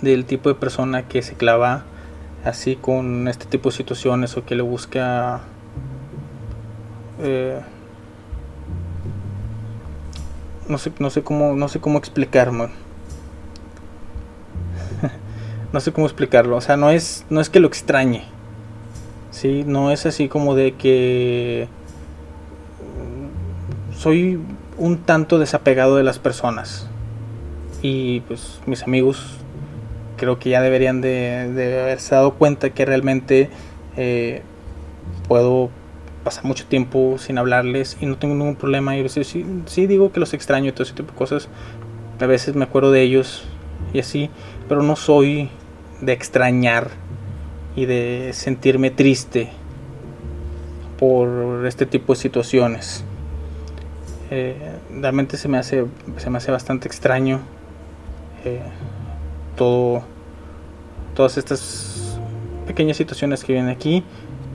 del 0.00 0.24
tipo 0.24 0.48
de 0.48 0.54
persona 0.54 1.08
que 1.08 1.22
se 1.22 1.34
clava 1.34 1.84
así 2.44 2.76
con 2.76 3.28
este 3.28 3.46
tipo 3.46 3.70
de 3.70 3.76
situaciones 3.76 4.36
o 4.36 4.44
que 4.44 4.54
le 4.54 4.62
busca 4.62 5.40
eh, 7.20 7.60
no 10.68 10.78
sé 10.78 10.92
no 10.98 11.10
sé 11.10 11.22
cómo 11.22 11.54
no 11.54 11.68
sé 11.68 11.80
cómo 11.80 12.00
no 15.72 15.80
sé 15.80 15.92
cómo 15.92 16.06
explicarlo 16.06 16.56
o 16.56 16.60
sea 16.60 16.76
no 16.76 16.90
es 16.90 17.24
no 17.30 17.40
es 17.40 17.50
que 17.50 17.60
lo 17.60 17.68
extrañe 17.68 18.24
sí 19.30 19.64
no 19.66 19.90
es 19.90 20.06
así 20.06 20.28
como 20.28 20.54
de 20.54 20.74
que 20.74 21.68
soy 23.98 24.38
un 24.78 24.98
tanto 24.98 25.38
desapegado 25.38 25.96
de 25.96 26.04
las 26.04 26.18
personas. 26.18 26.88
Y 27.82 28.20
pues 28.20 28.60
mis 28.66 28.84
amigos 28.84 29.36
creo 30.16 30.38
que 30.38 30.50
ya 30.50 30.62
deberían 30.62 31.00
de, 31.00 31.52
de 31.52 31.80
haberse 31.80 32.14
dado 32.14 32.34
cuenta 32.34 32.70
que 32.70 32.84
realmente 32.84 33.50
eh, 33.96 34.42
puedo 35.28 35.70
pasar 36.28 36.44
mucho 36.44 36.66
tiempo 36.66 37.16
sin 37.16 37.38
hablarles 37.38 37.96
y 38.02 38.06
no 38.06 38.18
tengo 38.18 38.34
ningún 38.34 38.56
problema. 38.56 38.94
Y 38.94 39.00
a 39.00 39.02
veces 39.02 39.26
sí, 39.26 39.86
digo 39.86 40.12
que 40.12 40.20
los 40.20 40.34
extraño 40.34 40.68
y 40.68 40.72
todo 40.72 40.82
ese 40.82 40.92
tipo 40.92 41.12
de 41.12 41.16
cosas. 41.16 41.48
A 42.20 42.26
veces 42.26 42.54
me 42.54 42.64
acuerdo 42.64 42.92
de 42.92 43.00
ellos 43.00 43.44
y 43.94 44.00
así, 44.00 44.28
pero 44.68 44.82
no 44.82 44.94
soy 44.94 45.48
de 46.02 46.12
extrañar 46.12 46.90
y 47.76 47.86
de 47.86 48.32
sentirme 48.34 48.90
triste 48.90 49.48
por 50.98 51.64
este 51.66 51.86
tipo 51.86 52.12
de 52.12 52.20
situaciones. 52.20 53.04
Eh, 54.30 54.56
realmente 55.00 55.38
se 55.38 55.48
me 55.48 55.56
hace 55.56 55.86
se 56.18 56.28
me 56.28 56.36
hace 56.36 56.50
bastante 56.50 56.86
extraño 56.86 57.40
eh, 58.44 58.60
todo 59.56 60.02
todas 61.14 61.38
estas 61.38 62.18
pequeñas 62.66 62.98
situaciones 62.98 63.42
que 63.42 63.54
vienen 63.54 63.70
aquí 63.70 64.04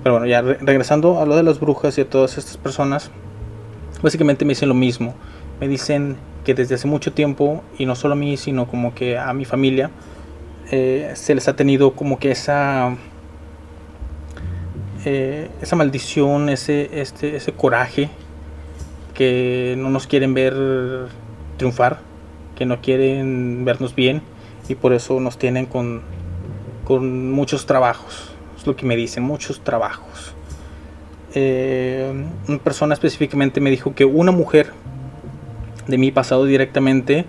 pero 0.04 0.14
bueno 0.16 0.28
ya 0.28 0.42
re- 0.42 0.58
regresando 0.62 1.20
a 1.22 1.26
lo 1.26 1.36
de 1.36 1.44
las 1.44 1.60
brujas 1.60 1.98
y 1.98 2.02
a 2.02 2.10
todas 2.10 2.38
estas 2.38 2.58
personas 2.58 3.10
básicamente 4.02 4.46
me 4.46 4.50
dicen 4.50 4.70
lo 4.70 4.76
mismo 4.76 5.16
me 5.60 5.68
dicen 5.68 6.18
que 6.44 6.54
desde 6.54 6.76
hace 6.76 6.88
mucho 6.88 7.14
tiempo 7.14 7.64
y 7.78 7.86
no 7.86 7.96
solo 7.96 8.14
a 8.14 8.18
mí 8.18 8.36
sino 8.38 8.68
como 8.68 8.94
que 8.94 9.18
a 9.18 9.32
mi 9.34 9.46
familia 9.46 9.92
eh, 10.72 11.12
se 11.16 11.34
les 11.36 11.48
ha 11.48 11.56
tenido 11.56 11.94
como 11.94 12.20
que 12.20 12.32
esa 12.32 12.96
eh, 15.06 15.50
esa 15.62 15.76
maldición 15.76 16.50
ese 16.50 17.02
este 17.02 17.36
ese 17.36 17.52
coraje 17.54 18.10
que 19.14 19.76
no 19.78 19.90
nos 19.92 20.08
quieren 20.08 20.34
ver 20.34 20.56
triunfar, 21.58 22.00
que 22.56 22.66
no 22.66 22.82
quieren 22.82 23.64
vernos 23.64 23.94
bien 23.94 24.24
y 24.68 24.74
por 24.74 24.92
eso 24.92 25.20
nos 25.20 25.38
tienen 25.38 25.68
con, 25.68 26.02
con 26.84 27.32
muchos 27.32 27.68
trabajos. 27.68 28.33
Lo 28.66 28.76
que 28.76 28.86
me 28.86 28.96
dicen, 28.96 29.24
muchos 29.24 29.62
trabajos. 29.64 30.34
Eh, 31.36 32.14
una 32.48 32.60
persona 32.60 32.94
específicamente 32.94 33.60
me 33.60 33.72
dijo 33.72 33.96
que 33.96 34.06
una 34.06 34.32
mujer 34.32 34.72
de 35.88 35.98
mi 35.98 36.12
pasado 36.12 36.46
directamente 36.46 37.26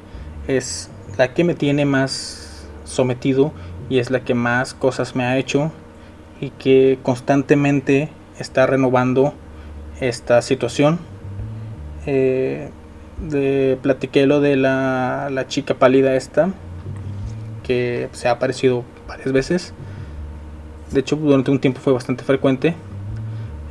es 0.46 0.90
la 1.16 1.32
que 1.32 1.42
me 1.42 1.54
tiene 1.54 1.84
más 1.86 2.66
sometido 2.84 3.52
y 3.88 3.98
es 3.98 4.10
la 4.10 4.20
que 4.20 4.34
más 4.34 4.74
cosas 4.74 5.16
me 5.16 5.24
ha 5.24 5.38
hecho 5.38 5.72
y 6.40 6.50
que 6.50 6.98
constantemente 7.02 8.10
está 8.38 8.66
renovando 8.66 9.32
esta 10.00 10.42
situación 10.42 10.98
eh, 12.06 12.68
platiqué 13.82 14.26
lo 14.26 14.40
de 14.40 14.56
la, 14.56 15.28
la 15.30 15.46
chica 15.46 15.74
pálida 15.74 16.14
esta 16.16 16.50
que 17.62 18.08
se 18.12 18.28
ha 18.28 18.32
aparecido 18.32 18.84
varias 19.08 19.32
veces 19.32 19.72
de 20.94 21.00
hecho 21.00 21.16
durante 21.16 21.50
un 21.50 21.58
tiempo 21.58 21.80
fue 21.80 21.92
bastante 21.92 22.24
frecuente 22.24 22.74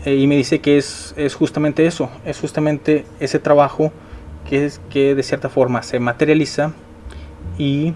eh, 0.06 0.16
y 0.16 0.28
me 0.28 0.36
dice 0.36 0.60
que 0.60 0.78
es, 0.78 1.14
es 1.18 1.34
justamente 1.34 1.86
eso 1.86 2.10
es 2.26 2.40
justamente 2.40 3.06
ese 3.20 3.40
trabajo 3.40 3.92
que 4.48 4.66
es 4.66 4.82
que 4.90 5.16
de 5.16 5.24
cierta 5.24 5.50
forma 5.50 5.82
se 5.82 6.00
materializa 6.00 6.74
y 7.58 7.94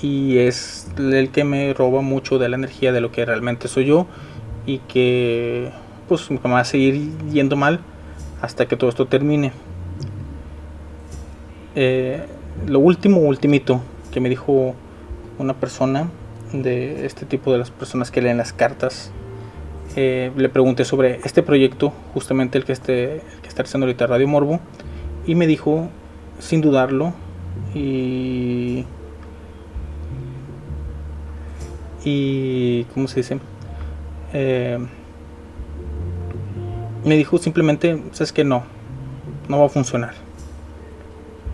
y 0.00 0.38
es 0.38 0.88
el 0.98 1.30
que 1.30 1.44
me 1.44 1.72
roba 1.72 2.02
mucho 2.02 2.38
de 2.38 2.48
la 2.48 2.56
energía 2.56 2.92
de 2.92 3.00
lo 3.00 3.10
que 3.10 3.24
realmente 3.24 3.68
soy 3.68 3.86
yo 3.86 4.06
y 4.66 4.78
que 4.78 5.70
pues 6.08 6.30
me 6.30 6.38
va 6.38 6.60
a 6.60 6.64
seguir 6.64 7.10
yendo 7.32 7.56
mal 7.56 7.80
hasta 8.42 8.66
que 8.66 8.76
todo 8.76 8.90
esto 8.90 9.06
termine. 9.06 9.52
Eh, 11.74 12.22
lo 12.66 12.78
último, 12.80 13.20
ultimito 13.20 13.80
que 14.12 14.20
me 14.20 14.28
dijo 14.28 14.74
una 15.38 15.54
persona 15.54 16.10
de 16.62 17.06
este 17.06 17.26
tipo 17.26 17.52
de 17.52 17.58
las 17.58 17.70
personas 17.70 18.10
que 18.10 18.22
leen 18.22 18.38
las 18.38 18.52
cartas, 18.52 19.10
eh, 19.96 20.32
le 20.36 20.48
pregunté 20.48 20.84
sobre 20.84 21.20
este 21.24 21.42
proyecto, 21.42 21.92
justamente 22.12 22.58
el 22.58 22.64
que, 22.64 22.72
este, 22.72 23.22
que 23.42 23.48
está 23.48 23.62
haciendo 23.62 23.86
ahorita 23.86 24.06
Radio 24.06 24.28
Morbo, 24.28 24.60
y 25.26 25.34
me 25.34 25.46
dijo, 25.46 25.88
sin 26.38 26.60
dudarlo, 26.60 27.12
y. 27.74 28.84
y. 32.04 32.84
¿cómo 32.94 33.08
se 33.08 33.20
dice? 33.20 33.38
Eh, 34.32 34.78
me 37.04 37.16
dijo 37.16 37.38
simplemente, 37.38 38.02
sabes 38.12 38.32
que 38.32 38.44
no, 38.44 38.64
no 39.48 39.60
va 39.60 39.66
a 39.66 39.68
funcionar. 39.68 40.14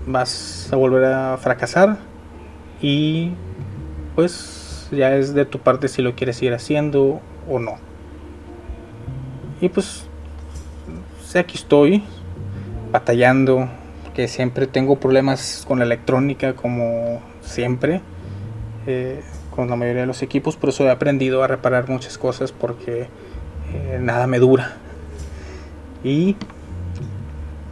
Vas 0.07 0.71
a 0.73 0.77
volver 0.77 1.05
a 1.05 1.37
fracasar 1.37 1.99
y 2.81 3.33
pues 4.15 4.60
ya 4.91 5.15
es 5.15 5.35
de 5.35 5.45
tu 5.45 5.59
parte 5.59 5.89
si 5.89 6.03
lo 6.03 6.15
quieres 6.15 6.43
ir 6.43 6.53
haciendo 6.53 7.21
o 7.49 7.59
no. 7.59 7.77
Y 9.61 9.69
pues 9.69 10.05
aquí 11.39 11.57
estoy 11.57 12.03
batallando, 12.91 13.69
que 14.15 14.27
siempre 14.27 14.67
tengo 14.67 14.97
problemas 14.99 15.65
con 15.67 15.79
la 15.79 15.85
electrónica 15.85 16.55
como 16.55 17.21
siempre, 17.41 18.01
eh, 18.87 19.23
con 19.55 19.69
la 19.69 19.77
mayoría 19.77 20.03
de 20.03 20.07
los 20.07 20.23
equipos, 20.23 20.57
por 20.57 20.71
eso 20.71 20.85
he 20.87 20.91
aprendido 20.91 21.45
a 21.45 21.47
reparar 21.47 21.89
muchas 21.89 22.19
cosas 22.19 22.53
porque 22.53 23.09
eh, 23.73 23.99
nada 24.01 24.27
me 24.27 24.39
dura. 24.39 24.77
Y 26.03 26.37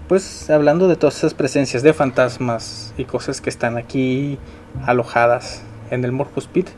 pues 0.06 0.48
hablando 0.50 0.88
de 0.88 0.96
todas 0.96 1.16
esas 1.18 1.34
presencias 1.34 1.82
de 1.82 1.92
fantasmas 1.92 2.94
y 2.96 3.04
cosas 3.04 3.40
que 3.40 3.50
están 3.50 3.76
aquí 3.76 4.38
alojadas 4.86 5.62
en 5.90 6.04
el 6.04 6.12
Morpus 6.12 6.46
Pit, 6.46 6.68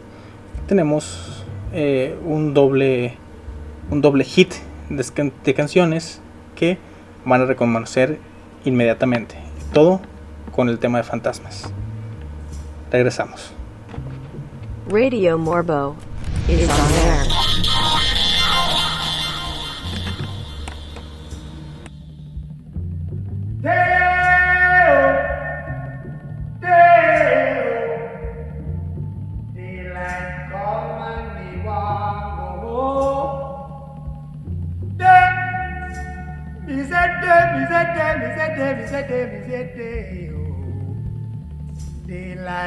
tenemos 0.71 1.45
eh, 1.73 2.17
un 2.25 2.55
doble 2.55 3.17
un 3.91 4.01
doble 4.01 4.23
hit 4.23 4.55
de, 4.89 5.53
canciones 5.53 6.21
que 6.55 6.79
van 7.25 7.41
a 7.41 7.45
reconocer 7.45 8.21
inmediatamente. 8.65 9.35
Todo 9.73 10.01
con 10.53 10.69
el 10.69 10.79
tema 10.79 10.99
de 10.99 11.05
fantasmas. 11.05 11.73
Regresamos. 12.93 13.53
Radio 14.89 15.39
Morbo 15.39 15.97
is 16.49 16.69
on 16.69 17.09
air. 17.09 17.40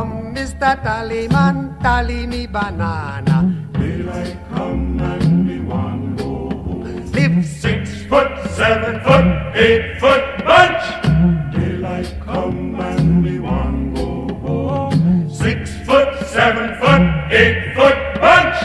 Mr. 0.00 0.72
Tallyman, 0.82 1.78
tally 1.82 2.26
me 2.26 2.46
banana. 2.46 3.68
daylight 3.78 4.36
come 4.48 4.98
and 5.00 5.46
be 5.46 5.60
one 5.60 6.16
go 6.16 6.48
Live 7.12 7.44
Six 7.44 8.02
foot, 8.04 8.32
seven 8.56 9.00
foot, 9.04 9.26
eight 9.54 10.00
foot 10.00 10.24
bunch. 10.46 10.84
Daylight 11.52 12.10
come 12.24 12.80
and 12.80 13.22
we 13.22 13.38
want 13.38 13.94
go 13.94 14.34
home. 14.46 15.28
Six 15.28 15.70
foot, 15.84 16.26
seven 16.26 16.74
foot, 16.80 17.02
eight 17.30 17.74
foot 17.76 17.98
bunch. 18.18 18.58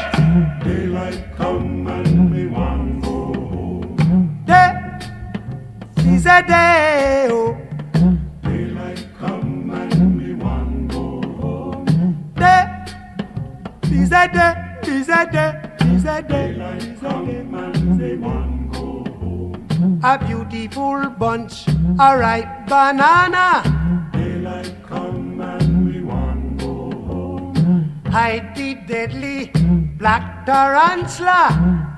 Daylight 0.63 1.36
come 1.36 1.88
and 1.88 2.32
we 2.34 2.47
want 2.47 3.03
go 3.03 3.34
home. 3.34 4.45
day 4.45 4.71
is 6.07 6.25
a 6.25 6.41
day. 6.47 7.28
Oh, 7.30 7.66
a 14.18 14.28
day. 14.28 14.53
Is 14.91 15.09
a 15.09 15.26
day. 15.32 15.51
Is 15.93 16.05
a 16.05 16.22
day. 16.22 16.47
A 20.03 20.18
beautiful 20.26 21.09
bunch, 21.09 21.68
a 21.99 22.18
ripe 22.18 22.68
banana. 22.68 23.47
Daylight 24.13 24.76
come 24.88 25.41
and 25.41 25.86
we 25.88 26.01
want 26.01 26.59
go 26.59 26.91
home. 27.07 28.01
Hide 28.07 28.55
the 28.55 28.76
deadly 28.88 29.51
black 29.99 30.45
tarantula. 30.45 31.43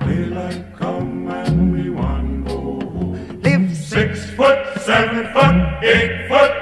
Daylight 0.00 0.76
come 0.76 1.28
and 1.28 1.72
we 1.72 1.90
want 1.90 2.48
go 2.48 2.54
home. 2.54 3.40
Live 3.42 3.76
Six 3.76 4.30
foot, 4.30 4.60
seven 4.80 5.32
foot, 5.32 5.56
eight 5.82 6.28
foot 6.28 6.59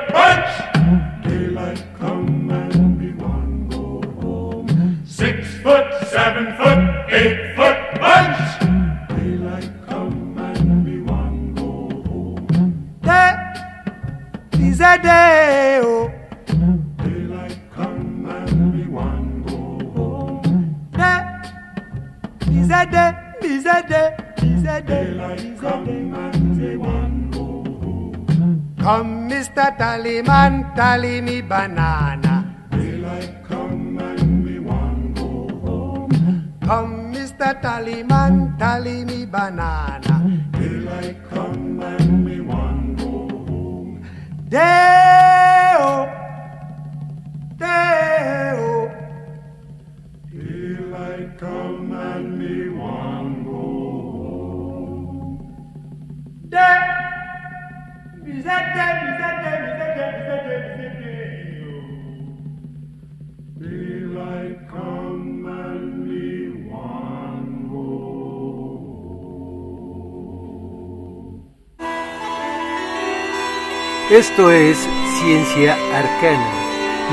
Esto 74.39 74.53
es 74.53 74.79
Ciencia 75.21 75.77
Arcana, 75.93 76.49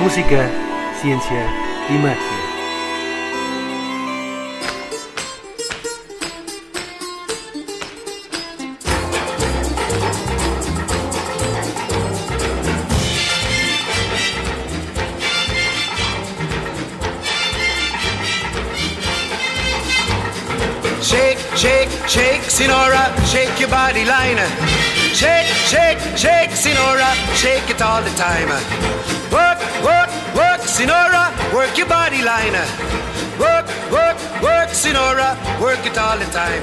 música, 0.03 0.47
ciencia 1.01 1.47
y 1.89 1.93
magia. 1.93 2.19
Shake, 21.01 21.39
shake, 21.55 21.89
shake, 22.07 22.41
Sinora, 22.43 23.09
shake 23.25 23.59
your 23.59 23.71
body 23.71 24.05
line. 24.05 24.64
Shake, 25.15 25.47
shake, 25.71 25.99
shake, 26.17 26.49
Sinora, 26.49 27.09
shake 27.37 27.69
it 27.69 27.81
all 27.81 28.03
the 28.03 28.09
time. 28.17 28.49
Work, 29.31 29.59
work, 29.81 30.09
work, 30.35 30.59
Sinora, 30.67 31.31
work 31.53 31.77
your 31.77 31.87
body 31.87 32.21
line. 32.21 32.51
Work, 33.39 33.65
work, 33.89 34.17
work, 34.43 34.69
Sinora, 34.75 35.37
work 35.61 35.79
it 35.85 35.97
all 35.97 36.17
the 36.17 36.25
time. 36.25 36.61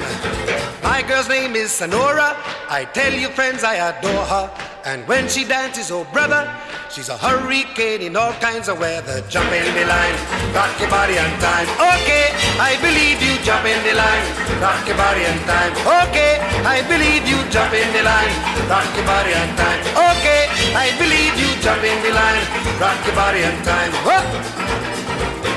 My 0.83 1.01
girl's 1.01 1.29
name 1.29 1.55
is 1.55 1.71
Sonora. 1.71 2.37
I 2.69 2.85
tell 2.93 3.11
you, 3.11 3.29
friends, 3.29 3.63
I 3.63 3.75
adore 3.89 4.25
her. 4.25 4.51
And 4.85 5.07
when 5.07 5.27
she 5.27 5.45
dances, 5.45 5.89
oh 5.89 6.03
brother, 6.13 6.45
she's 6.93 7.09
a 7.09 7.17
hurricane 7.17 8.01
in 8.01 8.15
all 8.15 8.33
kinds 8.33 8.69
of 8.69 8.77
weather. 8.79 9.21
Jump 9.27 9.51
in 9.51 9.65
the 9.73 9.85
line, 9.85 10.15
rock 10.53 10.69
your 10.79 10.89
body 10.89 11.17
on 11.17 11.31
time. 11.41 11.65
Okay, 11.97 12.29
I 12.61 12.77
believe 12.85 13.17
you. 13.17 13.33
Jump 13.41 13.65
in 13.65 13.81
the 13.81 13.97
line, 13.97 14.23
rock 14.61 14.85
your 14.85 14.95
body 14.95 15.25
on 15.25 15.39
time. 15.49 15.73
Okay, 16.05 16.37
I 16.61 16.85
believe 16.85 17.25
you. 17.25 17.41
Jump 17.49 17.73
in 17.73 17.89
the 17.97 18.03
line, 18.05 18.33
rock 18.69 18.85
your 18.93 19.05
body 19.09 19.33
on 19.33 19.49
time. 19.57 19.81
Okay, 20.13 20.45
I 20.77 20.93
believe 21.01 21.33
you. 21.41 21.49
Jump 21.65 21.83
in 21.83 21.97
the 22.05 22.13
line, 22.13 22.45
rock 22.79 23.01
your 23.05 23.15
body 23.15 23.41
on 23.43 23.57
time. 23.65 23.91
Whoa. 24.05 24.82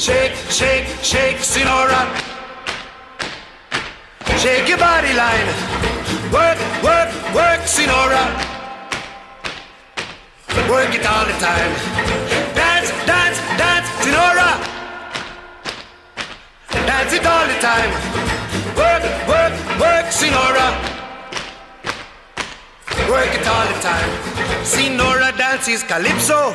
Shake, 0.00 0.32
shake, 0.48 0.86
shake, 1.02 1.36
Sinora. 1.44 2.00
Shake 4.38 4.66
your 4.66 4.78
body 4.78 5.12
line. 5.12 5.46
Work, 6.32 6.56
work, 6.82 7.10
work, 7.34 7.60
Sinora. 7.68 8.24
Work 10.70 10.94
it 10.94 11.04
all 11.04 11.26
the 11.26 11.36
time. 11.36 11.72
Dance, 12.56 12.90
dance, 13.04 13.38
dance, 13.60 13.88
Sinora. 14.00 14.50
Dance 16.88 17.12
it 17.12 17.26
all 17.26 17.46
the 17.46 17.60
time. 17.60 17.90
Work, 18.80 19.04
work, 19.28 19.52
work, 19.84 20.06
Sinora. 20.08 20.68
Work 23.06 23.34
it 23.38 23.46
all 23.46 23.66
the 23.66 23.78
time. 23.82 24.10
Sinora 24.64 25.36
dances 25.36 25.82
calypso. 25.82 26.54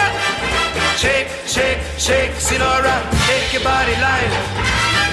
Shake, 0.97 1.27
shake, 1.47 1.79
shake, 1.97 2.31
Sinora, 2.37 2.95
shake 3.25 3.53
your 3.53 3.63
body 3.63 3.95
line. 3.99 4.31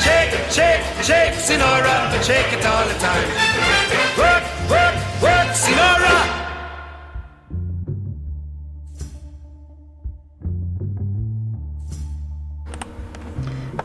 Shake, 0.00 0.32
shake, 0.50 0.82
shake, 1.02 1.34
Sinora, 1.34 2.22
shake 2.22 2.52
it 2.52 2.64
all 2.66 2.86
the 2.86 2.94
time. 2.98 3.28
Work, 4.18 4.44
work, 4.68 4.94
work, 5.22 5.54
Sinora. 5.54 6.38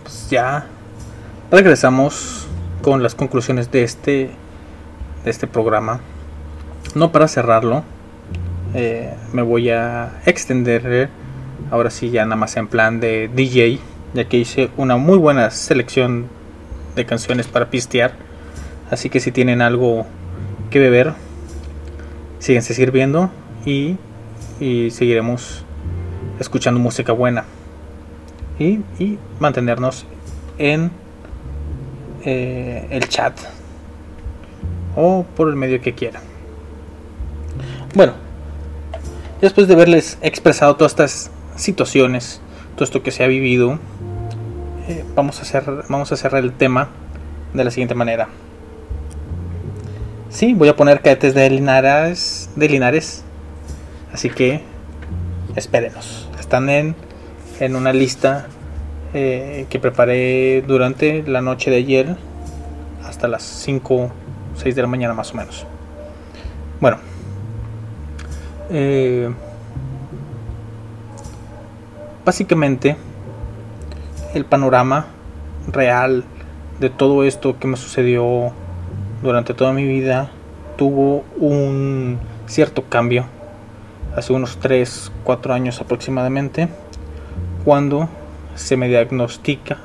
Pues 0.04 0.30
ya 0.30 0.66
regresamos 1.52 2.48
con 2.82 3.02
las 3.02 3.16
conclusiones 3.16 3.72
de 3.72 3.84
este 3.84 4.32
de 5.24 5.30
este 5.32 5.48
programa. 5.48 6.02
No 6.96 7.12
para 7.12 7.28
cerrarlo, 7.28 7.84
eh, 8.74 9.14
me 9.32 9.42
voy 9.42 9.70
a 9.70 10.22
extender 10.26 11.10
ahora 11.72 11.90
sí 11.90 12.10
ya 12.10 12.24
nada 12.26 12.36
más 12.36 12.56
en 12.58 12.68
plan 12.68 13.00
de 13.00 13.30
DJ, 13.34 13.80
ya 14.14 14.26
que 14.26 14.38
hice 14.38 14.70
una 14.78 14.98
muy 14.98 15.18
buena 15.18 15.50
selección 15.52 16.28
de 16.96 17.06
canciones 17.06 17.48
para 17.48 17.70
pistear. 17.70 18.14
Así 18.92 19.10
que 19.10 19.20
si 19.20 19.32
tienen 19.32 19.62
algo 19.62 20.06
que 20.70 20.80
beber, 20.80 21.14
síguense 22.40 22.74
sirviendo 22.74 23.32
y, 23.66 23.98
y 24.60 24.92
seguiremos 24.92 25.66
escuchando 26.40 26.80
música 26.80 27.14
buena. 27.14 27.46
Y, 28.60 28.82
y 29.00 29.18
mantenernos 29.40 30.06
en 30.58 30.92
eh, 32.26 32.88
el 32.90 33.10
chat 33.10 33.38
o 34.96 35.26
por 35.36 35.50
el 35.50 35.56
medio 35.56 35.82
que 35.82 35.94
quieran. 35.94 36.22
Bueno, 37.94 38.14
después 39.42 39.68
de 39.68 39.74
haberles 39.74 40.18
expresado 40.22 40.76
todas 40.76 40.94
estas 40.94 41.32
situaciones, 41.56 42.42
todo 42.76 42.84
esto 42.84 43.04
que 43.04 43.12
se 43.12 43.24
ha 43.24 43.28
vivido, 43.28 43.80
eh, 44.88 45.04
vamos, 45.16 45.40
a 45.40 45.42
hacer, 45.44 45.64
vamos 45.90 46.12
a 46.12 46.18
cerrar 46.18 46.44
el 46.44 46.54
tema 46.54 46.90
de 47.54 47.64
la 47.64 47.72
siguiente 47.72 47.96
manera. 47.96 48.28
Sí, 50.30 50.54
voy 50.54 50.68
a 50.68 50.76
poner 50.76 51.02
cadetes 51.02 51.34
de 51.36 51.50
Linares, 51.50 52.50
de 52.56 52.70
Linares, 52.70 53.24
así 54.12 54.30
que 54.30 54.62
espérenos. 55.56 56.28
Están 56.40 56.70
en, 56.70 56.96
en 57.60 57.76
una 57.76 57.94
lista 57.94 58.48
eh, 59.14 59.68
que 59.70 59.80
preparé 59.80 60.64
durante 60.64 61.24
la 61.24 61.42
noche 61.42 61.70
de 61.70 61.78
ayer 61.78 62.18
hasta 63.06 63.28
las 63.28 63.44
5 63.44 64.12
6 64.56 64.76
de 64.76 64.82
la 64.82 64.88
mañana 64.88 65.14
más 65.14 65.32
o 65.32 65.36
menos. 65.36 65.66
Bueno, 66.80 66.98
eh, 68.70 69.30
básicamente 72.26 72.96
el 74.34 74.46
panorama 74.46 75.08
real 75.68 76.24
de 76.80 76.90
todo 76.90 77.24
esto 77.24 77.60
que 77.60 77.68
me 77.68 77.78
sucedió 77.78 78.52
durante 79.22 79.54
toda 79.54 79.74
mi 79.74 79.86
vida 79.86 80.32
tuvo 80.78 81.24
un 81.38 82.20
cierto 82.46 82.84
cambio. 82.90 83.26
Hace 84.16 84.34
unos 84.34 84.58
3, 84.58 85.12
4 85.24 85.54
años 85.54 85.82
aproximadamente 85.82 86.70
cuando 87.66 88.10
se 88.56 88.78
me 88.78 88.88
diagnostica 88.88 89.78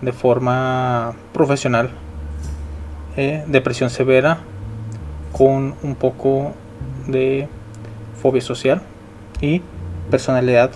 de 0.00 0.12
forma 0.12 1.14
profesional 1.32 1.90
eh, 3.16 3.44
depresión 3.46 3.90
severa 3.90 4.38
con 5.32 5.74
un 5.82 5.94
poco 5.94 6.52
de 7.06 7.48
fobia 8.20 8.42
social 8.42 8.82
y 9.40 9.62
personalidad 10.10 10.70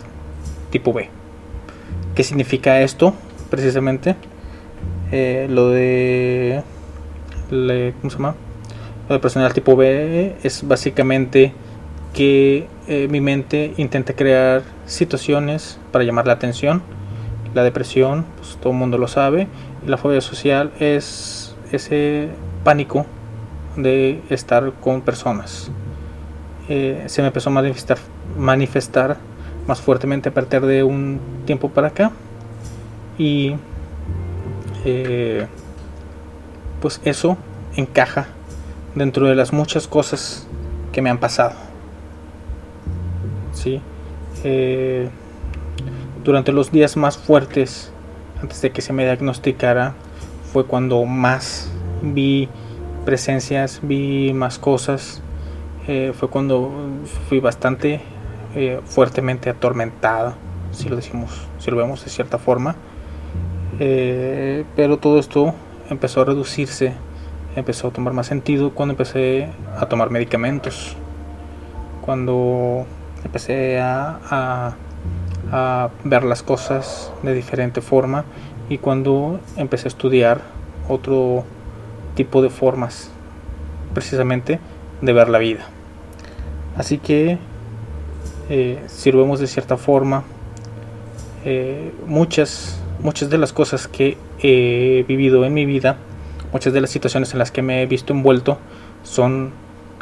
tipo 0.72 0.92
B. 0.92 1.08
¿Qué 2.16 2.24
significa 2.24 2.80
esto? 2.80 3.14
Precisamente 3.50 4.16
eh, 5.12 5.46
lo 5.48 5.68
de 5.68 6.64
¿cómo 8.00 8.10
se 8.10 8.16
llama? 8.16 8.34
Lo 9.08 9.14
de 9.14 9.20
personalidad 9.20 9.54
tipo 9.54 9.76
B 9.76 10.36
es 10.42 10.66
básicamente 10.66 11.52
que 12.14 12.66
eh, 12.88 13.08
mi 13.08 13.20
mente 13.20 13.74
intenta 13.76 14.14
crear 14.14 14.62
situaciones 14.86 15.78
para 15.92 16.04
llamar 16.04 16.26
la 16.26 16.32
atención. 16.32 16.82
La 17.54 17.62
depresión, 17.62 18.24
pues 18.36 18.56
todo 18.60 18.72
el 18.72 18.78
mundo 18.78 18.96
lo 18.98 19.08
sabe. 19.08 19.48
La 19.86 19.98
fobia 19.98 20.20
social 20.20 20.72
es 20.80 21.54
ese 21.70 22.28
pánico 22.64 23.06
de 23.76 24.20
estar 24.30 24.72
con 24.80 25.02
personas. 25.02 25.70
Eh, 26.68 27.04
se 27.06 27.22
me 27.22 27.28
empezó 27.28 27.50
a 27.50 27.62
manifestar 28.38 29.18
más 29.66 29.80
fuertemente 29.80 30.28
a 30.28 30.34
partir 30.34 30.60
de 30.62 30.82
un 30.82 31.20
tiempo 31.44 31.70
para 31.70 31.88
acá. 31.88 32.12
Y 33.18 33.56
eh, 34.84 35.46
pues 36.80 37.00
eso 37.04 37.36
encaja 37.76 38.26
dentro 38.94 39.26
de 39.26 39.34
las 39.34 39.52
muchas 39.52 39.86
cosas 39.86 40.46
que 40.92 41.02
me 41.02 41.10
han 41.10 41.18
pasado. 41.18 41.54
¿sí? 43.52 43.80
Eh, 44.44 45.08
durante 46.24 46.52
los 46.52 46.72
días 46.72 46.96
más 46.96 47.16
fuertes, 47.16 47.92
antes 48.40 48.60
de 48.62 48.70
que 48.70 48.82
se 48.82 48.92
me 48.92 49.04
diagnosticara, 49.04 49.94
fue 50.52 50.66
cuando 50.66 51.04
más 51.04 51.70
vi 52.02 52.48
presencias, 53.04 53.80
vi 53.82 54.32
más 54.32 54.58
cosas. 54.58 55.22
Eh, 55.88 56.12
fue 56.16 56.28
cuando 56.28 56.70
fui 57.28 57.40
bastante 57.40 58.00
eh, 58.54 58.80
fuertemente 58.84 59.50
atormentada, 59.50 60.34
si 60.72 60.88
lo 60.88 60.96
decimos, 60.96 61.30
si 61.58 61.70
lo 61.70 61.76
vemos 61.76 62.04
de 62.04 62.10
cierta 62.10 62.38
forma. 62.38 62.74
Eh, 63.80 64.64
pero 64.76 64.98
todo 64.98 65.18
esto 65.18 65.54
empezó 65.90 66.20
a 66.22 66.24
reducirse, 66.24 66.92
empezó 67.56 67.88
a 67.88 67.90
tomar 67.90 68.12
más 68.12 68.26
sentido 68.26 68.70
cuando 68.74 68.92
empecé 68.92 69.48
a 69.78 69.86
tomar 69.86 70.10
medicamentos. 70.10 70.96
Cuando 72.02 72.84
empecé 73.24 73.80
a, 73.80 74.18
a- 74.30 74.74
a 75.52 75.90
ver 76.04 76.24
las 76.24 76.42
cosas 76.42 77.12
de 77.22 77.34
diferente 77.34 77.80
forma 77.80 78.24
y 78.68 78.78
cuando 78.78 79.38
empecé 79.56 79.86
a 79.86 79.90
estudiar 79.90 80.40
otro 80.88 81.44
tipo 82.14 82.42
de 82.42 82.48
formas 82.50 83.10
precisamente 83.92 84.58
de 85.02 85.12
ver 85.12 85.28
la 85.28 85.38
vida. 85.38 85.64
Así 86.76 86.98
que 86.98 87.38
eh, 88.54 88.78
si 88.86 89.10
lo 89.10 89.22
vemos 89.22 89.40
de 89.40 89.46
cierta 89.46 89.78
forma, 89.78 90.24
eh, 91.46 91.90
muchas, 92.06 92.78
muchas 93.00 93.30
de 93.30 93.38
las 93.38 93.54
cosas 93.54 93.88
que 93.88 94.18
he 94.40 95.06
vivido 95.08 95.46
en 95.46 95.54
mi 95.54 95.64
vida, 95.64 95.96
muchas 96.52 96.74
de 96.74 96.82
las 96.82 96.90
situaciones 96.90 97.32
en 97.32 97.38
las 97.38 97.50
que 97.50 97.62
me 97.62 97.80
he 97.80 97.86
visto 97.86 98.12
envuelto 98.12 98.58
son 99.04 99.52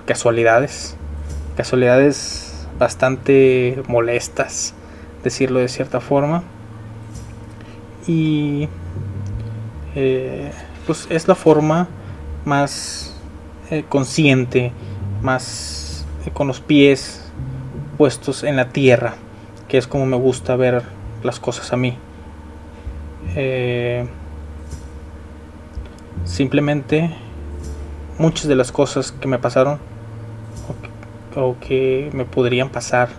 casualidades, 0.04 0.96
casualidades 1.56 2.66
bastante 2.76 3.80
molestas, 3.86 4.74
decirlo 5.22 5.60
de 5.60 5.68
cierta 5.68 6.00
forma. 6.00 6.42
Y 8.08 8.68
eh, 9.94 10.50
pues 10.88 11.06
es 11.08 11.28
la 11.28 11.36
forma 11.36 11.86
más 12.44 13.14
consciente, 13.88 14.72
más 15.22 16.04
con 16.34 16.48
los 16.48 16.60
pies 16.60 17.19
puestos 18.00 18.44
en 18.44 18.56
la 18.56 18.70
tierra, 18.70 19.16
que 19.68 19.76
es 19.76 19.86
como 19.86 20.06
me 20.06 20.16
gusta 20.16 20.56
ver 20.56 20.84
las 21.22 21.38
cosas 21.38 21.70
a 21.74 21.76
mí. 21.76 21.98
Eh, 23.36 24.06
simplemente 26.24 27.14
muchas 28.16 28.48
de 28.48 28.54
las 28.54 28.72
cosas 28.72 29.12
que 29.12 29.28
me 29.28 29.38
pasaron 29.38 29.78
o 30.66 30.80
que, 30.80 31.40
o 31.40 31.56
que 31.60 32.10
me 32.14 32.24
podrían 32.24 32.70
pasar, 32.70 33.10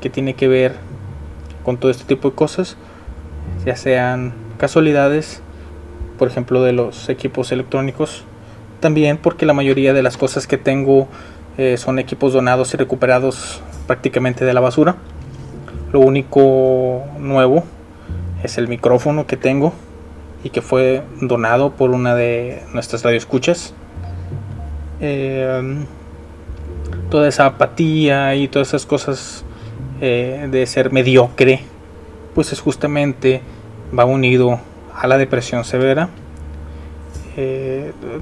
que 0.00 0.08
tiene 0.08 0.32
que 0.32 0.48
ver 0.48 0.76
con 1.62 1.76
todo 1.76 1.90
este 1.90 2.04
tipo 2.04 2.30
de 2.30 2.34
cosas, 2.34 2.78
ya 3.66 3.76
sean 3.76 4.32
casualidades, 4.56 5.42
por 6.18 6.28
ejemplo, 6.28 6.62
de 6.62 6.72
los 6.72 7.10
equipos 7.10 7.52
electrónicos. 7.52 8.24
También 8.80 9.18
porque 9.18 9.44
la 9.44 9.52
mayoría 9.52 9.92
de 9.92 10.02
las 10.02 10.16
cosas 10.16 10.46
que 10.46 10.56
tengo 10.56 11.08
eh, 11.62 11.76
son 11.76 11.98
equipos 11.98 12.32
donados 12.32 12.72
y 12.72 12.78
recuperados 12.78 13.60
prácticamente 13.86 14.46
de 14.46 14.54
la 14.54 14.60
basura. 14.60 14.96
Lo 15.92 16.00
único 16.00 17.04
nuevo 17.18 17.64
es 18.42 18.56
el 18.56 18.66
micrófono 18.66 19.26
que 19.26 19.36
tengo 19.36 19.74
y 20.42 20.48
que 20.48 20.62
fue 20.62 21.02
donado 21.20 21.72
por 21.72 21.90
una 21.90 22.14
de 22.14 22.62
nuestras 22.72 23.02
radioescuchas. 23.02 23.74
Eh, 25.02 25.84
toda 27.10 27.28
esa 27.28 27.44
apatía 27.44 28.34
y 28.36 28.48
todas 28.48 28.68
esas 28.68 28.86
cosas 28.86 29.44
eh, 30.00 30.48
de 30.50 30.64
ser 30.64 30.92
mediocre, 30.92 31.60
pues 32.34 32.54
es 32.54 32.60
justamente 32.60 33.42
va 33.98 34.06
unido 34.06 34.60
a 34.94 35.06
la 35.06 35.18
depresión 35.18 35.66
severa. 35.66 36.08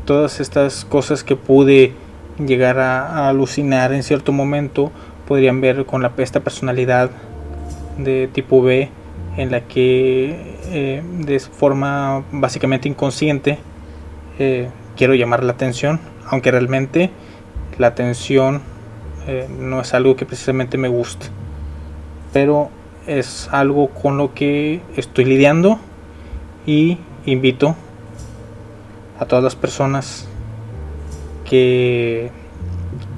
Todas 0.04 0.40
estas 0.40 0.84
cosas 0.84 1.22
que 1.22 1.34
pude 1.36 1.94
llegar 2.38 2.78
a, 2.78 3.28
alucinar 3.28 3.92
en 3.92 4.02
cierto 4.02 4.32
momento 4.32 4.92
podrían 5.26 5.60
ver 5.60 5.84
con 5.84 6.02
la, 6.02 6.12
esta 6.18 6.40
personalidad 6.40 7.10
de 7.98 8.28
tipo 8.32 8.62
B 8.62 8.88
en 9.36 9.50
la 9.50 9.62
que 9.62 10.56
eh, 10.70 11.02
de 11.20 11.40
forma 11.40 12.24
básicamente 12.32 12.88
inconsciente 12.88 13.58
eh, 14.38 14.68
quiero 14.96 15.14
llamar 15.14 15.44
la 15.44 15.52
atención, 15.52 16.00
aunque 16.26 16.50
realmente 16.50 17.10
la 17.78 17.88
atención 17.88 18.62
eh, 19.26 19.48
no 19.58 19.80
es 19.80 19.94
algo 19.94 20.16
que 20.16 20.26
precisamente 20.26 20.78
me 20.78 20.88
guste, 20.88 21.26
pero 22.32 22.70
es 23.06 23.48
algo 23.52 23.88
con 23.88 24.16
lo 24.16 24.34
que 24.34 24.80
estoy 24.96 25.24
lidiando 25.24 25.78
y 26.66 26.98
invito 27.24 27.74
a 29.18 29.24
todas 29.24 29.42
las 29.42 29.56
personas 29.56 30.27
que 31.48 32.30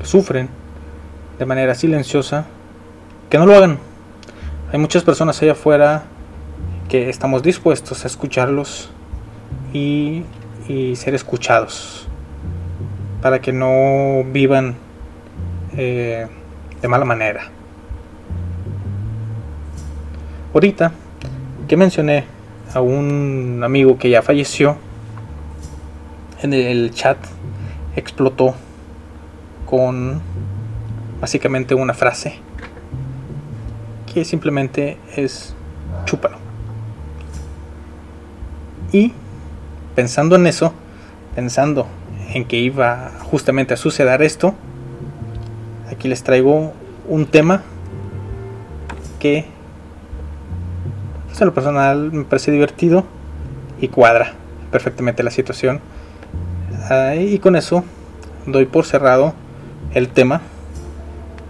sufren 0.02 0.48
de 1.39 1.47
manera 1.47 1.74
silenciosa 1.74 2.47
que 3.28 3.39
no 3.39 3.47
lo 3.47 3.57
hagan. 3.57 3.78
Hay 4.73 4.78
muchas 4.78 5.02
personas 5.02 5.43
allá 5.43 5.52
afuera 5.52 6.05
que 6.89 7.09
estamos 7.09 7.43
dispuestos 7.43 8.05
a 8.05 8.07
escucharlos 8.07 8.90
y, 9.73 10.23
y 10.69 10.97
ser 10.97 11.15
escuchados 11.15 12.07
para 13.20 13.40
que 13.40 13.52
no 13.52 14.24
vivan 14.31 14.77
eh, 15.77 16.27
de 16.81 16.89
mala 16.89 17.05
manera. 17.05 17.48
Ahorita 20.55 20.93
que 21.69 21.77
mencioné 21.77 22.24
a 22.74 22.81
un 22.81 23.61
amigo 23.65 23.98
que 23.98 24.11
ya 24.11 24.23
falleció, 24.23 24.77
en 26.43 26.55
el 26.55 26.93
chat 26.93 27.19
explotó 27.97 28.55
con 29.67 30.21
básicamente 31.21 31.75
una 31.75 31.95
frase 31.95 32.35
que 34.12 34.25
simplemente 34.25 34.97
es 35.17 35.55
chúpalo. 36.05 36.39
Y 38.93 39.12
pensando 39.95 40.37
en 40.37 40.47
eso, 40.47 40.73
pensando 41.35 41.87
en 42.35 42.45
que 42.45 42.57
iba 42.57 43.12
justamente 43.31 43.75
a 43.75 43.77
suceder 43.77 44.23
esto, 44.23 44.55
aquí 45.91 46.09
les 46.09 46.23
traigo 46.23 46.73
un 47.09 47.27
tema 47.27 47.62
que 49.21 49.45
pues, 51.29 51.41
en 51.41 51.47
lo 51.47 51.55
personal 51.55 52.11
me 52.12 52.25
parece 52.25 52.51
divertido 52.51 53.05
y 53.81 53.89
cuadra 53.89 54.33
perfectamente 54.73 55.23
la 55.23 55.31
situación. 55.31 55.81
Y 56.91 57.39
con 57.39 57.55
eso 57.55 57.85
doy 58.47 58.67
por 58.67 58.85
cerrado 58.85 59.33
el 59.95 60.09
tema 60.09 60.43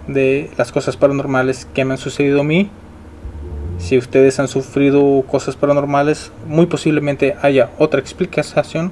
de 0.07 0.51
las 0.55 0.71
cosas 0.71 0.97
paranormales 0.97 1.65
que 1.65 1.83
me 1.83 1.93
han 1.93 1.97
sucedido 1.97 2.41
a 2.41 2.43
mí. 2.43 2.69
Si 3.79 3.97
ustedes 3.97 4.39
han 4.39 4.47
sufrido 4.47 5.23
cosas 5.27 5.55
paranormales, 5.55 6.31
muy 6.47 6.67
posiblemente 6.67 7.35
haya 7.41 7.71
otra 7.79 7.99
explicación. 7.99 8.91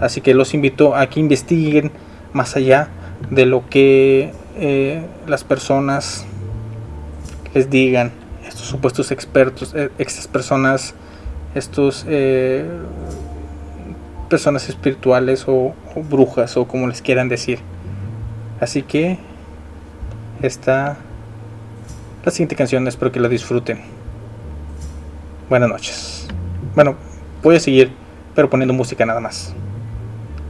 Así 0.00 0.22
que 0.22 0.32
los 0.32 0.54
invito 0.54 0.96
a 0.96 1.06
que 1.08 1.20
investiguen 1.20 1.92
más 2.32 2.56
allá 2.56 2.88
de 3.30 3.44
lo 3.44 3.68
que 3.68 4.32
eh, 4.56 5.02
las 5.26 5.44
personas 5.44 6.24
les 7.52 7.68
digan. 7.68 8.10
Estos 8.48 8.66
supuestos 8.66 9.10
expertos, 9.10 9.74
eh, 9.74 9.90
estas 9.98 10.28
personas, 10.28 10.94
estos 11.54 12.06
eh, 12.08 12.66
personas 14.28 14.68
espirituales 14.68 15.44
o, 15.46 15.74
brujas 16.08 16.56
o 16.56 16.66
como 16.66 16.86
les 16.86 17.02
quieran 17.02 17.28
decir. 17.28 17.60
Así 18.60 18.82
que 18.82 19.18
esta 20.42 20.96
la 22.24 22.30
siguiente 22.30 22.56
canción 22.56 22.86
espero 22.88 23.12
que 23.12 23.20
la 23.20 23.28
disfruten. 23.28 23.80
Buenas 25.50 25.68
noches. 25.68 26.26
Bueno, 26.74 26.96
voy 27.42 27.56
a 27.56 27.60
seguir, 27.60 27.92
pero 28.34 28.48
poniendo 28.48 28.72
música 28.72 29.04
nada 29.04 29.20
más. 29.20 29.54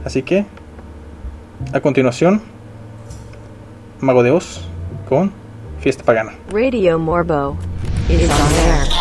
Así 0.05 0.23
que, 0.23 0.45
a 1.73 1.81
continuación, 1.81 2.41
Mago 3.99 4.23
de 4.23 4.31
Oz 4.31 4.65
con 5.09 5.33
Fiesta 5.81 6.03
Pagana. 6.03 6.33
Radio 6.51 6.97
Morbo 6.97 7.57
is. 8.09 8.94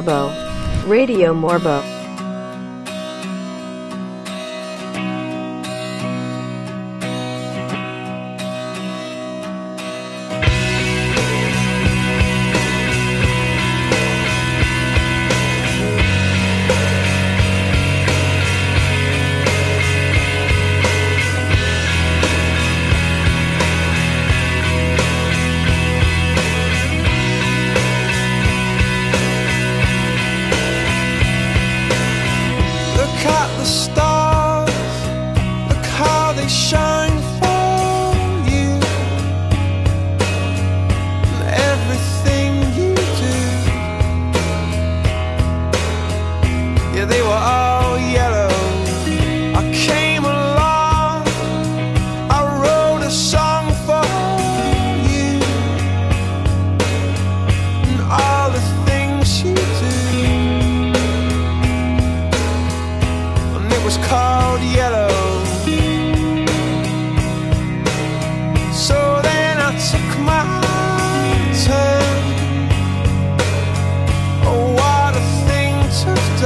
Morbo. 0.00 0.32
Radio 0.88 1.34
Morbo. 1.34 1.89